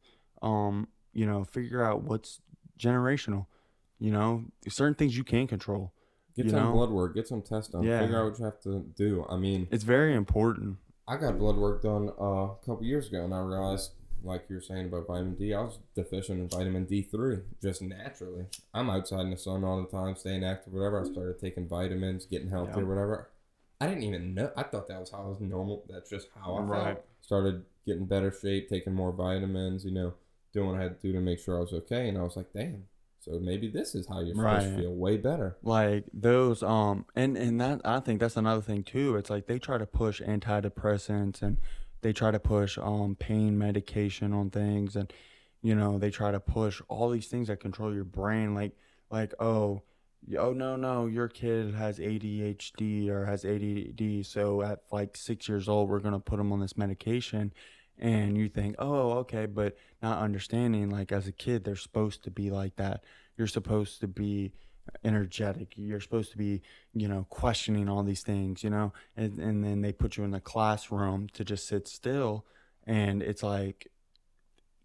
[0.41, 2.41] Um, you know, figure out what's
[2.79, 3.47] generational.
[3.99, 5.93] You know, certain things you can control.
[6.37, 6.73] Get some know?
[6.73, 7.15] blood work.
[7.15, 7.83] Get some tests done.
[7.83, 8.01] Yeah.
[8.01, 9.27] Figure out what you have to do.
[9.29, 10.79] I mean, It's very important.
[11.07, 13.91] I got blood work done uh, a couple years ago, and I realized,
[14.25, 17.83] like you were saying about vitamin D, I was deficient in vitamin D three just
[17.83, 18.47] naturally.
[18.75, 21.01] I'm outside in the sun all the time, staying active, whatever.
[21.01, 22.87] I started taking vitamins, getting healthy, Yeah.
[22.87, 23.31] whatever.
[23.81, 24.51] I didn't even know.
[24.57, 25.85] I thought that was how I was normal.
[25.89, 26.85] That's just how I Right.
[26.95, 27.05] felt.
[27.21, 29.85] Started getting better shape, taking more vitamins.
[29.85, 30.15] You know,
[30.53, 32.09] doing what I had to do to make sure I was okay.
[32.09, 32.85] And I was like, damn.
[33.21, 34.77] So maybe this is how you're to Right.
[34.77, 34.93] feel.
[34.95, 35.57] Way better.
[35.63, 39.61] like those um and and that i think that's another thing too it's like they
[39.61, 41.57] try to push antidepressants and
[42.03, 45.13] they try to push um pain medication on things and
[45.63, 48.73] you know they try to push all these things that control your brain like
[49.11, 49.83] like oh
[50.39, 55.69] oh no no your kid has adhd or has add so at like six years
[55.69, 57.53] old we're going to put them on this medication.
[57.99, 62.31] And you think oh okay but not understanding like as a kid they're supposed to
[62.31, 63.05] be like that.
[63.37, 64.53] You're supposed to be
[65.05, 66.61] energetic you're supposed to be
[66.93, 70.31] you know questioning all these things you know and, and then they put you in
[70.31, 72.45] the classroom to just sit still
[72.87, 73.89] and it's like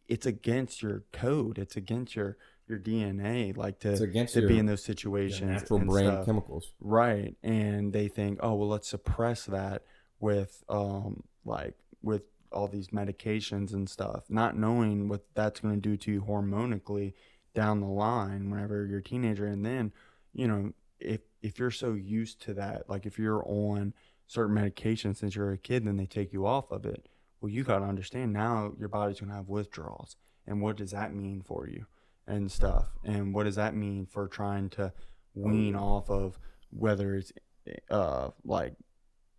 [0.07, 2.37] it's against your code it's against your
[2.67, 6.25] your dna like to to your, be in those situations natural brain stuff.
[6.25, 6.71] chemicals.
[6.79, 7.35] Right.
[7.43, 9.83] And they think, oh, well, let's suppress that
[10.19, 15.81] with, um, like, with all these medications and stuff, not knowing what that's going to
[15.81, 17.13] do to you hormonically
[17.57, 19.47] down the line whenever you're a teenager.
[19.47, 19.91] And then,
[20.31, 23.95] you know, if, if you're so used to that, like if you're on
[24.27, 27.07] certain medications since you're a kid, then they take you off of it.
[27.41, 30.17] Well, you got to understand now your body's going to have withdrawals.
[30.45, 31.87] And what does that mean for you
[32.27, 32.89] and stuff?
[33.03, 34.93] And what does that mean for trying to
[35.33, 36.37] wean off of
[36.69, 37.31] whether it's
[37.89, 38.73] uh like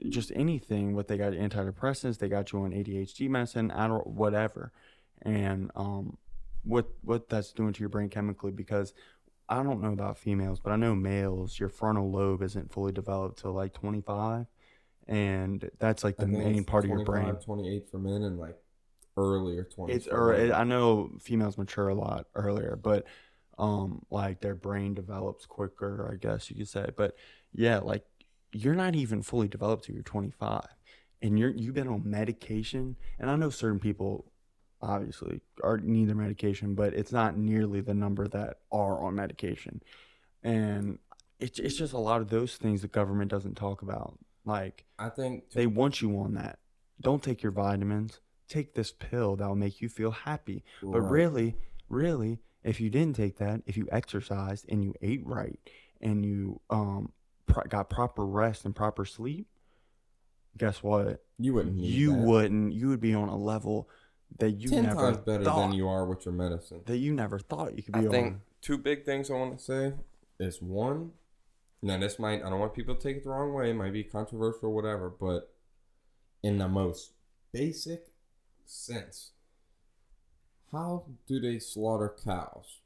[0.08, 4.70] just anything what they got antidepressants they got you on adhd medicine Adderall, whatever
[5.22, 6.16] and um
[6.64, 8.92] what what that's doing to your brain chemically because
[9.48, 13.38] i don't know about females but i know males your frontal lobe isn't fully developed
[13.40, 14.46] till like 25
[15.06, 18.56] and that's like the main part of your 25, brain 28 for men and like
[19.16, 19.90] earlier 20s.
[19.90, 20.52] it's women.
[20.52, 23.04] I know females mature a lot earlier, but
[23.58, 26.90] um like their brain develops quicker, I guess you could say.
[26.96, 27.16] But
[27.52, 28.04] yeah, like
[28.52, 30.62] you're not even fully developed till you're 25,
[31.22, 32.96] and you're you've been on medication.
[33.18, 34.30] And I know certain people
[34.80, 39.82] obviously are need their medication, but it's not nearly the number that are on medication.
[40.42, 40.98] And
[41.40, 44.18] it's it's just a lot of those things the government doesn't talk about.
[44.44, 46.58] Like I think they want you on that.
[47.00, 48.20] Don't take your vitamins.
[48.48, 50.64] Take this pill that will make you feel happy.
[50.82, 51.54] But really,
[51.88, 55.58] really, if you didn't take that, if you exercised and you ate right
[56.00, 57.12] and you um
[57.46, 59.46] pro- got proper rest and proper sleep,
[60.56, 61.24] guess what?
[61.40, 62.18] you wouldn't You that.
[62.22, 62.72] wouldn't.
[62.72, 63.88] You would be on a level
[64.38, 66.82] that you ten never times better thought than you are with your medicine.
[66.86, 68.40] that you never thought you could be I be think on.
[68.60, 69.92] two big things I want to say
[70.38, 71.12] is one.
[71.82, 73.70] Now this might I don't want people to take it the wrong way.
[73.70, 75.08] It might be controversial, or whatever.
[75.08, 75.52] But
[76.42, 77.12] in the most
[77.52, 78.08] basic
[78.66, 79.30] sense,
[80.72, 82.80] how do they slaughter cows?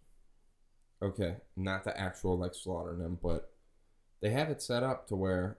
[1.02, 3.50] Okay, not the actual like slaughtering them, but
[4.20, 5.58] they have it set up to where,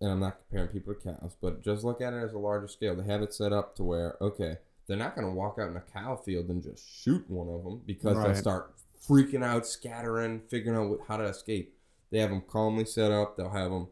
[0.00, 2.66] and I'm not comparing people to cows, but just look at it as a larger
[2.66, 2.96] scale.
[2.96, 4.58] They have it set up to where, okay,
[4.90, 7.62] they're not going to walk out in a cow field and just shoot one of
[7.62, 8.74] them because they'll start
[9.08, 11.76] freaking out, scattering, figuring out what, how to escape.
[12.10, 13.36] They have them calmly set up.
[13.36, 13.86] They'll have them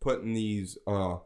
[0.00, 1.18] putting these uh,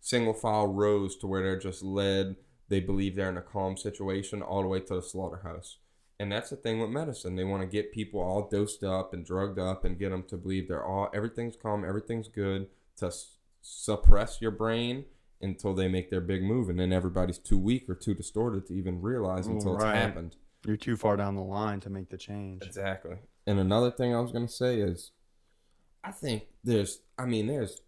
[0.00, 2.36] single file rows to where they're just led.
[2.68, 5.78] They believe they're in a calm situation all the way to the slaughterhouse.
[6.20, 7.34] And that's the thing with medicine.
[7.34, 10.36] They want to get people all dosed up and drugged up and get them to
[10.36, 12.68] believe they're all everything's calm, everything's good
[12.98, 13.32] to s-
[13.62, 15.06] suppress your brain
[15.40, 18.74] until they make their big move, and then everybody's too weak or too distorted to
[18.74, 19.94] even realize until Right.
[19.96, 20.36] it's happened.
[20.66, 22.62] You're too far down the line to make the change.
[22.64, 23.16] Exactly.
[23.46, 25.10] And another thing I was gonna say is,
[26.02, 27.82] I think there's, I mean, there's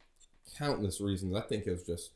[0.57, 1.35] countless reasons.
[1.35, 2.13] I think it was just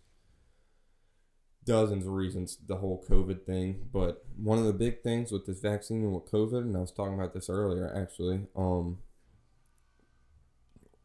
[1.64, 3.88] dozens of reasons the whole COVID thing.
[3.92, 6.92] But one of the big things with this vaccine and with COVID, and I was
[6.92, 8.98] talking about this earlier actually, um,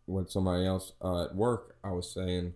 [0.07, 2.53] with somebody else uh, at work, I was saying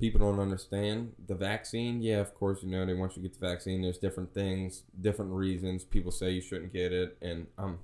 [0.00, 2.00] people don't understand the vaccine.
[2.00, 3.82] Yeah, of course, you know, they want you to get the vaccine.
[3.82, 5.84] There's different things, different reasons.
[5.84, 7.78] People say you shouldn't get it, and I'm,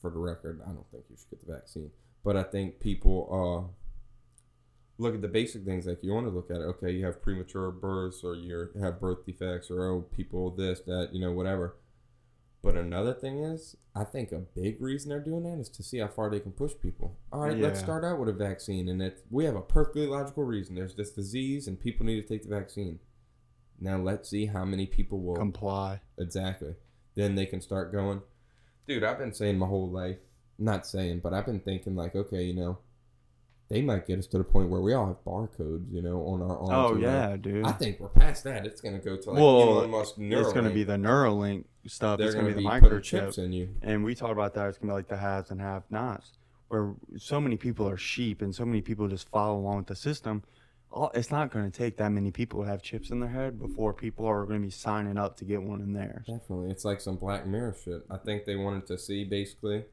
[0.00, 1.90] for the record, I don't think you should get the vaccine.
[2.24, 3.72] But I think people uh,
[4.98, 6.64] look at the basic things like you want to look at it.
[6.64, 11.10] Okay, you have premature births, or you have birth defects, or oh, people this, that,
[11.12, 11.76] you know, whatever.
[12.66, 15.98] But another thing is, I think a big reason they're doing that is to see
[15.98, 17.16] how far they can push people.
[17.32, 20.42] All right, let's start out with a vaccine, and it, we have a perfectly logical
[20.42, 20.74] reason.
[20.74, 22.98] There's this disease, and people need to take the vaccine.
[23.78, 26.00] Now let's see how many people will Comply.
[26.18, 26.74] exactly.
[27.14, 28.22] Then they can start going.
[28.88, 30.18] Dude, I've been saying my whole life,
[30.58, 32.78] not saying, but I've been thinking like, okay, you know,
[33.68, 36.42] they might get us to the point where we all have barcodes, you know, on
[36.42, 36.70] our arms.
[36.72, 37.64] Oh yeah, dude.
[37.64, 38.66] I think we're past that.
[38.66, 40.40] It's gonna go to like Well, Elon Musk Neuralink.
[40.40, 42.18] it's gonna be the Neuralink stuff.
[42.18, 43.04] They're it's gonna, gonna, be the putting microchip.
[43.04, 43.68] chips in you.
[43.82, 44.68] And we talked about that.
[44.68, 46.32] It's gonna be like the haves and have-nots,
[46.68, 49.96] where so many people are sheep and so many people just follow along with the
[49.96, 50.42] system.
[50.92, 53.92] All, it's not gonna take that many people to have chips in their head before
[53.92, 56.26] people are gonna be signing up to get one in theirs.
[56.26, 58.06] Definitely, it's like some Black Mirror shit.
[58.10, 59.84] I think they wanted to see basically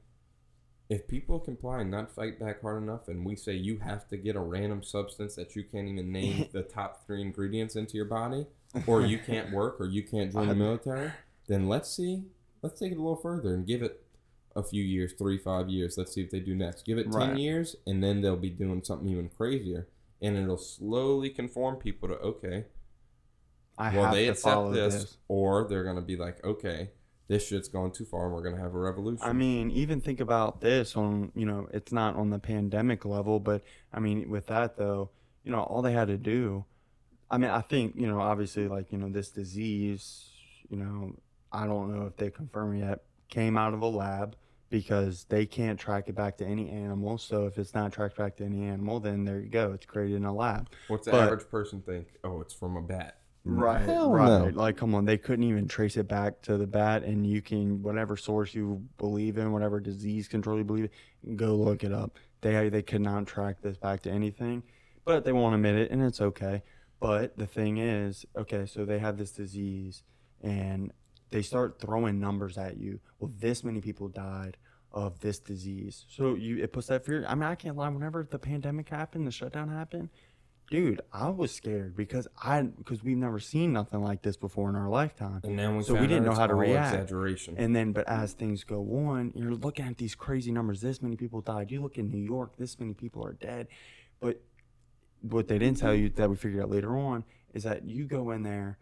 [0.90, 4.18] if people comply and not fight back hard enough, and we say you have to
[4.18, 8.06] get a random substance that you can't even name the top three ingredients into your
[8.06, 8.46] body,
[8.86, 11.12] or you can't work, or you can't join the military,
[11.48, 12.24] then let's see.
[12.62, 14.04] Let's take it a little further and give it
[14.56, 15.98] a few years, three, five years.
[15.98, 16.86] Let's see if they do next.
[16.86, 19.88] Give it ten years, and then they'll be doing something even crazier,
[20.22, 22.66] and it'll slowly conform people to okay,
[23.78, 25.18] I well have they to accept follow this, this.
[25.28, 26.92] or they're gonna be like, okay,
[27.28, 29.26] this shit's going too far, and we're gonna have a revolution.
[29.26, 33.40] I mean, even think about this on, you know, it's not on the pandemic level,
[33.40, 35.10] but I mean, with that though,
[35.44, 36.66] you know, all they had to do,
[37.30, 40.30] I mean, I think, you know, obviously, like, you know, this disease,
[40.70, 41.16] you know,
[41.54, 44.36] I don't know if they confirm yet, came out of a lab
[44.70, 47.20] because they can't track it back to any animal.
[47.20, 49.72] So if it's not tracked back to any animal, then there you go.
[49.72, 50.70] It's created in a lab.
[50.88, 52.08] What's the but- average person think?
[52.24, 53.20] Oh, it's from a bat.
[53.46, 54.26] Right, Hell right.
[54.26, 54.52] no.
[54.54, 57.84] Like, come on, they couldn't even trace it back to the bat, and you can
[57.84, 60.90] whatever source you believe in, whatever disease control you believe
[61.28, 62.18] in, go look it up.
[62.40, 64.64] They they could not track this back to anything,
[65.04, 66.64] but they won't admit it, and it's okay.
[67.02, 70.04] But the thing is, okay, so they have this disease,
[70.42, 70.94] and
[71.34, 73.00] they start throwing numbers at you.
[73.20, 74.58] Well, this many people died
[74.92, 77.26] of this disease, so you it puts that fear.
[77.28, 77.90] I mean, I can't lie.
[77.90, 80.10] Whenever the pandemic happened, the shutdown happened
[80.70, 84.76] dude i was scared because i because we've never seen nothing like this before in
[84.76, 86.96] our lifetime And then we So we didn't know how to react.
[86.96, 87.56] Exaggeration.
[87.58, 91.16] and then but as things go on you're looking at these crazy numbers this many
[91.16, 93.68] people died you look in new york this many people are dead
[94.20, 94.42] but
[95.22, 97.24] what they didn't tell you that we figured out later on
[97.54, 98.78] is that you go in there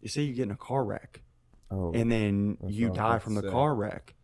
[0.00, 1.22] you say you get in a car wreck
[1.70, 4.14] oh, and then you what I was die from the car wreck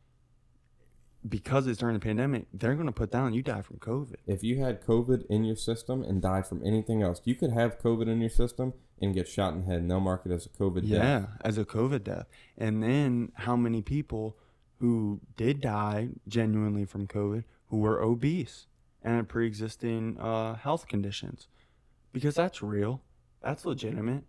[1.29, 4.43] because it's during the pandemic they're going to put down you die from covid if
[4.43, 8.09] you had COVID in your system and die from anything else, you could have COVID
[8.09, 10.49] in your system and get shot in the head, and they'll mark it as a
[10.49, 11.05] COVID Yeah, death.
[11.05, 12.27] Yeah, as a COVID death.
[12.57, 14.37] And then how many people
[14.79, 18.67] who did die genuinely from COVID who were obese
[19.03, 21.49] and had pre-existing uh, health conditions?
[22.13, 23.03] Because that's real.
[23.43, 24.25] That's legitimate.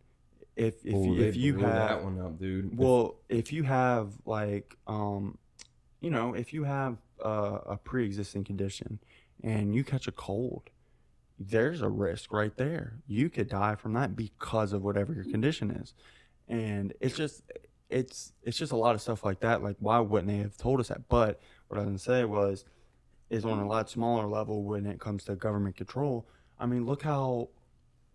[0.56, 2.78] If if Oh, you, if you have that one up, dude.
[2.78, 5.38] Well, if you have like, um,
[6.00, 9.00] you know, if you have uh, a pre-existing condition
[9.44, 10.70] and you catch a cold,
[11.40, 12.98] there's a risk right there.
[13.08, 15.94] You could die from that because of whatever your condition is,
[16.48, 17.42] and it's just,
[17.90, 19.64] it's it's just a lot of stuff like that.
[19.64, 21.08] Like, why wouldn't they have told us that?
[21.10, 22.66] But what I was gonna say was,
[23.32, 26.28] is on a lot smaller level when it comes to government control.
[26.60, 27.50] I mean, look how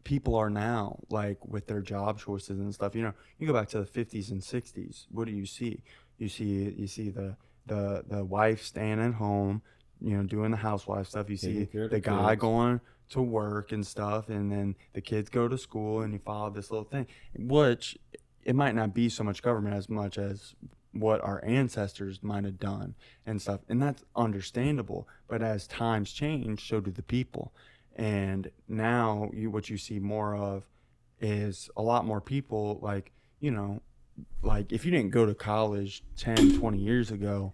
[0.09, 2.95] people are now, like with their job choices and stuff.
[2.95, 5.07] You know, you go back to the fifties and sixties.
[5.11, 5.83] What do you see?
[6.17, 7.37] You see, you see the
[7.67, 9.61] the the wife staying at home,
[10.01, 11.29] you know, doing the housewife stuff.
[11.29, 12.41] You see the the guy kids.
[12.41, 12.81] going
[13.11, 16.71] to work and stuff, and then the kids go to school, and you follow this
[16.71, 17.07] little thing,
[17.37, 17.99] which
[18.47, 20.55] it might not be so much government as much as
[20.93, 22.95] what our ancestors might have done
[23.27, 27.53] and stuff and that's understandable but as times change so do the people
[27.99, 30.65] and now you what you see more of
[31.21, 33.83] is a lot more people like you know
[34.43, 37.53] like if you didn't go to college 10 20 years ago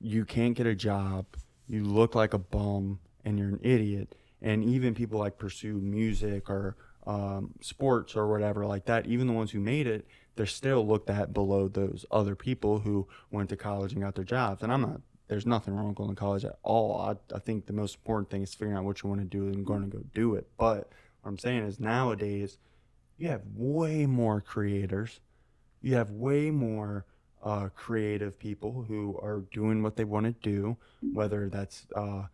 [0.00, 1.24] you can't get a job
[1.68, 6.50] you look like a bum and you're an idiot and even people like pursue music
[6.50, 10.06] or um, sports or whatever like that, even the ones who made it,
[10.36, 14.24] they're still looked at below those other people who went to college and got their
[14.24, 14.62] jobs.
[14.62, 15.00] And I'm not,
[15.32, 17.00] there's nothing wrong with going to college at all.
[17.00, 19.46] I, I think the most important thing is figuring out what you want to do
[19.46, 20.46] and going to go do it.
[20.58, 20.90] But
[21.22, 22.58] what I'm saying is nowadays,
[23.16, 25.20] you have way more creators,
[25.80, 27.06] you have way more
[27.42, 30.76] uh, creative people who are doing what they want to do,
[31.14, 32.24] whether that's uh,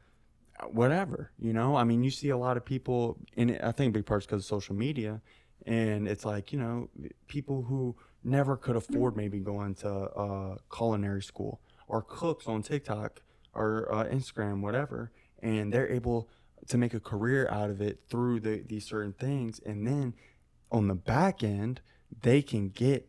[0.66, 1.76] whatever, you know.
[1.76, 4.46] I mean, you see a lot of people, and I think big parts because of
[4.46, 5.20] social media,
[5.66, 6.88] and it's like you know,
[7.28, 7.94] people who
[8.24, 13.22] never could afford maybe going to uh, culinary school or cooks on TikTok
[13.54, 15.10] or uh, Instagram, whatever,
[15.42, 16.28] and they're able
[16.68, 20.14] to make a career out of it through the, these certain things, and then
[20.70, 21.80] on the back end,
[22.22, 23.08] they can get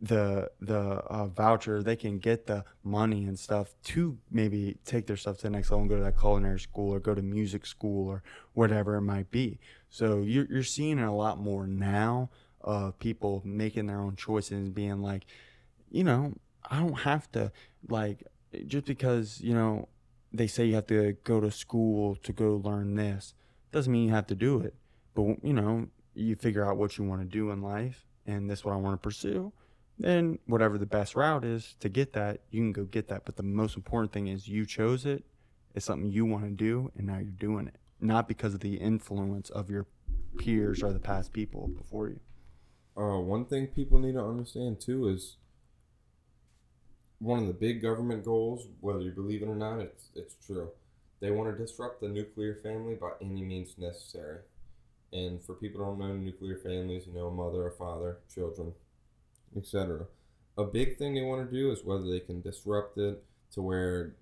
[0.00, 5.16] the the uh, voucher, they can get the money and stuff to maybe take their
[5.16, 7.66] stuff to the next level and go to that culinary school or go to music
[7.66, 8.22] school or
[8.54, 9.58] whatever it might be.
[9.90, 12.30] So you're you're seeing it a lot more now
[12.62, 15.26] of people making their own choices and being like,
[15.90, 16.34] you know,
[16.68, 17.52] I don't have to
[17.88, 18.24] like
[18.66, 19.88] just because you know
[20.32, 23.34] they say you have to go to school to go learn this
[23.72, 24.74] doesn't mean you have to do it.
[25.14, 28.60] But you know, you figure out what you want to do in life, and this
[28.60, 29.52] is what I want to pursue
[30.00, 33.24] then whatever the best route is to get that, you can go get that.
[33.26, 35.24] But the most important thing is you chose it.
[35.74, 38.74] It's something you want to do, and now you're doing it, not because of the
[38.74, 39.86] influence of your
[40.38, 42.20] peers or the past people before you.
[42.96, 45.36] Uh, one thing people need to understand too is
[47.20, 50.70] one of the big government goals, whether you believe it or not, it's it's true.
[51.20, 54.38] They want to disrupt the nuclear family by any means necessary.
[55.12, 58.72] And for people who don't know nuclear families, you know, a mother, a father, children,
[59.56, 60.06] etc.
[60.56, 63.22] A big thing they want to do is whether they can disrupt it
[63.52, 64.14] to where,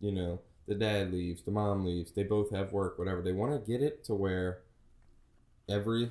[0.00, 3.22] you know, the dad leaves, the mom leaves, they both have work, whatever.
[3.22, 4.62] They want to get it to where
[5.68, 6.10] every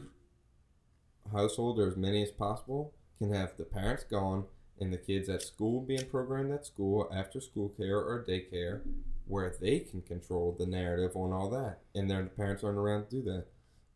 [1.32, 4.46] household or as many as possible can have the parents gone
[4.80, 8.82] and the kids at school being programmed at school, after school care or daycare,
[9.28, 11.80] where they can control the narrative on all that.
[11.96, 13.46] And their parents aren't around to do that.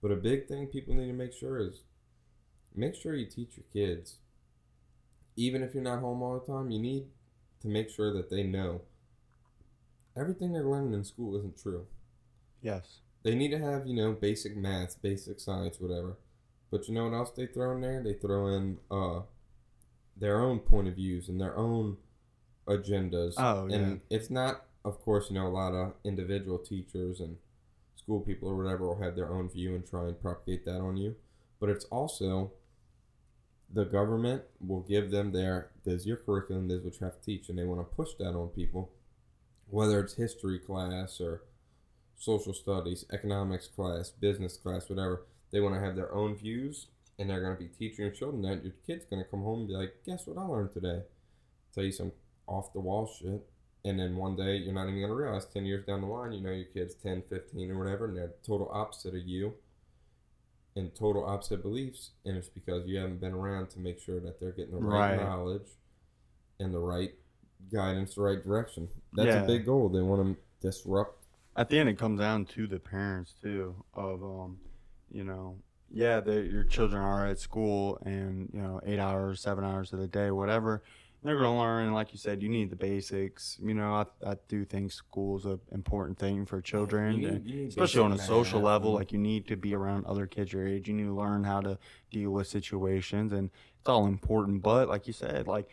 [0.01, 1.81] But a big thing people need to make sure is
[2.75, 4.17] make sure you teach your kids,
[5.35, 7.05] even if you're not home all the time, you need
[7.61, 8.81] to make sure that they know
[10.15, 11.85] everything they're learning in school isn't true.
[12.61, 12.99] Yes.
[13.23, 16.17] They need to have, you know, basic math, basic science, whatever.
[16.71, 18.01] But you know what else they throw in there?
[18.03, 19.21] They throw in uh
[20.19, 21.97] their own point of views and their own
[22.67, 23.33] agendas.
[23.37, 23.75] Oh, yeah.
[23.75, 27.35] And it's not of course, you know, a lot of individual teachers and
[27.95, 30.95] school people or whatever will have their own view and try and propagate that on
[30.95, 31.15] you.
[31.59, 32.53] But it's also
[33.71, 37.19] the government will give them their this is your curriculum, this is what you have
[37.19, 38.91] to teach, and they want to push that on people,
[39.67, 41.43] whether it's history class or
[42.17, 45.25] social studies, economics class, business class, whatever.
[45.51, 46.87] They want to have their own views,
[47.19, 48.63] and they're going to be teaching your children that.
[48.63, 51.01] Your kid's going to come home and be like, "Guess what I learned today?"
[51.73, 52.11] Tell you some
[52.47, 53.45] off the wall shit,
[53.85, 56.31] and then one day you're not even going to realize 10 years down the line
[56.31, 59.53] you know your kid's 10 15 or whatever and they're total opposite of you
[60.77, 64.39] and total opposite beliefs, and it's because you haven't been around to make sure that
[64.39, 65.25] they're getting the right, Right.
[65.25, 65.71] knowledge
[66.59, 67.13] and the right
[67.71, 68.87] guidance, the right direction.
[69.13, 69.43] That's Yeah.
[69.43, 69.89] a big goal.
[69.89, 71.25] They want to disrupt.
[71.55, 73.83] At the end, it comes down to the parents too.
[73.95, 74.59] Of um,
[75.09, 75.57] you know,
[75.91, 80.07] yeah, your children are at school and you know eight hours, seven hours of the
[80.07, 80.83] day, whatever.
[81.23, 83.57] They're gonna learn, like you said, you need the basics.
[83.61, 87.15] You know, I, I do think school's an important thing for children.
[87.15, 88.99] You need- and you especially on a social math level mm-hmm.
[88.99, 91.59] like you need to be around other kids your age you need to learn how
[91.61, 91.77] to
[92.11, 93.49] deal with situations and
[93.79, 95.67] it's all important but like you said like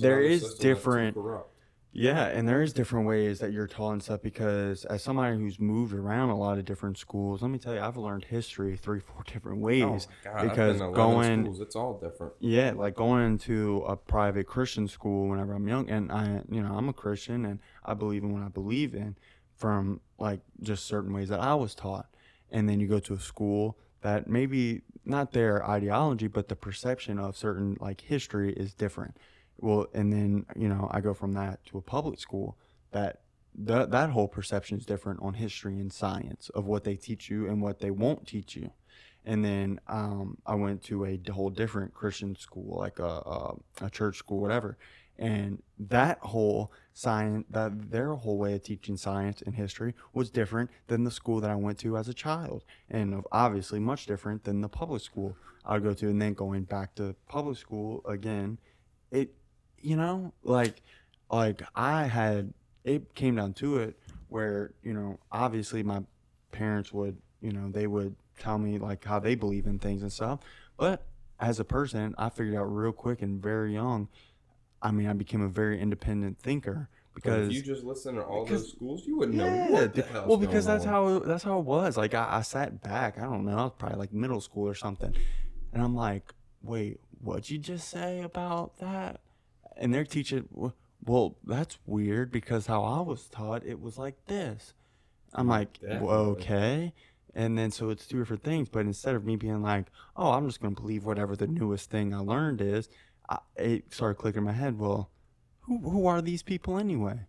[0.00, 1.54] There is system that's too different- corrupt.
[1.98, 5.58] Yeah and there is different ways that you're taught and stuff because as somebody who's
[5.58, 9.00] moved around a lot of different schools let me tell you i've learned history three
[9.00, 11.94] four different oh ways Oh God, I've because been to 11 going- schools, it's all
[11.98, 12.32] different.
[12.40, 16.74] yeah like going to a private christian school whenever i'm young and i you know
[16.76, 19.16] i'm a christian and i believe in what i believe in
[19.56, 22.06] from like just certain ways that i was taught.
[22.50, 27.18] And then you go to a school that maybe not their ideology but the perception
[27.18, 29.16] of certain like history is different
[29.58, 32.56] well and then you know i go from that to a public school
[32.92, 33.20] that
[33.54, 37.46] that that whole perception is different on history and science of what they teach you
[37.48, 38.70] and what they won't teach you
[39.28, 43.90] and then um, I went to a whole different Christian school, like a, a, a
[43.90, 44.78] church school, whatever.
[45.18, 50.70] And that whole science, that their whole way of teaching science and history was different
[50.86, 54.62] than the school that I went to as a child, and obviously much different than
[54.62, 56.08] the public school I would go to.
[56.08, 58.58] And then going back to public school again,
[59.10, 59.34] it,
[59.80, 60.82] you know, like,
[61.30, 62.52] like I had,
[62.84, 63.98] it came down to it
[64.28, 66.02] where you know, obviously my
[66.52, 70.12] parents would, you know, they would tell me like how they believe in things and
[70.12, 70.40] stuff.
[70.76, 71.02] But
[71.40, 74.08] as a person, I figured out real quick and very young.
[74.80, 78.44] I mean, I became a very independent thinker because if you just listen to all
[78.44, 80.92] those schools, you wouldn't know yeah, what the th- hell's well, because that's on.
[80.92, 81.96] how it, that's how it was.
[81.96, 83.18] Like I, I sat back.
[83.18, 83.58] I don't know.
[83.58, 85.12] I was probably like middle school or something,
[85.72, 86.32] and I'm like,
[86.62, 89.20] "Wait, what'd you just say about that?"
[89.78, 90.48] And they're teaching.
[91.04, 94.74] Well, that's weird because how I was taught, it was like this.
[95.34, 96.92] I'm like, well, okay.
[97.34, 98.68] And then so it's two different things.
[98.68, 99.86] But instead of me being like,
[100.16, 102.88] "Oh, I'm just gonna believe whatever the newest thing I learned is,"
[103.28, 104.78] I, it started clicking in my head.
[104.78, 105.10] Well,
[105.60, 107.20] who who are these people anyway?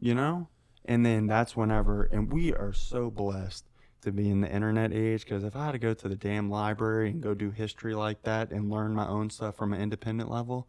[0.00, 0.48] You know?
[0.84, 3.64] And then that's whenever, and we are so blessed
[4.02, 6.48] to be in the internet age because if I had to go to the damn
[6.48, 10.30] library and go do history like that and learn my own stuff from an independent
[10.30, 10.68] level,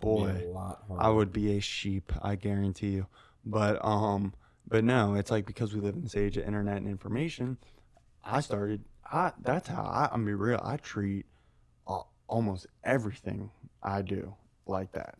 [0.00, 0.52] boy,
[0.98, 3.06] I would be a sheep, I guarantee you.
[3.44, 4.34] But um,
[4.66, 7.58] but no, it's like because we live in this age of internet and information,
[8.24, 8.84] I started.
[9.10, 10.08] I that's how I.
[10.12, 10.60] I'm be real.
[10.62, 11.26] I treat
[11.86, 13.50] uh, almost everything
[13.82, 14.34] I do
[14.66, 15.16] like that.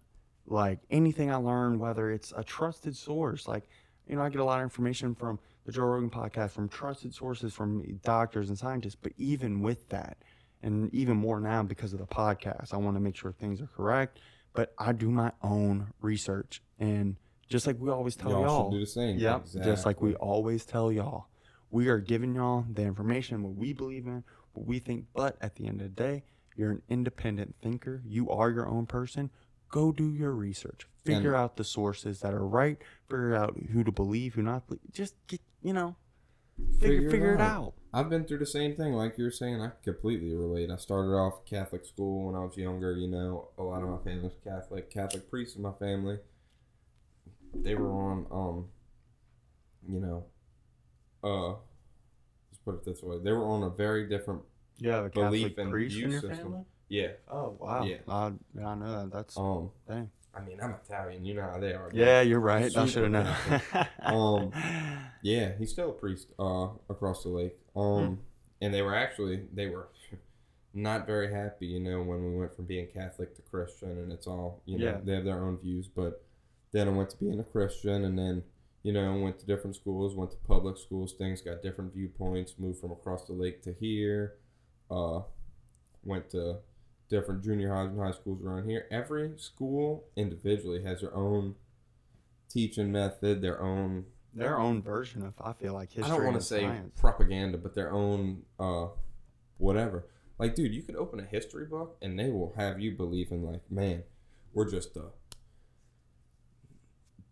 [0.47, 3.69] Like anything I learn, whether it's a trusted source, like
[4.07, 7.15] you know, I get a lot of information from the Joe Rogan podcast, from trusted
[7.15, 8.97] sources, from doctors and scientists.
[8.97, 10.19] But even with that,
[10.63, 13.69] and even more now because of the podcast, I want to make sure things are
[13.69, 14.19] correct.
[14.53, 17.17] But I do my own research, and
[17.49, 19.19] just like we always tell Y'all y'all, should do the same.
[19.19, 19.47] Yep.
[19.63, 21.27] Just like we always tell y'all.
[21.71, 24.25] We are giving y'all the information, what we believe in,
[24.55, 25.07] what we think.
[25.15, 26.25] But at the end of the day,
[26.57, 28.03] you're an independent thinker.
[28.05, 29.31] You are your own person.
[29.69, 30.87] Go do your research.
[31.05, 32.77] Figure out the sources that are right.
[33.09, 34.67] Figure out who to believe, who not.
[34.67, 34.83] believe.
[34.93, 35.97] Just get, you know,
[36.79, 37.75] figure, figure, it out.
[37.93, 39.61] I've been through the same thing, like you were saying.
[39.61, 40.71] I completely relate.
[40.71, 42.93] I started off Catholic school when I was younger.
[42.97, 44.91] You know, a lot of my family was Catholic.
[44.91, 46.19] Catholic priests in my family,
[47.55, 48.69] they were on, um,
[49.89, 50.25] you know,
[51.25, 54.43] uh, let's put it this way: they were on a very different,
[54.79, 56.39] Yeah, the Belief Catholic and priest in view your system.
[56.53, 56.65] family.
[56.89, 57.09] yeah.
[57.29, 57.85] Oh wow.
[57.85, 57.97] Yeah.
[58.09, 58.27] I,
[58.65, 59.11] I know that.
[59.13, 60.11] That's Um, dang.
[60.35, 61.25] I mean, I'm Italian.
[61.25, 61.91] You know how they are.
[61.93, 62.75] Yeah, you're right.
[62.77, 63.87] I should have known.
[64.03, 64.53] Um,
[65.23, 67.57] Yeah, he's still a priest uh, across the lake.
[67.75, 67.81] Hmm.
[67.81, 68.19] Um,
[68.61, 69.89] and they were actually they were
[70.75, 74.27] not very happy, you know, when we went from being Catholic to Christian, and it's
[74.27, 74.99] all you know Yeah.
[75.03, 75.89] they have their own views.
[75.89, 76.23] But
[76.73, 78.43] then I went to being a Christian, and then
[78.83, 81.13] you know went to different schools, went to public schools.
[81.15, 82.55] Things got different viewpoints.
[82.59, 84.35] Moved from across the lake to here.
[84.91, 85.23] Uh,
[86.05, 86.57] went to
[87.11, 88.87] different junior highs and high schools around here.
[88.91, 91.57] Every school individually has their own
[92.49, 96.05] teaching method, their own their own version of I feel like history.
[96.13, 96.99] I don't want to say science.
[97.01, 98.87] propaganda, but their own uh,
[99.59, 100.07] whatever.
[100.39, 103.43] Like, dude, you could open a history book and they will have you believe in
[103.45, 104.05] like, man,
[104.55, 105.11] we're just the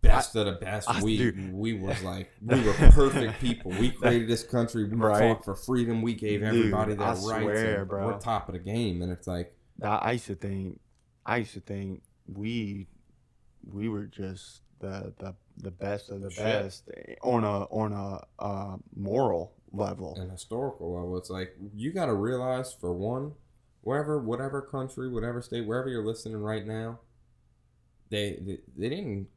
[0.00, 0.88] best of the best.
[0.90, 1.52] I- we dude.
[1.52, 3.70] we was like we were perfect people.
[3.72, 4.84] We created this country.
[4.84, 5.18] We Right.
[5.36, 6.02] fought for freedom.
[6.02, 7.22] We gave Dude, everybody their I rights.
[7.22, 8.06] swear, bro.
[8.06, 10.80] We're top of the game, and it's like, I I used to think,
[11.26, 12.86] I used to think we,
[13.70, 16.44] we were just the the, the best of the Shit.
[16.44, 16.88] best
[17.22, 20.16] on a on a uh, moral level.
[20.20, 21.16] and historical level.
[21.18, 23.32] It's like you got to realize for one,
[23.82, 27.00] wherever, whatever country, whatever state, wherever you're listening right now,
[28.10, 29.28] they they, they didn't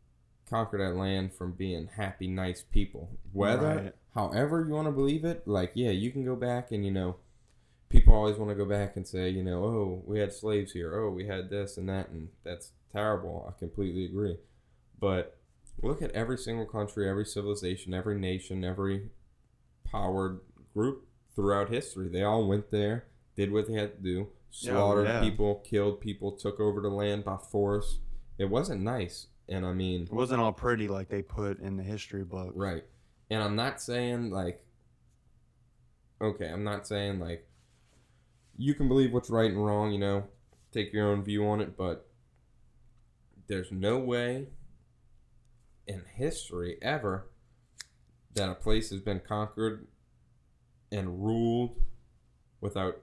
[0.50, 3.10] conquer that land from being happy, nice people.
[3.34, 3.94] Whether, Right.
[4.14, 7.18] however you want to believe it, like yeah, you can go back and you know.
[7.92, 10.96] People always want to go back and say, you know, oh, we had slaves here.
[10.98, 13.46] Oh, we had this and that, and that's terrible.
[13.54, 14.38] I completely agree.
[15.00, 15.38] But
[15.82, 19.10] look at every single country, every civilization, every nation, every
[19.84, 20.40] powered
[20.74, 21.06] group
[21.36, 22.08] throughout history.
[22.10, 23.06] They all went there,
[23.36, 25.22] did what they had to do, Yeah, oh, slaughtered yeah.
[25.22, 28.00] people, killed people, took over the land by force.
[28.38, 29.28] It wasn't nice.
[29.50, 32.54] And I mean, It wasn't all pretty like they put in the history book.
[32.56, 32.84] right.
[33.30, 34.64] And I'm not saying like,
[36.22, 37.48] okay, I'm not saying like,
[38.62, 40.26] you can believe what's right and wrong, you know,
[40.72, 42.08] take your own view on it, but
[43.48, 44.48] there's no way
[45.88, 47.28] in history ever
[48.36, 49.88] that a place has been conquered
[50.92, 51.76] and ruled
[52.62, 53.02] without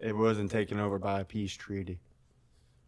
[0.00, 1.98] It wasn't taken over by a peace treaty.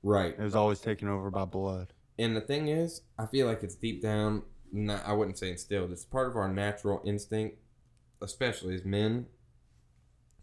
[0.03, 0.35] right.
[0.39, 1.93] It was always taken over by blood.
[2.17, 4.43] And the thing is, I feel like it's deep down.
[4.73, 5.91] Not, I wouldn't say instilled.
[5.91, 7.59] It's part of our natural instinct,
[8.23, 9.27] especially as men,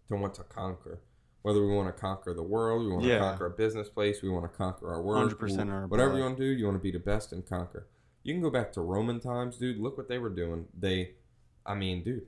[0.09, 0.99] to want to conquer.
[1.43, 3.19] Whether we want to conquer the world, we want to Yeah.
[3.19, 6.17] conquer a business place, we want to conquer our world, 100% our whatever blood.
[6.17, 7.85] you want to do, you want to be the best and conquer.
[8.23, 9.77] You can go back to Roman times, dude.
[9.77, 10.67] Look what they were doing.
[10.77, 11.15] They,
[11.65, 12.27] I mean, dude,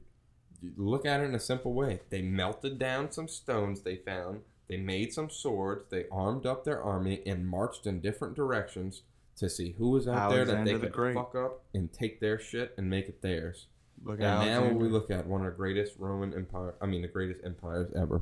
[0.75, 2.01] look at it in a simple way.
[2.09, 4.41] They melted down some stones they found.
[4.67, 5.85] They made some swords.
[5.89, 9.03] They armed up their army and marched in different directions
[9.37, 11.13] to see who was out there that they the could Great.
[11.15, 13.67] fuck up and take their shit and make it theirs.
[14.03, 16.75] Look at And now we look at one of the greatest Roman empire.
[16.81, 18.21] I mean, the greatest empires ever.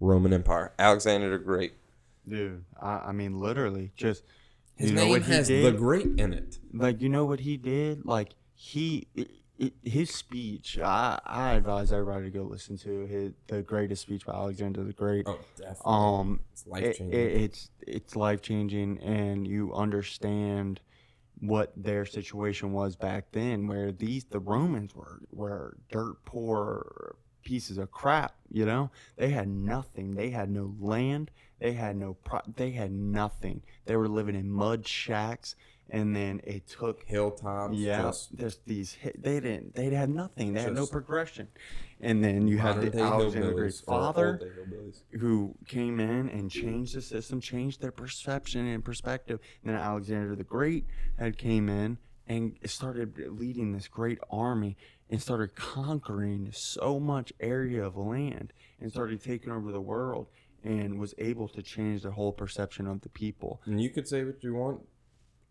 [0.00, 0.72] Roman Empire.
[0.78, 1.74] Alexander the Great.
[2.28, 2.64] dude.
[2.80, 4.24] I, I mean, literally, just
[4.76, 6.58] His you know name what he has the Great in it.
[6.72, 9.22] like you know what he did like he i
[9.62, 14.26] i his speech I, I advise everybody to go listen to his the greatest speech
[14.26, 15.82] by alexander the great Oh, definitely.
[15.84, 17.20] um it's life it, changing.
[17.20, 20.80] it, it's it's life changing and you understand
[21.40, 27.14] what their situation was back then where these the romans were were dirt poor
[27.44, 31.30] pieces of crap you know they had nothing they had no land
[31.60, 35.54] they had no pro- they had nothing they were living in mud shacks
[35.90, 37.76] and then it took Hilltops.
[37.76, 41.48] yeah Just there's these they didn't they had nothing they had no progression
[42.00, 45.02] and then you had the alexander great's father old day hillbillies.
[45.20, 49.40] who came in and changed the system, changed their perception and perspective.
[49.62, 50.84] And then Alexander the Great
[51.18, 54.76] had came in and started leading this great army
[55.10, 60.26] and started conquering so much area of land and started taking over the world
[60.62, 63.60] and was able to change the whole perception of the people.
[63.66, 64.80] And you could say what you want.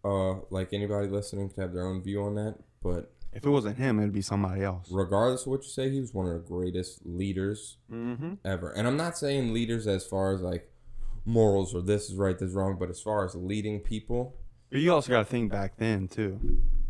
[0.03, 3.77] Uh, like anybody listening could have their own view on that, but If it wasn't
[3.77, 4.89] him, it'd be somebody else.
[4.91, 8.33] regardless of what you say, he was one of the greatest leaders Mm-hmm.
[8.43, 8.71] ever.
[8.71, 10.69] And I'm not saying leaders as far as like
[11.25, 14.35] morals or this is right, this is wrong, but as far as leading people,
[14.69, 16.39] But you also got to think back then too.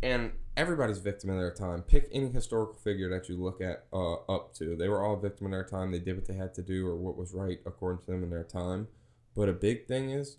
[0.02, 1.82] and everybody's victim in their time.
[1.82, 4.76] Pick any historical figure that you look at uh, up to.
[4.76, 5.90] They were all victim in their time.
[5.92, 8.30] They did what they had to do or what was right according to them in
[8.30, 8.88] their time.
[9.36, 10.36] But a big thing is,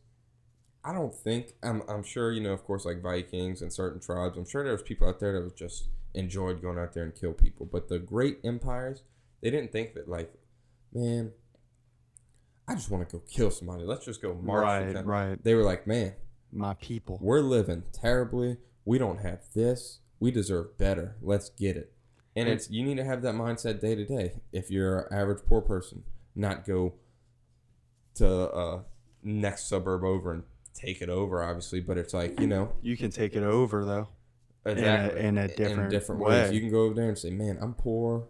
[0.83, 1.81] I don't think I'm.
[1.89, 4.37] I'm sure you know, of course, like Vikings and certain tribes.
[4.37, 7.13] I'm sure there was people out there that was just enjoyed going out there and
[7.13, 7.65] kill people.
[7.69, 9.01] But the great empires,
[9.41, 10.31] they didn't think that like,
[10.93, 11.31] man,
[12.67, 13.83] I just want to go kill somebody.
[13.83, 14.63] Let's just go march.
[14.63, 15.43] Right, right.
[15.43, 16.13] They were like, man,
[16.51, 17.17] My people.
[17.21, 18.57] we're living terribly.
[18.85, 19.99] We don't have this.
[20.19, 21.15] We deserve better.
[21.21, 21.91] Let's get it.
[22.35, 24.33] And it's you need to have that mindset day to day.
[24.51, 26.03] If you're an average poor person,
[26.35, 26.95] not go
[28.15, 28.79] to uh
[29.23, 30.43] next suburb over and
[30.73, 31.79] take it over, obviously.
[31.79, 34.09] But it's like you know, You can take it over though.
[34.65, 36.49] exactly in a different ways.
[36.49, 36.53] way.
[36.55, 38.27] You can go over there and say, "Man, I'm poor."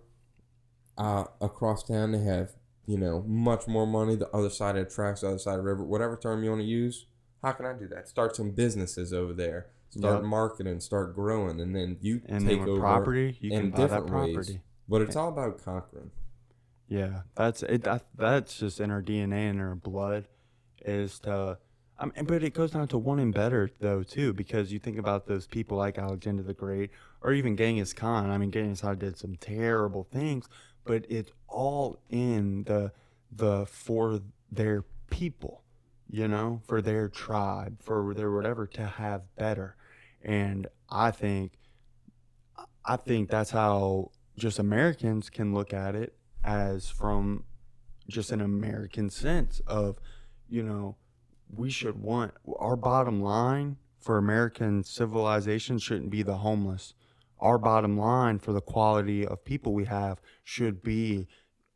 [0.98, 2.52] Uh, across town, they have
[2.86, 4.16] you know much more money.
[4.16, 6.50] The other side of the tracks, the other side of the river, whatever term you
[6.52, 7.06] want to use.
[7.44, 8.08] How can I do that?
[8.08, 9.68] Start some businesses over there.
[9.98, 10.30] Start Yep.
[10.30, 14.12] marketing, start growing, and then you And take over property, you can buy that different
[14.14, 14.34] ways.
[14.36, 14.62] property.
[14.90, 15.20] But it's eh.
[15.20, 16.12] all about conquering.
[16.88, 17.84] Yeah, that's it.
[17.84, 20.28] That, that's just in our DNA and our blood,
[20.84, 21.58] is to.
[21.98, 25.28] I mean, but it goes down to wanting better though too, because you think about
[25.28, 26.92] those people like Alexander the Great
[27.22, 28.30] or even Genghis Khan.
[28.30, 30.50] I mean, Genghis Khan did some terrible things,
[30.84, 32.92] but it's all in the
[33.32, 34.20] the for
[34.52, 35.64] their people,
[36.10, 39.78] you know, for their tribe, for their whatever to have better.
[40.26, 41.60] And I think,
[42.84, 47.44] I think that's how just Americans can look at it as from
[48.10, 50.00] just an American sense of,
[50.50, 50.98] you know,
[51.56, 56.96] we should want our bottom line for American civilization shouldn't be the homeless.
[57.40, 61.28] Our bottom line for the quality of people we have should be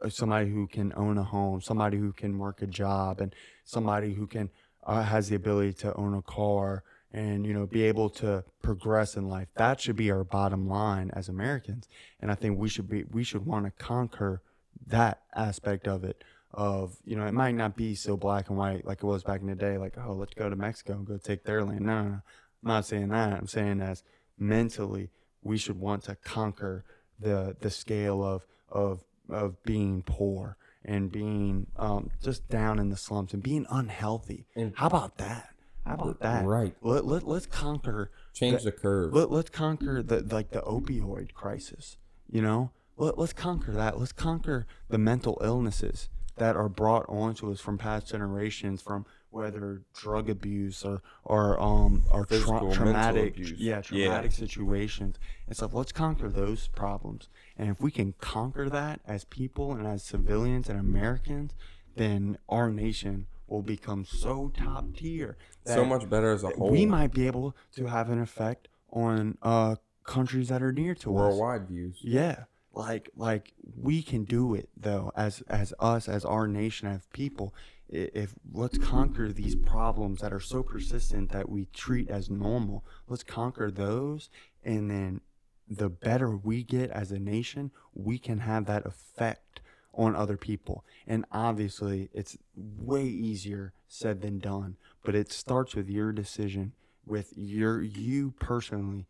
[0.04, 4.14] uh, somebody who can own a home, somebody who can work a job, and somebody
[4.14, 4.50] who can
[4.84, 9.16] uh, has the ability to own a car and you know be able to progress
[9.16, 9.48] in life.
[9.56, 11.88] That should be our bottom line as Americans,
[12.22, 14.42] and I think we should be we should want to conquer
[14.88, 16.24] that aspect of it.
[16.52, 19.42] Of you know, it might not be so black and white like it was back
[19.42, 19.78] in the day.
[19.78, 21.82] Like, oh, let's go to Mexico and go take their land.
[21.82, 22.16] No, no, no.
[22.16, 22.22] I'm
[22.64, 23.34] not saying that.
[23.34, 24.04] I'm saying as
[24.38, 25.10] mentally,
[25.44, 26.86] we should want to conquer
[27.20, 32.98] the the scale of of of being poor and being um, just down in the
[32.98, 34.48] slumps and being unhealthy.
[34.56, 35.50] And- How about that?
[35.86, 36.46] How about that?
[36.46, 36.76] Right.
[36.82, 39.14] Let, let, let's conquer Change the curve.
[39.14, 41.98] let, let's conquer the like the opioid crisis
[42.32, 47.52] you know let, let's conquer that let's conquer the mental illnesses that are brought onto
[47.52, 52.72] us from past generations from whether drug abuse or or um or tra- Physical, mental
[52.76, 53.52] traumatic abuse.
[53.60, 54.06] yeah Yeah.
[54.06, 57.28] traumatic situations and stuff let's conquer those problems
[57.58, 61.52] and if we can conquer that as people and as civilians and americans
[61.96, 66.70] then our nation will become so top tier so much better as a whole.
[66.70, 71.16] we might be able to have an effect on uh countries that are near to
[71.16, 71.22] us.
[71.22, 72.00] worldwide views.
[72.02, 72.46] Yeah.
[72.74, 77.54] Like like we can do it though as as us as our nation as people
[77.88, 82.84] if let's conquer these problems that are so persistent that we treat as normal.
[83.08, 84.30] Let's conquer those
[84.64, 85.22] and then
[85.68, 89.62] the better we get as a nation, we can have that effect
[90.00, 90.86] on other people.
[91.06, 96.72] And obviously, it's way easier said than done, but it starts with your decision,
[97.06, 99.08] with your you personally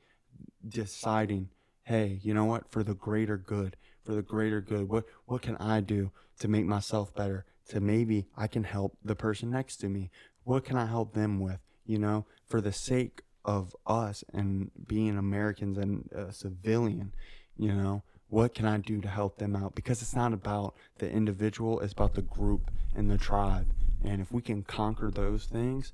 [0.68, 1.50] deciding,
[1.84, 2.72] hey, you know what?
[2.72, 6.66] For the greater good, for the greater good, what what can I do to make
[6.66, 7.46] myself better?
[7.68, 10.10] To maybe I can help the person next to me.
[10.44, 11.60] What can I help them with?
[11.86, 17.14] You know, for the sake of us and being Americans and a civilian,
[17.58, 19.76] you know, what can I do to help them out?
[19.76, 23.68] Because it's not about the individual, it's about the group and the tribe.
[24.04, 25.94] And if we can conquer those things,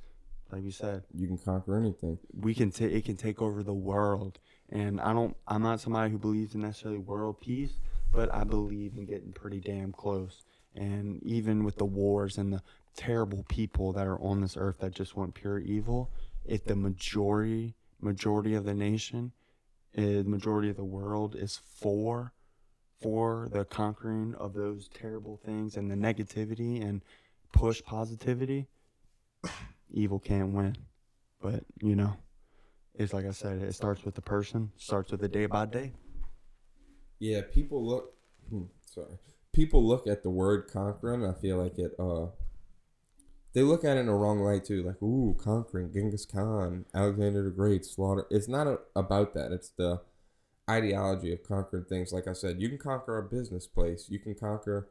[0.51, 2.19] like you said, You can conquer anything.
[2.33, 4.39] we can take it can take over the world.
[4.69, 7.73] And I don't I'm not somebody who believes in necessarily world peace,
[8.11, 10.43] but I believe in getting pretty damn close.
[10.75, 12.61] And even with the wars and the
[12.95, 16.11] terrible people that are on this earth that just want pure evil,
[16.45, 19.31] if the majority majority of the nation,
[19.95, 22.33] the majority of the world is for
[23.01, 27.01] for the conquering of those terrible things and the negativity and
[27.51, 28.67] push positivity,
[29.91, 30.75] evil can't win.
[31.41, 32.15] But you know,
[32.95, 35.91] it's like I said, it starts with the person, starts with the day by day.
[37.19, 38.13] Yeah, people look.
[38.49, 39.17] hmm, Sorry,
[39.53, 41.25] people look at the word conquering.
[41.25, 41.93] I feel like it.
[41.99, 42.27] Uh,
[43.55, 44.83] they look at it in a wrong light too.
[44.83, 48.27] Like, ooh, conquering Genghis Khan, Alexander the Great, slaughter.
[48.29, 49.53] It's not a, about that.
[49.53, 50.01] It's the
[50.69, 52.11] ideology of conquering things.
[52.11, 54.07] Like I said, you can conquer a business place.
[54.09, 54.89] You can conquer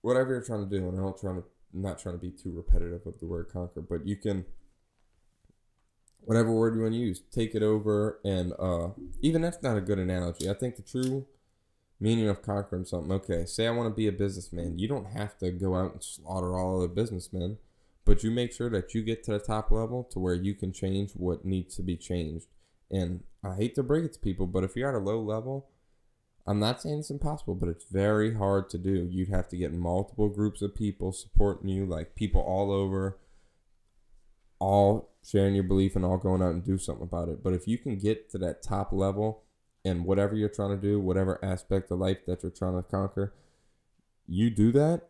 [0.00, 0.88] whatever you're trying to do.
[0.88, 3.50] And I don't trying to I'm not trying to be too repetitive of the word
[3.52, 4.46] conquer, but you can
[6.20, 8.88] whatever word you want to use, take it over, and uh,
[9.20, 10.48] even that's not a good analogy.
[10.48, 11.26] I think the true
[12.00, 13.12] meaning of conquering something.
[13.12, 14.78] Okay, say I want to be a businessman.
[14.78, 17.58] You don't have to go out and slaughter all the businessmen,
[18.04, 20.72] but you make sure that you get to the top level to where you can
[20.72, 22.46] change what needs to be changed.
[22.90, 25.68] And I hate to break it to people, but if you're at a low level,
[26.46, 29.06] I'm not saying it's impossible, but it's very hard to do.
[29.10, 33.18] You'd have to get multiple groups of people supporting you, like people all over,
[34.58, 37.42] all sharing your belief and all going out and do something about it.
[37.42, 39.42] But if you can get to that top level
[39.84, 43.32] and whatever you're trying to do, whatever aspect of life that you're trying to conquer,
[44.26, 45.08] you do that,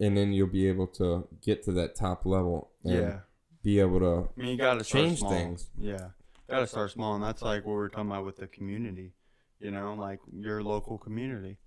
[0.00, 3.20] and then you'll be able to get to that top level and Yeah.
[3.62, 5.30] be able to I mean, you gotta change small.
[5.30, 5.70] things.
[5.78, 6.10] Yeah,
[6.48, 9.12] gotta start small, and that's like what we're talking about with the community.
[9.58, 11.58] You know, like your local community.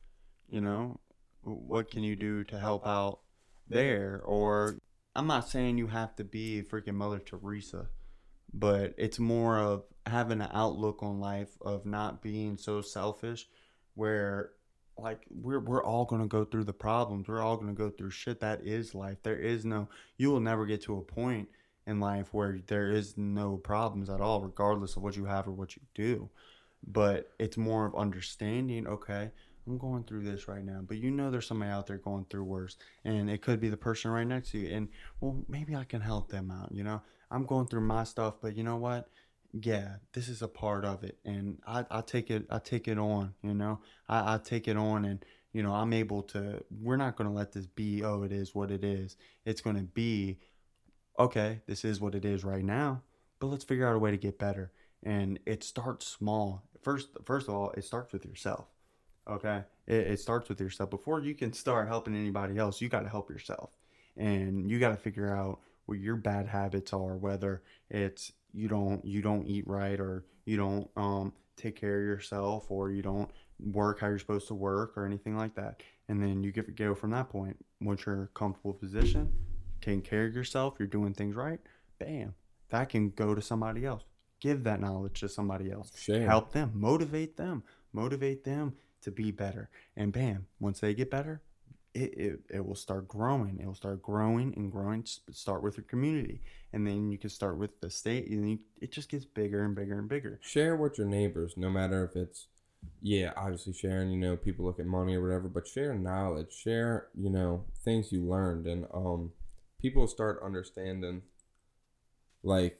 [0.49, 0.99] You know,
[1.43, 3.19] what can you do to help out
[3.67, 4.21] there?
[4.23, 4.75] Or
[5.15, 7.89] I'm not saying you have to be freaking Mother Teresa,
[8.53, 13.47] but it's more of having an outlook on life of not being so selfish,
[13.95, 14.51] where
[14.97, 17.27] like we're we're all gonna go through the problems.
[17.27, 18.39] We're all gonna go through shit.
[18.39, 19.17] That is life.
[19.23, 19.87] There is no.
[20.17, 21.49] You will never get to a point
[21.87, 25.51] in life where there is no problems at all, regardless of what you have or
[25.51, 26.29] what you do.
[26.87, 29.31] But it's more of understanding, okay,
[29.67, 32.43] I'm going through this right now, but you know there's somebody out there going through
[32.43, 32.77] worse.
[33.05, 34.75] And it could be the person right next to you.
[34.75, 37.01] And well, maybe I can help them out, you know?
[37.29, 39.09] I'm going through my stuff, but you know what?
[39.53, 41.17] Yeah, this is a part of it.
[41.25, 43.79] And I, I take it I take it on, you know.
[44.07, 45.23] I, I take it on and
[45.53, 48.71] you know, I'm able to we're not gonna let this be, oh, it is what
[48.71, 49.17] it is.
[49.45, 50.39] It's gonna be
[51.19, 53.03] okay, this is what it is right now,
[53.39, 54.71] but let's figure out a way to get better.
[55.03, 56.63] And it starts small.
[56.81, 58.67] First, first of all, it starts with yourself.
[59.29, 60.89] Okay, it, it starts with yourself.
[60.89, 63.71] Before you can start helping anybody else, you got to help yourself,
[64.17, 67.15] and you got to figure out what your bad habits are.
[67.17, 72.05] Whether it's you don't you don't eat right, or you don't um, take care of
[72.05, 73.29] yourself, or you don't
[73.59, 75.81] work how you're supposed to work, or anything like that.
[76.07, 77.57] And then you get go from that point.
[77.79, 79.31] Once you're in a comfortable position,
[79.81, 81.59] taking care of yourself, you're doing things right,
[81.99, 82.35] bam,
[82.69, 84.03] that can go to somebody else.
[84.39, 85.91] Give that knowledge to somebody else.
[85.97, 86.25] share.
[86.25, 87.63] Help them, motivate them,
[87.93, 89.69] motivate them to be better.
[89.95, 91.41] And bam, once they get better,
[91.93, 93.59] it, it, it will start growing.
[93.59, 95.05] It will start growing and growing.
[95.31, 96.41] Start with your community.
[96.73, 98.29] And then you can start with the state.
[98.29, 100.39] And you, it just gets bigger and bigger and bigger.
[100.41, 102.47] share with your neighbors, no matter if it's
[103.01, 107.07] yeah, obviously sharing, you know, people look at money or whatever, but share knowledge, share,
[107.15, 109.31] you know, things you learned and um
[109.79, 111.23] people start understanding
[112.43, 112.79] like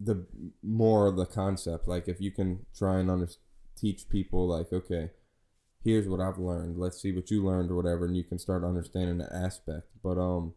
[0.00, 0.26] the
[0.62, 1.88] more of the concept.
[1.88, 3.28] Like if you can try and under,
[3.76, 5.10] teach people like, okay,
[5.84, 6.78] here's what I've learned.
[6.78, 9.88] Let's see what you learned or whatever and you can start understanding the aspect.
[10.02, 10.54] But um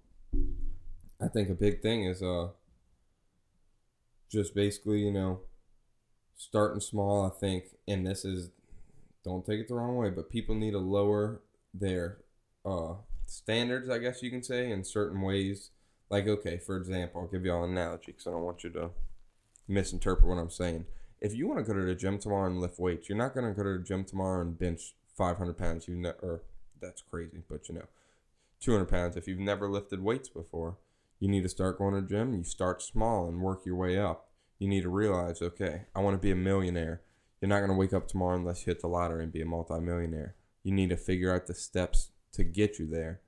[1.22, 2.49] I think a big thing is uh
[4.30, 5.41] just basically, you know,
[6.35, 8.49] starting small, I think, and this is
[9.23, 11.41] don't take it the wrong way, but people need to lower
[11.73, 12.18] their
[12.65, 12.93] uh
[13.26, 15.72] standards, I guess you can say, in certain ways.
[16.10, 18.89] Like, okay, for example, I'll give y'all an analogy because I don't want you to
[19.68, 20.85] misinterpret what I'm saying.
[21.22, 23.45] If you want to go to the gym tomorrow and lift weights, you're not going
[23.45, 25.88] to go to the gym tomorrow and bench 500 pounds.
[25.88, 26.41] You ne- or
[26.81, 27.85] that's crazy, but you know,
[28.60, 29.15] 200 pounds.
[29.15, 30.77] If you've never lifted weights before,
[31.19, 32.34] you need to start going to the gym.
[32.34, 34.30] You start small and work your way up.
[34.57, 37.02] You need to realize, okay, I want to be a millionaire.
[37.39, 40.35] You're not gonna wake up tomorrow unless you hit the lottery and be a multimillionaire.
[40.64, 43.22] You need to figure out the steps to get you there.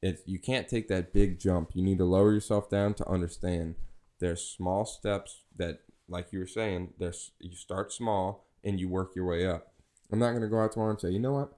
[0.00, 1.70] It's you can't take that big jump.
[1.74, 3.74] You need to lower yourself down to understand
[4.20, 9.16] there's small steps that, like you were saying, there's you start small and you work
[9.16, 9.71] your way up.
[10.12, 11.52] I'm not gonna go out tomorrow and say, you know what,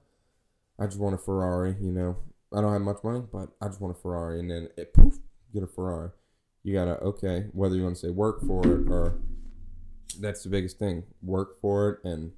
[0.79, 1.75] I just want a Ferrari.
[1.81, 2.17] You know,
[2.53, 5.19] I don't have much money, but I just want a Ferrari, and then it poof,
[5.53, 6.09] get a Ferrari.
[6.63, 9.19] You gotta okay, whether you want to say work for it or
[10.19, 11.03] that's the biggest thing.
[11.21, 12.31] Work for it and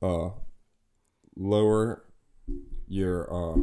[0.00, 0.30] uh
[1.36, 2.04] lower
[2.88, 3.58] your uh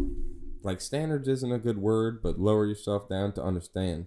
[0.63, 4.05] like standards isn't a good word, but lower yourself down to understand.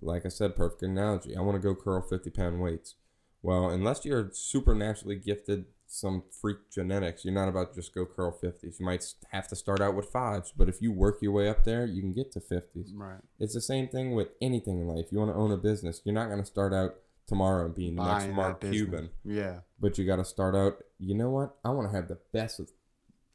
[0.00, 1.36] Like I said, perfect analogy.
[1.36, 2.94] I want to go curl fifty pound weights.
[3.42, 5.64] Well, unless you're supernaturally gifted
[5.94, 8.80] some freak genetics, you're not about to just go curl 50s.
[8.80, 11.64] You might have to start out with fives, but if you work your way up
[11.64, 12.88] there, you can get to 50s.
[12.94, 13.20] Right.
[13.38, 15.06] It's the same thing with anything in life.
[15.10, 16.94] You want to own a business, you're not going to start out
[17.26, 18.60] tomorrow and being the next Buying Mark.
[18.62, 19.58] Cuban, Yeah.
[19.78, 21.56] but you got to start out, you know what?
[21.62, 22.60] I want to have the best,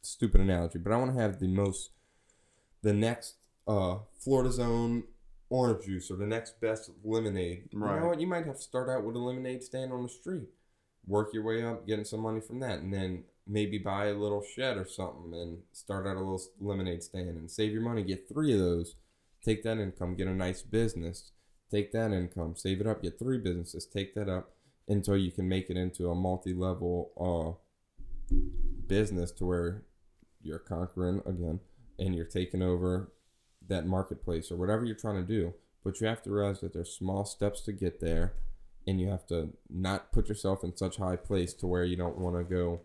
[0.02, 1.92] stupid analogy, but I want to have the most,
[2.82, 3.36] the next
[3.68, 5.04] uh, Florida Zone
[5.50, 7.70] orange juice or the next best lemonade.
[7.74, 7.94] Right.
[7.96, 8.20] You know what?
[8.20, 10.50] You might have to start out with a lemonade stand on the street,
[11.08, 14.44] work your way up, getting some money from that, and then maybe buy a little
[14.44, 18.04] shed or something and start out a little lemonade stand and save your money.
[18.04, 18.96] Get three of those.
[19.44, 21.32] Take that income, get a nice business.
[21.72, 24.52] Take that income, save it up, get three businesses, take that up
[24.88, 27.58] until you can make it into a multi-level
[28.32, 28.36] uh,
[28.88, 29.84] business to where
[30.42, 31.60] you're conquering again
[32.00, 33.12] and you're taking over
[33.68, 35.54] that marketplace or whatever you're trying to do.
[35.84, 38.34] But you have to realize that there's small steps to get there,
[38.88, 42.18] and you have to not put yourself in such high place to where you don't
[42.18, 42.82] want to go.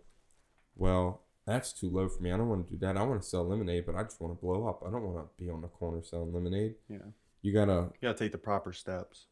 [0.77, 2.33] Well, that's too low for me.
[2.33, 2.97] I don't want to do that.
[2.97, 4.83] I want to sell lemonade, but I just want to blow up.
[4.87, 6.75] I don't want to be on the corner selling lemonade.
[6.89, 6.99] Yeah.
[7.41, 9.27] You gotta You gotta take the proper steps.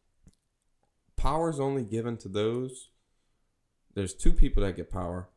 [1.17, 2.89] power's only given to those.
[3.95, 5.29] There's two people that get power: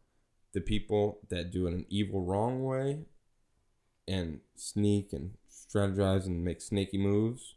[0.53, 3.05] the people that do it an evil, wrong way,
[4.07, 7.55] and sneak and strategize and make snaky moves.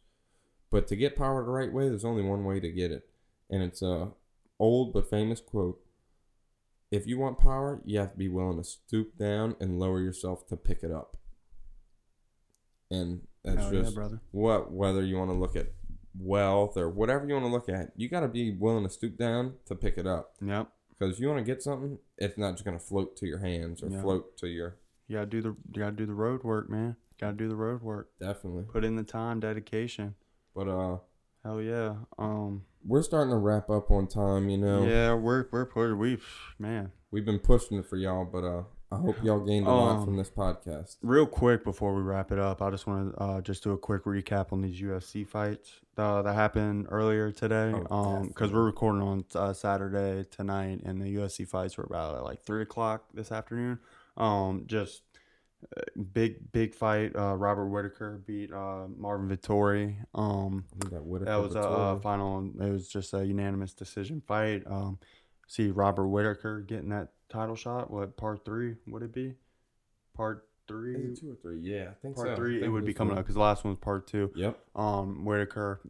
[0.70, 3.08] But to get power the right way, there's only one way to get it,
[3.50, 4.10] and it's a
[4.58, 5.80] old but famous quote.
[6.90, 10.46] If you want power, you have to be willing to stoop down and lower yourself
[10.48, 11.16] to pick it up.
[12.90, 14.20] And that's Hell yeah, just brother.
[14.30, 15.72] what whether you want to look at
[16.18, 19.16] wealth or whatever you want to look at, you got to be willing to stoop
[19.18, 20.34] down to pick it up.
[20.40, 20.68] Yep.
[20.98, 23.88] Because you want to get something, it's not just gonna float to your hands or
[23.88, 24.00] Yeah.
[24.00, 24.76] float to your
[25.08, 26.96] You gotta do the you gotta do the road work, man.
[27.20, 28.10] Gotta do the road work.
[28.18, 28.64] definitely.
[28.72, 30.14] Put in the time, dedication.
[30.54, 30.98] But uh,
[31.44, 31.96] Hell yeah.
[32.18, 32.62] Um.
[32.86, 34.48] We're starting to wrap up on time.
[34.48, 36.26] You know, Yeah, we're we're put We've
[36.58, 36.92] man.
[37.10, 40.04] we've been pushing it for y'all, but uh, I hope y'all gained a lot Um,
[40.04, 40.96] from this podcast.
[41.02, 43.78] Real quick before we wrap it up, I just want to uh, just do a
[43.78, 47.74] quick recap on these UFC fights uh, that happened earlier today.
[47.90, 52.14] Oh, Um, because we're recording on uh, Saturday tonight, and the UFC fights were about
[52.16, 53.80] at like three o'clock this afternoon.
[54.16, 55.02] Um, just
[56.12, 57.14] big big fight.
[57.16, 59.96] Uh, Robert Whitaker beat uh, Marvin Vettori.
[60.14, 62.50] Um, that that was a, uh final.
[62.60, 64.62] It was just a unanimous decision fight.
[64.66, 64.98] Um,
[65.46, 67.90] see Robert Whitaker getting that title shot.
[67.90, 69.34] What part three would it be?
[70.16, 71.14] Part three.
[71.18, 71.60] two or three.
[71.60, 72.36] Yeah, I think Part so.
[72.36, 72.58] Three.
[72.58, 74.32] It think would be coming up because the last one was part two.
[74.34, 74.58] Yep.
[74.74, 75.80] Um, Whitaker,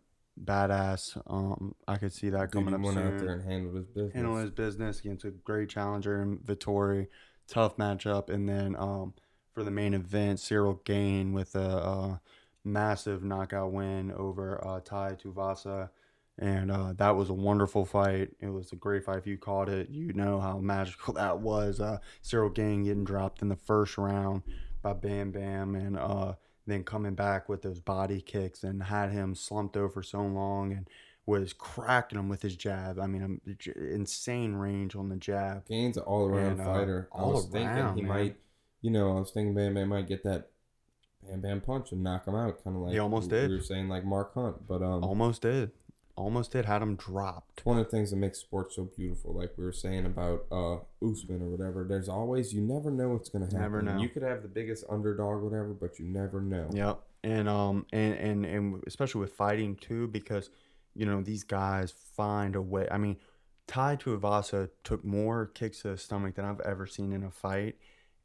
[0.43, 1.21] badass.
[1.27, 3.07] Um, I could see that Dude, coming he up went soon.
[3.07, 4.15] out there and handled his business.
[4.15, 7.09] Handling his business against a great challenger in Vettori.
[7.49, 9.15] Tough matchup, and then um,
[9.57, 12.17] for the main event, Cyril Gane with a, uh
[12.63, 15.89] massive knockout win over uh, Tai Tuivasa,
[16.37, 18.31] and uh, that was a wonderful fight.
[18.41, 19.19] It was a great fight.
[19.19, 21.81] If you caught it, you know how magical that was.
[21.81, 24.43] Uh, Cyril Gane getting dropped in the first round
[24.83, 26.35] by Bam Bam, and uh,
[26.67, 30.89] then coming back with those body kicks and had him slumped over so long and
[31.25, 32.99] was cracking him with his jab.
[32.99, 33.41] I mean, um,
[33.77, 35.67] insane range on the jab.
[35.69, 37.09] Gane's an all around And, uh, fighter.
[37.15, 38.09] I was thinking around, he man.
[38.09, 38.37] might,
[38.87, 40.51] you know, I was thinking Bam Bam might get that
[41.29, 43.51] Bam Bam punch and knock him out, kind of like He almost we did.
[43.51, 45.73] were saying like Mark Hunt, but um, Almost did.
[46.15, 46.67] Almost did.
[46.67, 47.63] Had him dropped.
[47.65, 49.35] one of the things that makes sports so beautiful.
[49.35, 51.85] Like we were saying about uh Usman or whatever.
[51.89, 53.61] There's always you never know what's gonna happen.
[53.61, 53.99] Never know.
[53.99, 56.71] You could have the biggest underdog, whatever, but you never know.
[56.73, 57.01] Yep.
[57.25, 60.49] And um and and and especially with fighting too, because
[60.95, 62.87] you know these guys find a way.
[62.91, 63.17] I mean,
[63.67, 67.31] Tied to Tuivasa took more kicks to the stomach than I've ever seen in a
[67.31, 67.75] fight.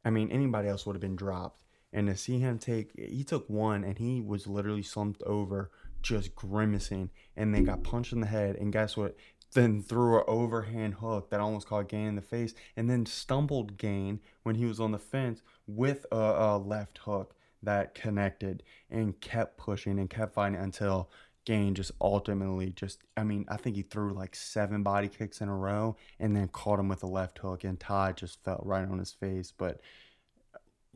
[0.04, 1.62] I mean, anybody else would have been dropped.
[1.92, 5.70] And to see him take, he took one and he was literally slumped over,
[6.00, 8.56] just grimacing, and then got punched in the head.
[8.56, 9.16] And guess what?
[9.52, 13.76] Then threw an overhand hook that almost caught Gane in the face, and then stumbled
[13.76, 19.20] Gane when he was on the fence with a, a left hook that connected and
[19.20, 21.10] kept pushing and kept fighting until
[21.44, 25.48] Gane just ultimately just I mean, I think he threw like seven body kicks in
[25.48, 28.88] a row and then caught him with a left hook and Tai just fell right
[28.88, 29.52] on his face.
[29.56, 29.80] But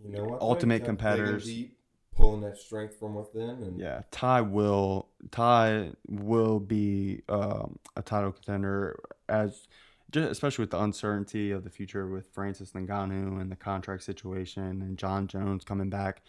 [0.02, 0.40] You know what?
[0.40, 1.44] Ultimate competitors.
[1.44, 1.78] deep,
[2.14, 8.32] pulling that strength from within, and yeah, Tai will Tai will be um, a title
[8.32, 8.98] contender
[9.28, 9.66] as
[10.10, 14.80] just especially with the uncertainty of the future with Francis Ngannou and the contract situation
[14.82, 16.22] and Jon Jones coming back.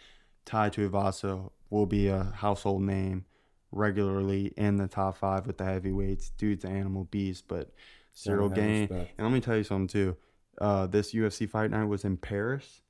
[0.45, 3.25] Tai Tuivasa will be a household name
[3.71, 6.31] regularly in the top five with the heavyweights.
[6.31, 7.71] Dude's an animal beast, but
[8.13, 8.89] Cyril Gane.
[8.91, 10.17] And let me tell you something too.
[10.59, 12.81] Uh, this UFC fight night was in Paris.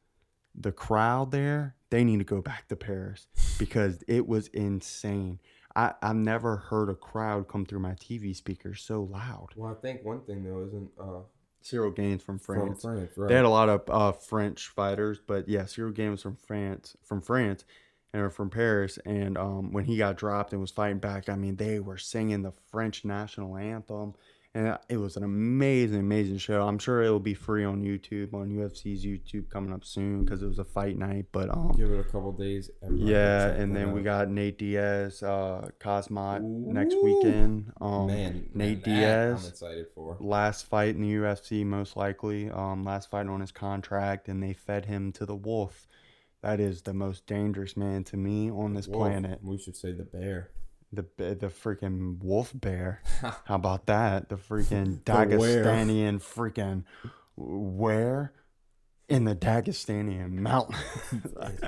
[0.56, 3.28] The crowd there, they need to go back to Paris
[3.60, 5.40] because it was insane.
[5.76, 9.50] I, I've never heard a crowd come through my TV speakers so loud.
[9.56, 11.20] Well, I think one thing though isn't uh,
[11.62, 12.82] Cyril Gane's from France.
[12.82, 13.28] from France, right?
[13.28, 17.22] They had a lot of uh, French fighters, but yeah, Cyril Gane's from France, from
[17.22, 17.66] France,
[18.14, 18.98] and from Paris.
[19.06, 22.42] And um, when he got dropped and was fighting back, I mean, they were singing
[22.42, 24.14] the French national anthem,
[24.56, 26.66] and it was an amazing, amazing show.
[26.68, 30.42] I'm sure it will be free on YouTube, on UFC's YouTube coming up soon because
[30.42, 31.26] it was a fight night.
[31.32, 32.72] But um, Give it a couple days.
[32.92, 37.72] yeah, and then we got Nate Diaz, uh, Khamzat next weekend.
[37.80, 40.18] Um, man, Nate man, Diaz I'm excited for.
[40.20, 42.50] last fight in the UFC, most likely.
[42.50, 45.88] Um, last fight on his contract, and they fed him to the wolf.
[46.44, 49.02] That is the most dangerous man to me on this Wolf.
[49.10, 49.40] planet.
[49.44, 50.52] We should say the bear.
[50.94, 53.02] The the freaking wolf bear.
[53.22, 54.30] How about that?
[54.30, 55.64] The freaking The where.
[55.66, 56.84] Dagestanian freaking
[57.36, 58.32] where
[59.10, 60.76] in the Dagestanian mountain.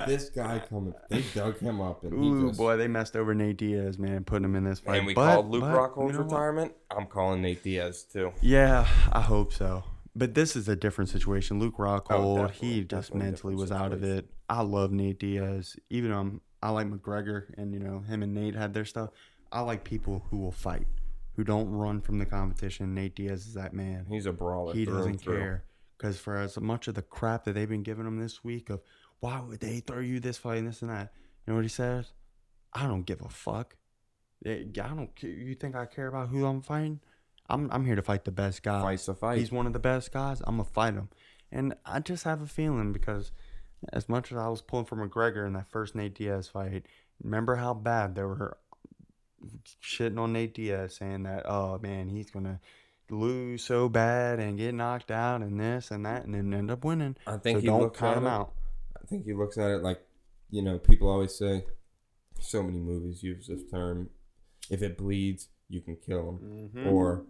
[0.08, 0.94] This guy coming?
[1.10, 2.58] They dug him up, and Ooh he just.
[2.58, 4.98] boy, they messed over Nate Diaz, man, putting him in this fight.
[5.00, 6.32] and we But- called Luke but, Rockhold's you know what?
[6.32, 6.74] retirement.
[6.96, 8.32] I'm calling Nate Diaz too.
[8.42, 9.84] Yeah, I hope so.
[10.16, 11.60] But this is a different situation.
[11.60, 14.26] Luke Rockhold, definitely, he just mentally was out of it.
[14.50, 15.76] I love Nate Diaz.
[15.90, 19.12] Even um, I like McGregor, and you know him and Nate had their stuff.
[19.52, 20.88] I like people who will fight,
[21.36, 22.94] who don't run from the competition.
[22.94, 24.06] Nate Diaz is that man.
[24.10, 24.74] He's a brawler.
[24.74, 25.64] He doesn't care
[25.98, 28.82] because for as much of the crap that they've been giving him this week of
[29.20, 31.12] why would they throw you this fight and this and that,
[31.46, 32.14] you know what he says?
[32.74, 33.76] I don't give a fuck.
[34.46, 35.10] I don't.
[35.22, 37.02] You think I care about who I'm fighting?
[37.50, 38.82] I'm I'm here to fight the best guy.
[38.82, 39.40] Fight's a fight.
[39.40, 40.42] He's one of the best guys.
[40.46, 41.10] I'm gonna fight him,
[41.52, 43.32] and I just have a feeling because
[43.94, 46.86] as much as I was pulling for McGregor in that first Nate Diaz fight,
[47.24, 48.58] remember how bad they were
[49.82, 52.60] shitting on Nate Diaz, saying that oh man he's gonna
[53.10, 56.84] lose so bad and get knocked out and this and that and then end up
[56.86, 57.16] winning.
[57.26, 58.54] I think so he don't looks count at him it- out.
[59.02, 60.00] I think he looks at it like,
[60.52, 61.66] you know, people always say,
[62.40, 64.10] so many movies use this term.
[64.70, 66.92] If it bleeds, you can kill him, Mhm.
[66.92, 67.26] or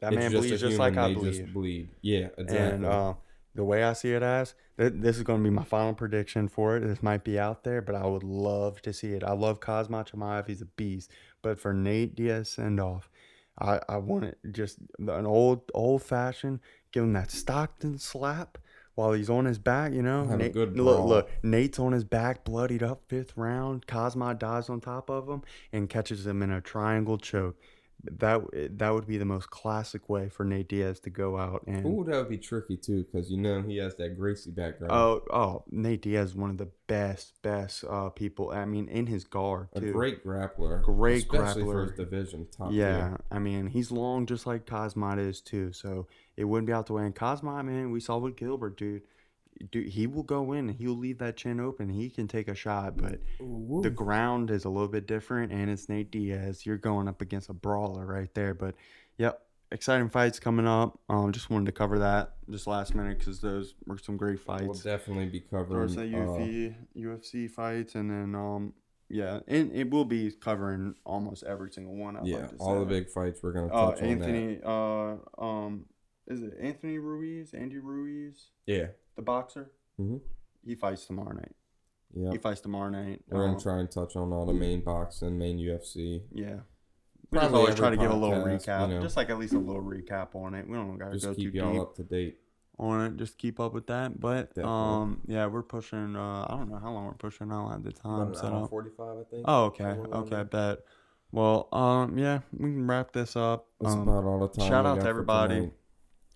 [0.00, 1.52] That it's man just bleeds just like I bleed.
[1.52, 1.88] bleed.
[2.02, 2.58] Yeah, exactly.
[2.58, 3.14] And uh,
[3.54, 6.48] the way I see it as, th- this is going to be my final prediction
[6.48, 6.80] for it.
[6.80, 9.24] This might be out there, but I would love to see it.
[9.24, 10.46] I love Khamzat Chimaev.
[10.46, 11.10] He's a beast.
[11.42, 13.10] But for Nate Diaz send off,
[13.58, 16.60] I, I want it just an old old fashioned,
[16.92, 18.58] give him that Stockton slap
[18.94, 20.24] while he's on his back, you know?
[20.24, 23.86] Nate, look, look, Nate's on his back, bloodied up, fifth round.
[23.86, 25.42] Khamzat dives on top of him
[25.72, 27.56] and catches him in a triangle choke.
[28.04, 28.42] That
[28.78, 32.04] that would be the most classic way for Nate Diaz to go out and Ooh,
[32.04, 34.92] that would be tricky too, because you know he has that Gracie background.
[34.92, 38.50] Oh, oh, Nate Diaz is one of the best, best uh, people.
[38.50, 42.46] I mean, in his guard a great grappler, Great especially for his division.
[42.56, 43.20] Top yeah, tier.
[43.32, 45.72] I mean, he's long just like Khamzat is too.
[45.72, 46.06] So
[46.36, 47.04] it wouldn't be out the way.
[47.04, 49.02] And Khamzat, man, we saw with Gilbert, dude.
[49.70, 51.88] Dude, he will go in and he'll leave that chin open.
[51.88, 55.68] He can take a shot, but Ooh, the ground is a little bit different, and
[55.70, 56.64] it's Nate Diaz.
[56.64, 58.54] You're going up against a brawler right there.
[58.54, 58.74] But
[59.16, 60.98] yep, exciting fights coming up.
[61.08, 64.62] Um, just wanted to cover that just last minute because those were some great fights.
[64.64, 65.82] we'll definitely be There covering.
[65.82, 68.72] was the uh, UFC UFC fights, and then um
[69.10, 72.16] yeah, and it will be covering almost every single one.
[72.16, 74.28] I'd yeah, like to all the big fights we're gonna Uh, touch on that.
[74.28, 75.86] Anthony, uh, um,
[76.26, 77.54] is it Anthony Ruiz?
[77.54, 78.88] Andy Ruiz, Yeah.
[79.18, 79.70] The boxer.
[80.00, 80.20] Mhm.
[80.64, 81.54] He fights tomorrow night.
[82.14, 82.30] Yeah.
[82.30, 83.22] He fights tomorrow night.
[83.28, 86.22] We're Um, gonna try and touch on all the main boxing, and main UFC.
[86.32, 86.60] Yeah.
[87.30, 89.00] We just always try to give a little recap, you know.
[89.02, 90.66] just like at least a little recap on it.
[90.66, 92.38] We don't gotta Just go keep too y'all deep up to date.
[92.78, 93.16] on it.
[93.16, 94.18] Just keep up with that.
[94.20, 94.70] But Definitely.
[94.72, 96.14] um, yeah, we're pushing.
[96.16, 97.50] Uh, I don't know how long we're pushing.
[97.52, 98.70] I don't have the time set up.
[98.70, 99.44] forty-five, I think.
[99.48, 99.84] Oh, okay.
[99.84, 100.44] Okay, there.
[100.44, 100.78] bet.
[101.32, 103.66] Well, um, yeah, we can wrap this up.
[103.80, 104.68] That's Um, about all the time.
[104.68, 105.72] shout out to everybody.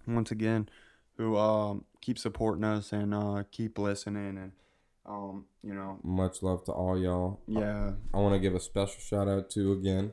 [0.07, 0.69] once again,
[1.17, 4.53] who um keep supporting us and uh keep listening and
[5.07, 7.41] um you know Much love to all y'all.
[7.47, 10.13] yeah I want to give a special shout out to again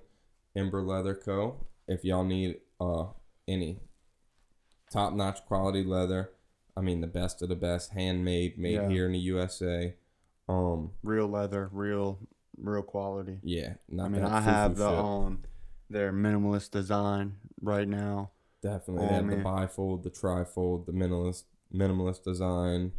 [0.56, 1.66] Ember Leather Co.
[1.88, 3.08] If y'all need uh
[3.48, 3.80] any
[4.92, 6.32] top notch quality leather,
[6.78, 8.90] I mean the best of the best, handmade, made Yeah.
[8.90, 9.96] here in the USA.
[10.48, 12.20] Um, real leather, real
[12.58, 13.40] real quality.
[13.44, 15.00] Yeah, not I mean, I have the shit.
[15.06, 15.44] um
[15.90, 18.32] their minimalist design right now.
[18.62, 19.38] Definitely, Oh, they have man.
[19.40, 21.44] the bifold, the trifold, the minimalist
[21.74, 22.92] minimalist design,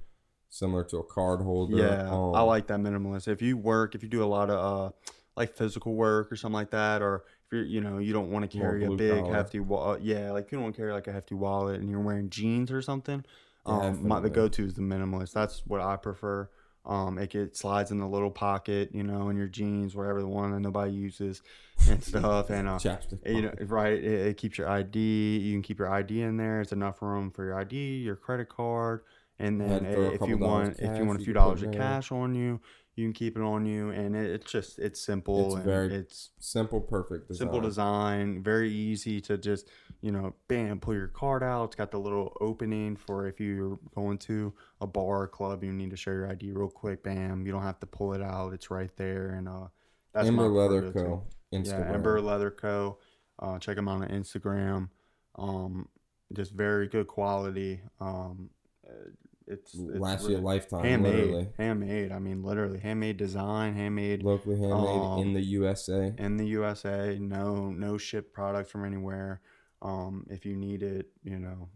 [0.49, 1.77] similar to a card holder.
[1.77, 3.29] Yeah, Um, I like that minimalist.
[3.29, 4.93] If you work, if you do a lot of uh
[5.37, 8.51] like physical work or something like that, or if you're you know you don't want
[8.51, 9.35] to carry a big collar.
[9.35, 12.01] hefty wallet, yeah, like you don't want to carry like a hefty wallet and you're
[12.01, 13.25] wearing jeans or something.
[13.67, 15.33] Um, my, the go to is the minimalist.
[15.33, 16.49] That's what I prefer.
[16.87, 20.27] Um, it gets slides in the little pocket, you know, in your jeans, wherever the
[20.29, 21.43] one that nobody uses,
[21.89, 22.51] and stuff.
[22.51, 23.27] And uh, chapstick.
[23.27, 23.94] you know, right?
[23.94, 25.39] It, it keeps your ID.
[25.39, 26.61] You can keep your ID in there.
[26.61, 29.02] It's enough room for your ID, your credit card,
[29.39, 32.61] and then if you want, if you want a few dollars of cash on you,
[32.94, 35.47] you can keep it on you, and it, it's just it's simple.
[35.47, 37.39] It's and very it's simple, perfect design.
[37.39, 39.70] simple design, very easy to just
[40.02, 41.65] you know, bam, pull your card out.
[41.65, 45.73] It's got the little opening for if you're going to a bar or club, you
[45.73, 47.02] need to show your ID real quick.
[47.02, 48.52] Bam, you don't have to pull it out.
[48.52, 49.69] It's right there, and uh,
[50.12, 50.93] that's my Leather.
[50.93, 51.24] Co.
[51.53, 51.89] Instagram.
[51.89, 52.99] Yeah, Ember Leather Co.
[53.39, 54.89] Uh, check them out on Instagram.
[55.37, 55.89] Um,
[56.33, 57.81] just very good quality.
[58.01, 58.51] Um,
[58.87, 59.11] uh,
[59.47, 61.49] it's, it's Last really- lifetime, handmade, literally.
[61.59, 62.13] handmade.
[62.13, 66.15] I mean, literally handmade design, handmade Locally handmade Um, in the USA.
[66.19, 67.19] in the USA.
[67.19, 69.41] No, no ship product from anywhere.
[69.83, 71.69] Um, if you need it, you know,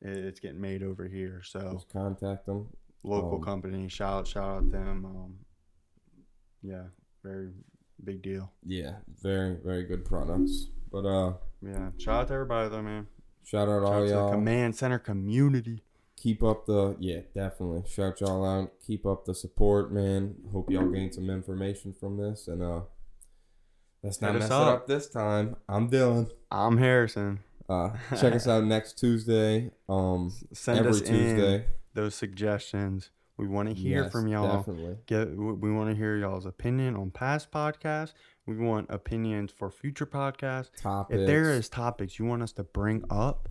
[0.00, 1.42] it, it's getting made over here.
[1.44, 2.68] So Just contact them.
[3.02, 5.04] local um, company, shout shout out them.
[5.04, 5.34] Um,
[6.62, 6.84] yeah,
[7.22, 7.50] very
[8.04, 8.52] big deal.
[8.64, 10.66] Yeah, very, very good products.
[10.92, 13.06] But uh, Yeah, shout out to everybody though, man.
[13.44, 14.30] shout out Shout out all to the y'all.
[14.32, 15.82] command center community.
[16.16, 17.82] Keep up the yeah, definitely.
[17.88, 18.72] Shout y'all out.
[18.86, 20.34] Keep up the support, man.
[20.52, 22.46] Hope y'all gain some information from this.
[22.48, 22.80] And uh,
[24.02, 24.74] let's not Hit mess us it up.
[24.80, 25.56] up this time.
[25.68, 26.30] I'm Dylan.
[26.50, 27.40] I'm Harrison.
[27.68, 27.90] Uh,
[28.20, 29.70] check us out next Tuesday.
[29.88, 31.54] Um, Send every us Tuesday.
[31.54, 31.64] in
[31.94, 33.10] those suggestions.
[33.40, 34.58] We want to hear Yes, from y'all.
[34.58, 34.98] Definitely.
[35.06, 38.12] Get we want to hear y'all's opinion on past podcasts.
[38.44, 40.68] We want opinions for future podcasts.
[40.76, 41.18] Topics.
[41.18, 43.48] If there is topics you want us to bring up,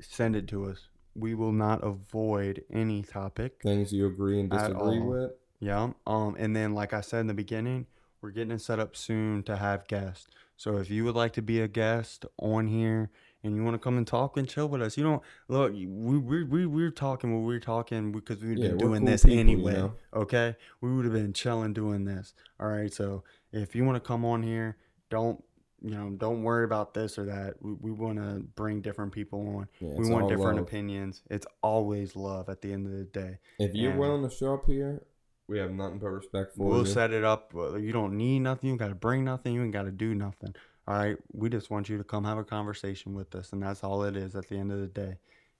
[0.00, 0.88] send it to us.
[1.14, 3.60] We will not avoid any topic.
[3.62, 5.30] things you agree and disagree with.
[5.60, 5.92] Yeah.
[6.04, 6.34] Um.
[6.36, 7.86] And then, like I said in the beginning,
[8.22, 10.26] we're getting it set up soon to have guests.
[10.56, 13.10] So if you would like to be a guest on here
[13.44, 15.72] and you want to come and talk and chill with us, you don't look.
[15.72, 15.86] We
[16.18, 19.34] we we we're talking what we're talking because we've Yeah, been doing cool this people,
[19.34, 19.72] you anyway.
[19.74, 19.94] know?
[20.14, 20.56] Okay.
[20.80, 22.34] We would have been chilling doing this.
[22.60, 22.92] All right.
[22.92, 24.76] So if you want to come on here,
[25.10, 25.42] don't.
[25.84, 27.54] You know, don't worry about this or that.
[27.60, 29.68] We, we want to bring different people on.
[29.80, 30.68] Yeah, we want different love.
[30.68, 31.22] opinions.
[31.28, 33.38] It's always love at the end of the day.
[33.58, 35.02] If you're And- willing to show up here,
[35.48, 36.68] we have nothing but respect for you.
[36.68, 37.52] We'll set it up.
[37.52, 38.70] You don't need nothing.
[38.70, 39.54] You got to bring nothing.
[39.54, 40.54] You ain't got to do nothing.
[40.88, 41.16] All right.
[41.32, 44.16] We just want you to come have a conversation with us, and that's all it
[44.16, 45.16] is at the end of the day.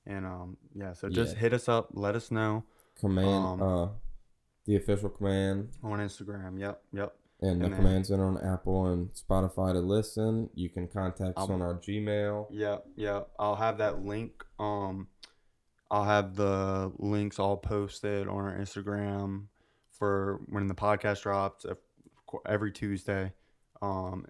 [0.07, 0.93] And um, yeah.
[0.95, 1.41] So just Yeah.
[1.41, 1.91] hit us up.
[1.93, 2.65] Let us know
[2.99, 3.89] command, um, uh,
[4.67, 6.59] the official command, on Instagram.
[6.61, 6.83] Yep.
[6.93, 7.17] Yep.
[7.41, 10.49] and the and then- command center on Apple and Spotify to listen.
[10.55, 12.47] You can contact us I'll- on our Gmail.
[12.51, 12.87] Yep.
[12.97, 13.31] Yep.
[13.39, 14.45] I'll have that link.
[14.61, 15.09] Um,
[15.91, 19.47] I'll have the links all posted on our Instagram
[19.91, 21.67] for when the podcast drops
[22.47, 23.33] every Tuesday.
[23.83, 24.27] Um,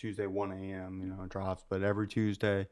[0.00, 1.00] Tuesday 1 a.m.
[1.02, 2.66] You know drops, but every Tuesday,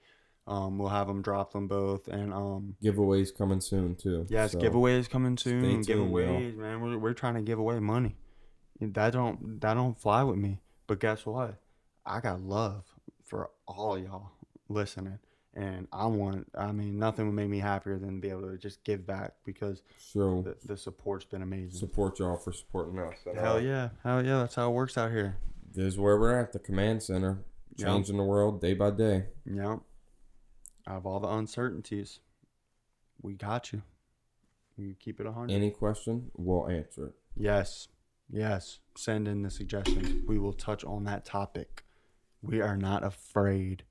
[0.46, 2.08] um, we'll have them drop them both.
[2.08, 4.26] And um, Giveaways coming soon too.
[4.30, 5.62] yes, So, giveaways coming soon.
[5.62, 6.80] tuned, giveaways, man.
[6.80, 8.16] We're, we're trying to give away money.
[8.80, 10.60] That don't that don't fly with me.
[10.86, 11.56] But guess what?
[12.06, 12.84] I got love
[13.24, 14.30] for all y'all
[14.70, 15.18] listening.
[15.54, 18.84] And I want, I mean, nothing would make me happier than be able to just
[18.84, 21.72] give back because So the, the support's been amazing.
[21.80, 23.16] support y'all for supporting us.
[23.34, 23.88] Hell yeah.
[24.04, 24.38] Hell yeah.
[24.38, 25.36] That's how it works out here.
[25.78, 27.44] This is where we're at, the command center,
[27.76, 27.86] Yep.
[27.86, 29.26] changing the world day by day.
[29.44, 29.78] Yep.
[30.88, 32.18] Out of all the uncertainties,
[33.22, 33.82] we got you.
[34.76, 35.54] We keep it a 100.
[35.54, 37.14] Any question, we'll answer it.
[37.36, 37.86] Yes.
[38.28, 38.80] Yes.
[38.96, 40.26] Send in the suggestions.
[40.26, 41.84] We will touch on that topic.
[42.42, 43.84] We are not afraid.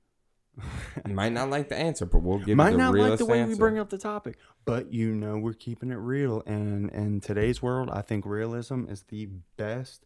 [1.06, 3.40] You might not like the answer, but we'll give Might you not like the way
[3.40, 3.52] answer.
[3.54, 4.36] we bring up the topic,
[4.66, 6.42] but you know we're keeping it real.
[6.44, 10.04] And in today's world, I think realism is the best,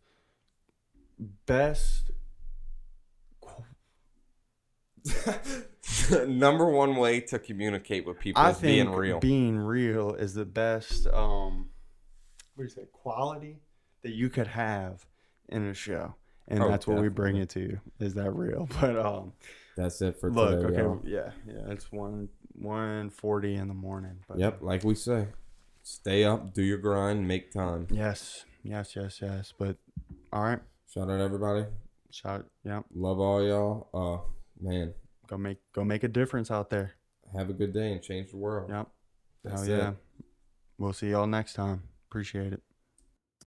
[1.46, 2.10] best.
[6.28, 9.20] Number one way to communicate with people I is think being real.
[9.20, 11.06] being real is the best.
[11.08, 11.70] Um,
[12.54, 12.86] what do you say?
[12.92, 13.58] Quality
[14.02, 15.04] that you could have
[15.48, 16.14] in a show,
[16.48, 17.60] and Oh, that's what we bring it to.
[17.60, 17.80] You.
[18.00, 18.68] Is that real?
[18.80, 19.32] But um,
[19.76, 20.66] That's it for look, today.
[20.80, 21.00] okay, y'all.
[21.04, 24.18] yeah, yeah, it's one one forty in the morning.
[24.28, 25.28] But Yep, like we say,
[25.82, 27.86] stay up, do your grind, make time.
[27.90, 29.52] Yes, yes, yes, yes.
[29.58, 29.76] But
[30.32, 30.60] all right,
[30.92, 31.64] Shout out everybody.
[32.10, 32.84] shout, yep.
[32.94, 33.88] Love all y'all.
[33.94, 34.18] Uh,
[34.60, 34.92] man,
[35.28, 36.92] Go make go make a difference out there.
[37.34, 38.68] have a good day and change the world.
[38.70, 38.88] Yep.
[39.44, 39.88] That's Hell yeah.
[39.90, 39.96] it.
[40.78, 41.82] We'll see y'all next time.
[42.10, 42.62] Appreciate it.